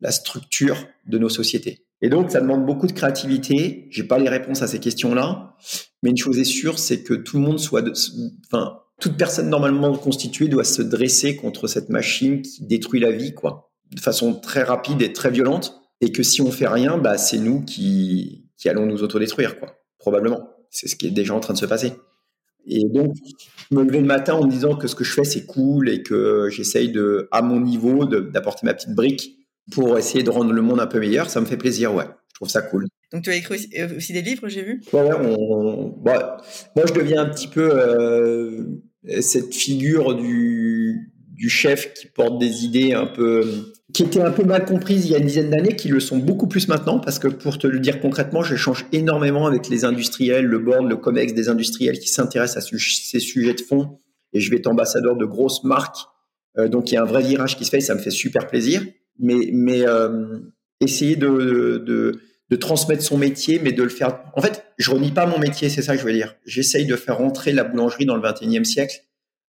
la 0.00 0.10
structure 0.10 0.76
de 1.06 1.16
nos 1.16 1.30
sociétés. 1.30 1.86
Et 2.02 2.10
donc, 2.10 2.30
ça 2.30 2.42
demande 2.42 2.66
beaucoup 2.66 2.86
de 2.86 2.92
créativité. 2.92 3.88
J'ai 3.90 4.04
pas 4.04 4.18
les 4.18 4.28
réponses 4.28 4.60
à 4.60 4.66
ces 4.66 4.78
questions-là, 4.78 5.56
mais 6.02 6.10
une 6.10 6.18
chose 6.18 6.38
est 6.38 6.44
sûre, 6.44 6.78
c'est 6.78 7.02
que 7.02 7.14
tout 7.14 7.38
le 7.38 7.42
monde 7.42 7.58
soit, 7.58 7.80
de, 7.80 7.94
enfin, 8.46 8.80
toute 9.00 9.16
personne 9.16 9.48
normalement 9.48 9.96
constituée 9.96 10.48
doit 10.48 10.64
se 10.64 10.82
dresser 10.82 11.34
contre 11.34 11.66
cette 11.66 11.88
machine 11.88 12.42
qui 12.42 12.66
détruit 12.66 13.00
la 13.00 13.10
vie, 13.10 13.32
quoi, 13.32 13.72
de 13.90 14.00
façon 14.00 14.34
très 14.34 14.62
rapide 14.62 15.00
et 15.00 15.14
très 15.14 15.30
violente. 15.30 15.80
Et 16.02 16.12
que 16.12 16.22
si 16.22 16.42
on 16.42 16.50
fait 16.50 16.68
rien, 16.68 16.98
bah, 16.98 17.16
c'est 17.16 17.38
nous 17.38 17.64
qui, 17.64 18.50
allons 18.66 18.84
nous 18.84 19.02
autodétruire, 19.02 19.58
quoi, 19.58 19.78
probablement. 19.98 20.50
C'est 20.68 20.88
ce 20.88 20.94
qui 20.94 21.06
est 21.06 21.10
déjà 21.10 21.32
en 21.32 21.40
train 21.40 21.54
de 21.54 21.58
se 21.58 21.64
passer. 21.64 21.94
Et 22.66 22.84
donc, 22.84 23.14
me 23.70 23.82
lever 23.82 24.00
le 24.00 24.06
matin 24.06 24.34
en 24.34 24.44
me 24.44 24.50
disant 24.50 24.76
que 24.76 24.88
ce 24.88 24.94
que 24.94 25.04
je 25.04 25.12
fais, 25.12 25.24
c'est 25.24 25.46
cool 25.46 25.88
et 25.88 26.02
que 26.02 26.48
j'essaye 26.50 26.90
de, 26.90 27.28
à 27.30 27.42
mon 27.42 27.60
niveau, 27.60 28.04
d'apporter 28.04 28.66
ma 28.66 28.74
petite 28.74 28.94
brique 28.94 29.36
pour 29.72 29.98
essayer 29.98 30.22
de 30.22 30.30
rendre 30.30 30.52
le 30.52 30.62
monde 30.62 30.80
un 30.80 30.86
peu 30.86 30.98
meilleur, 31.00 31.30
ça 31.30 31.40
me 31.40 31.46
fait 31.46 31.56
plaisir, 31.56 31.94
ouais. 31.94 32.06
Je 32.28 32.34
trouve 32.34 32.48
ça 32.48 32.62
cool. 32.62 32.86
Donc, 33.12 33.24
tu 33.24 33.30
as 33.30 33.36
écrit 33.36 33.54
aussi, 33.54 33.70
euh, 33.78 33.88
des 33.88 34.22
livres, 34.22 34.48
j'ai 34.48 34.62
vu 34.62 34.80
Ouais, 34.92 35.10
on, 35.20 35.88
bah, 36.02 36.36
moi, 36.76 36.86
je 36.86 36.92
deviens 36.92 37.22
un 37.22 37.28
petit 37.28 37.48
peu 37.48 37.70
euh, 37.72 38.64
cette 39.20 39.54
figure 39.54 40.14
du, 40.14 40.67
du 41.38 41.48
chef 41.48 41.94
qui 41.94 42.08
porte 42.08 42.38
des 42.38 42.64
idées 42.64 42.92
un 42.92 43.06
peu 43.06 43.72
qui 43.94 44.02
étaient 44.02 44.20
un 44.20 44.32
peu 44.32 44.44
mal 44.44 44.66
comprises 44.66 45.06
il 45.06 45.12
y 45.12 45.14
a 45.14 45.18
une 45.18 45.26
dizaine 45.26 45.50
d'années, 45.50 45.74
qui 45.74 45.88
le 45.88 46.00
sont 46.00 46.18
beaucoup 46.18 46.46
plus 46.46 46.68
maintenant, 46.68 46.98
parce 46.98 47.18
que 47.18 47.28
pour 47.28 47.56
te 47.56 47.66
le 47.66 47.78
dire 47.78 48.00
concrètement, 48.00 48.42
j'échange 48.42 48.84
énormément 48.92 49.46
avec 49.46 49.68
les 49.68 49.84
industriels, 49.86 50.44
le 50.44 50.58
board, 50.58 50.88
le 50.88 50.96
COMEX 50.96 51.32
des 51.32 51.48
industriels 51.48 51.98
qui 51.98 52.08
s'intéressent 52.08 52.62
à 52.62 52.76
ces 52.76 53.20
sujets 53.20 53.54
de 53.54 53.62
fond, 53.62 54.00
et 54.34 54.40
je 54.40 54.50
vais 54.50 54.56
être 54.56 54.66
ambassadeur 54.66 55.16
de 55.16 55.24
grosses 55.24 55.64
marques, 55.64 56.00
euh, 56.58 56.68
donc 56.68 56.90
il 56.90 56.96
y 56.96 56.98
a 56.98 57.02
un 57.02 57.06
vrai 57.06 57.22
virage 57.22 57.56
qui 57.56 57.64
se 57.64 57.70
fait, 57.70 57.78
et 57.78 57.82
ça 57.82 57.94
me 57.94 58.00
fait 58.00 58.10
super 58.10 58.46
plaisir. 58.46 58.82
Mais, 59.20 59.50
mais 59.52 59.88
euh, 59.88 60.38
essayer 60.80 61.16
de, 61.16 61.82
de, 61.84 62.20
de, 62.50 62.56
transmettre 62.56 63.02
son 63.02 63.16
métier, 63.16 63.58
mais 63.60 63.72
de 63.72 63.82
le 63.82 63.88
faire... 63.88 64.20
En 64.36 64.42
fait, 64.42 64.64
je 64.76 64.92
renie 64.92 65.10
pas 65.10 65.26
mon 65.26 65.40
métier, 65.40 65.70
c'est 65.70 65.82
ça 65.82 65.94
que 65.94 66.00
je 66.00 66.06
veux 66.06 66.12
dire. 66.12 66.36
J'essaye 66.44 66.86
de 66.86 66.94
faire 66.94 67.18
rentrer 67.18 67.52
la 67.52 67.64
boulangerie 67.64 68.06
dans 68.06 68.14
le 68.14 68.22
21e 68.22 68.62
siècle 68.62 69.00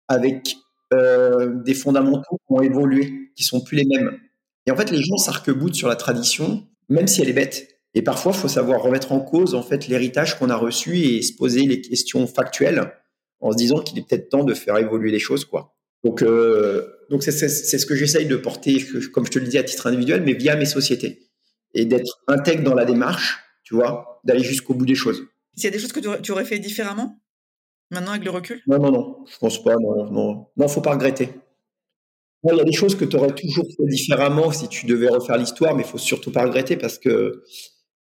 avec 0.08 0.56
euh, 0.94 1.54
des 1.64 1.74
fondamentaux 1.74 2.38
qui 2.48 2.54
ont 2.54 2.62
évolué, 2.62 3.32
qui 3.36 3.44
sont 3.44 3.62
plus 3.62 3.78
les 3.78 3.86
mêmes. 3.86 4.18
Et 4.66 4.72
en 4.72 4.76
fait, 4.76 4.92
les 4.92 5.02
gens 5.02 5.18
s'arc-boutent 5.18 5.76
sur 5.76 5.88
la 5.88 5.96
tradition, 5.96 6.68
même 6.90 7.08
si 7.08 7.22
elle 7.22 7.30
est 7.30 7.34
bête. 7.34 7.68
Et 7.94 8.02
parfois, 8.02 8.32
il 8.36 8.40
faut 8.40 8.48
savoir 8.48 8.82
remettre 8.82 9.12
en 9.12 9.20
cause 9.20 9.56
en 9.56 9.64
fait 9.64 9.88
l'héritage 9.88 10.38
qu'on 10.38 10.50
a 10.50 10.56
reçu 10.56 10.98
et 11.00 11.22
se 11.22 11.34
poser 11.34 11.64
les 11.64 11.82
questions 11.82 12.28
factuelles 12.28 12.92
en 13.40 13.52
se 13.52 13.58
disant 13.58 13.80
qu'il 13.80 13.98
est 13.98 14.08
peut-être 14.08 14.30
temps 14.30 14.44
de 14.44 14.54
faire 14.54 14.78
évoluer 14.78 15.12
les 15.12 15.20
choses, 15.20 15.46
quoi. 15.46 15.76
Donc, 16.04 16.22
euh, 16.22 16.88
donc 17.10 17.24
c'est, 17.24 17.32
ce 17.32 17.86
que 17.86 17.96
j'essaye 17.96 18.26
de 18.26 18.36
porter, 18.36 18.86
comme 19.14 19.26
je 19.26 19.32
te 19.32 19.40
le 19.40 19.48
dis, 19.48 19.58
à 19.58 19.64
titre 19.64 19.88
individuel, 19.88 20.24
mais 20.24 20.34
via 20.34 20.56
mes 20.56 20.66
sociétés 20.66 21.30
et 21.74 21.86
d'être 21.86 22.22
intègre 22.28 22.64
dans 22.64 22.74
la 22.74 22.86
démarche, 22.86 23.40
tu 23.64 23.76
vois, 23.76 24.22
d'aller 24.24 24.44
jusqu'au 24.44 24.74
bout 24.74 24.86
des 24.86 24.96
choses. 24.96 25.24
S'il 25.56 25.66
y 25.66 25.68
a 25.68 25.72
des 25.72 25.80
choses 25.80 25.92
que 25.92 26.22
tu 26.22 26.32
aurais 26.32 26.46
fait 26.46 26.60
différemment? 26.60 27.20
Maintenant 27.92 28.12
avec 28.12 28.24
le 28.24 28.32
recul? 28.32 28.62
Non, 28.68 28.80
non, 28.80 28.92
non, 28.92 29.26
je 29.26 29.38
pense 29.38 29.64
pas. 29.64 29.76
Non, 29.80 30.12
non, 30.12 30.48
non, 30.56 30.68
faut 30.68 30.82
pas 30.82 30.92
regretter 30.92 31.34
il 32.44 32.58
y 32.58 32.62
a 32.62 32.64
des 32.64 32.72
choses 32.72 32.96
que 32.96 33.06
tu 33.06 33.16
aurais 33.16 33.34
toujours 33.34 33.66
fait 33.66 33.86
différemment 33.86 34.52
si 34.52 34.68
tu 34.70 34.86
devais 34.86 35.10
refaire 35.10 35.38
l'histoire, 35.38 35.76
mais 35.76 35.84
il 35.84 35.90
faut 35.90 35.98
surtout 35.98 36.32
pas 36.32 36.44
regretter 36.44 36.78
parce 36.78 36.98
que 36.98 37.44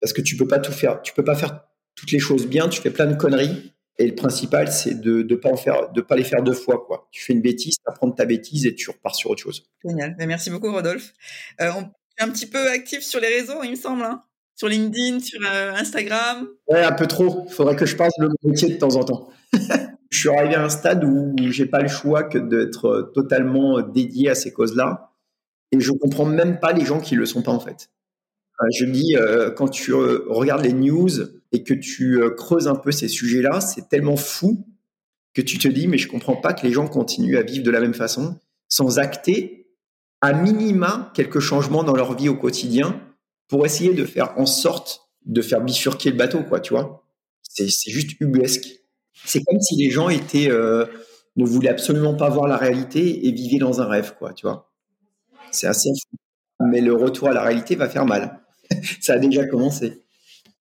parce 0.00 0.12
que 0.12 0.20
tu 0.20 0.36
peux 0.36 0.46
pas 0.46 0.58
tout 0.58 0.72
faire, 0.72 1.00
tu 1.02 1.12
peux 1.14 1.24
pas 1.24 1.34
faire 1.34 1.60
toutes 1.94 2.10
les 2.10 2.18
choses 2.18 2.46
bien, 2.46 2.68
tu 2.68 2.80
fais 2.80 2.90
plein 2.90 3.06
de 3.06 3.14
conneries. 3.14 3.72
Et 3.96 4.08
le 4.08 4.14
principal, 4.16 4.72
c'est 4.72 5.00
de 5.00 5.22
ne 5.22 5.36
pas 5.36 5.48
en 5.50 5.56
faire, 5.56 5.92
de 5.92 6.00
pas 6.00 6.16
les 6.16 6.24
faire 6.24 6.42
deux 6.42 6.52
fois, 6.52 6.84
quoi. 6.84 7.06
Tu 7.12 7.22
fais 7.22 7.32
une 7.32 7.40
bêtise, 7.40 7.76
tu 7.76 7.84
apprends 7.86 8.10
ta 8.10 8.24
bêtise 8.24 8.66
et 8.66 8.74
tu 8.74 8.90
repars 8.90 9.14
sur 9.14 9.30
autre 9.30 9.40
chose. 9.40 9.70
Génial. 9.84 10.16
merci 10.18 10.50
beaucoup, 10.50 10.72
Rodolphe. 10.72 11.12
Euh, 11.60 11.70
on 11.76 11.82
est 11.82 12.22
un 12.22 12.28
petit 12.28 12.46
peu 12.46 12.68
actif 12.70 13.02
sur 13.02 13.20
les 13.20 13.28
réseaux, 13.28 13.62
il 13.62 13.70
me 13.70 13.76
semble, 13.76 14.02
hein 14.02 14.24
sur 14.56 14.68
LinkedIn, 14.68 15.20
sur 15.20 15.40
euh, 15.44 15.72
Instagram. 15.74 16.48
Ouais, 16.68 16.82
un 16.82 16.92
peu 16.92 17.06
trop. 17.06 17.44
Il 17.48 17.52
faudrait 17.52 17.76
que 17.76 17.86
je 17.86 17.96
passe 17.96 18.12
le 18.18 18.28
métier 18.44 18.68
de 18.70 18.78
temps 18.78 18.94
en 18.96 19.04
temps. 19.04 19.28
Je 20.10 20.18
suis 20.18 20.28
arrivé 20.28 20.54
à 20.54 20.64
un 20.64 20.68
stade 20.68 21.04
où 21.04 21.34
j'ai 21.38 21.66
pas 21.66 21.80
le 21.80 21.88
choix 21.88 22.22
que 22.22 22.38
d'être 22.38 22.86
euh, 22.86 23.02
totalement 23.02 23.78
euh, 23.78 23.82
dédié 23.82 24.30
à 24.30 24.34
ces 24.34 24.52
causes-là. 24.52 25.10
Et 25.72 25.80
je 25.80 25.92
comprends 25.92 26.24
même 26.24 26.60
pas 26.60 26.72
les 26.72 26.84
gens 26.84 27.00
qui 27.00 27.16
le 27.16 27.26
sont 27.26 27.42
pas 27.42 27.50
en 27.50 27.60
fait. 27.60 27.90
Je 28.72 28.84
dis, 28.84 29.16
euh, 29.16 29.50
quand 29.50 29.66
tu 29.66 29.92
regardes 29.92 30.64
les 30.64 30.72
news 30.72 31.10
et 31.50 31.64
que 31.64 31.74
tu 31.74 32.20
creuses 32.36 32.68
un 32.68 32.76
peu 32.76 32.92
ces 32.92 33.08
sujets-là, 33.08 33.60
c'est 33.60 33.88
tellement 33.88 34.16
fou 34.16 34.64
que 35.34 35.42
tu 35.42 35.58
te 35.58 35.66
dis, 35.66 35.88
mais 35.88 35.98
je 35.98 36.06
comprends 36.06 36.36
pas 36.36 36.52
que 36.52 36.64
les 36.64 36.72
gens 36.72 36.86
continuent 36.86 37.36
à 37.36 37.42
vivre 37.42 37.64
de 37.64 37.70
la 37.72 37.80
même 37.80 37.94
façon 37.94 38.38
sans 38.68 39.00
acter 39.00 39.66
à 40.20 40.32
minima 40.32 41.12
quelques 41.14 41.40
changements 41.40 41.82
dans 41.82 41.94
leur 41.94 42.16
vie 42.16 42.28
au 42.28 42.36
quotidien 42.36 43.00
pour 43.48 43.66
essayer 43.66 43.92
de 43.92 44.04
faire 44.04 44.38
en 44.38 44.46
sorte 44.46 45.10
de 45.26 45.42
faire 45.42 45.60
bifurquer 45.60 46.10
le 46.10 46.16
bateau, 46.16 46.42
quoi, 46.44 46.60
tu 46.60 46.74
vois. 46.74 47.04
C'est 47.42 47.90
juste 47.90 48.20
ubuesque. 48.20 48.83
C'est 49.24 49.42
comme 49.44 49.60
si 49.60 49.76
les 49.76 49.90
gens 49.90 50.08
étaient 50.08 50.50
euh, 50.50 50.86
ne 51.36 51.44
voulaient 51.44 51.68
absolument 51.68 52.14
pas 52.14 52.28
voir 52.28 52.46
la 52.46 52.56
réalité 52.56 53.26
et 53.26 53.32
vivaient 53.32 53.58
dans 53.58 53.80
un 53.80 53.86
rêve, 53.86 54.14
quoi, 54.18 54.32
tu 54.32 54.46
vois. 54.46 54.70
C'est 55.50 55.66
assez 55.66 55.90
fou. 55.90 56.16
Mais 56.68 56.80
le 56.80 56.94
retour 56.94 57.28
à 57.28 57.32
la 57.32 57.42
réalité 57.42 57.76
va 57.76 57.88
faire 57.88 58.06
mal. 58.06 58.40
Ça 59.00 59.14
a 59.14 59.18
déjà 59.18 59.46
commencé. 59.46 60.04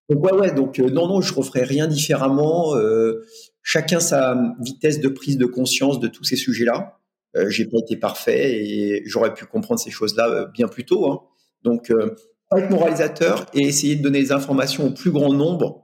Donc 0.09 0.23
ouais, 0.23 0.33
ouais. 0.33 0.51
Donc 0.51 0.79
euh, 0.79 0.89
non, 0.89 1.07
non, 1.07 1.21
je 1.21 1.33
referai 1.33 1.63
rien 1.63 1.87
différemment. 1.87 2.75
Euh, 2.75 3.25
chacun 3.61 3.99
sa 3.99 4.55
vitesse 4.59 4.99
de 4.99 5.07
prise 5.07 5.37
de 5.37 5.45
conscience 5.45 5.99
de 5.99 6.07
tous 6.07 6.23
ces 6.23 6.35
sujets-là. 6.35 6.99
J'ai 7.47 7.65
pas 7.65 7.79
été 7.79 7.97
parfait 7.97 8.63
et 8.63 9.01
j'aurais 9.07 9.33
pu 9.33 9.45
comprendre 9.45 9.79
ces 9.79 9.89
choses-là 9.89 10.51
bien 10.53 10.67
plus 10.67 10.85
tôt. 10.85 11.09
Hein. 11.09 11.21
Donc, 11.63 11.89
euh, 11.89 12.15
être 12.55 12.69
moralisateur 12.69 13.45
et 13.53 13.61
essayer 13.61 13.95
de 13.95 14.03
donner 14.03 14.19
des 14.19 14.31
informations 14.31 14.87
au 14.87 14.91
plus 14.91 15.11
grand 15.11 15.33
nombre 15.33 15.82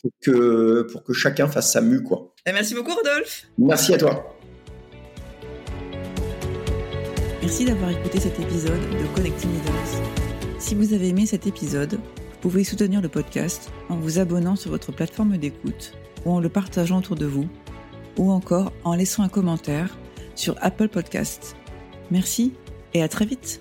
pour 0.00 0.10
que, 0.20 0.82
pour 0.92 1.02
que 1.04 1.12
chacun 1.12 1.48
fasse 1.48 1.72
sa 1.72 1.80
mue. 1.80 2.02
Quoi. 2.02 2.34
Eh, 2.46 2.52
merci 2.52 2.74
beaucoup, 2.74 2.94
Rodolphe. 2.94 3.46
Merci 3.58 3.94
à 3.94 3.98
toi. 3.98 4.34
Merci 7.40 7.64
d'avoir 7.64 7.90
écouté 7.90 8.20
cet 8.20 8.38
épisode 8.40 8.80
de 8.80 9.14
Connecting 9.14 9.50
Leaders. 9.50 10.02
Si 10.58 10.74
vous 10.74 10.92
avez 10.92 11.08
aimé 11.08 11.24
cet 11.24 11.46
épisode, 11.46 11.94
vous 11.94 12.38
pouvez 12.40 12.64
soutenir 12.64 13.00
le 13.00 13.08
podcast 13.08 13.70
en 13.88 13.96
vous 13.96 14.18
abonnant 14.18 14.56
sur 14.56 14.70
votre 14.70 14.92
plateforme 14.92 15.38
d'écoute 15.38 15.94
ou 16.24 16.32
en 16.32 16.40
le 16.40 16.48
partageant 16.48 16.98
autour 16.98 17.16
de 17.16 17.26
vous, 17.26 17.48
ou 18.16 18.30
encore 18.30 18.72
en 18.84 18.94
laissant 18.94 19.22
un 19.22 19.28
commentaire 19.28 19.96
sur 20.34 20.56
Apple 20.60 20.88
Podcasts. 20.88 21.56
Merci 22.10 22.54
et 22.94 23.02
à 23.02 23.08
très 23.08 23.24
vite 23.24 23.60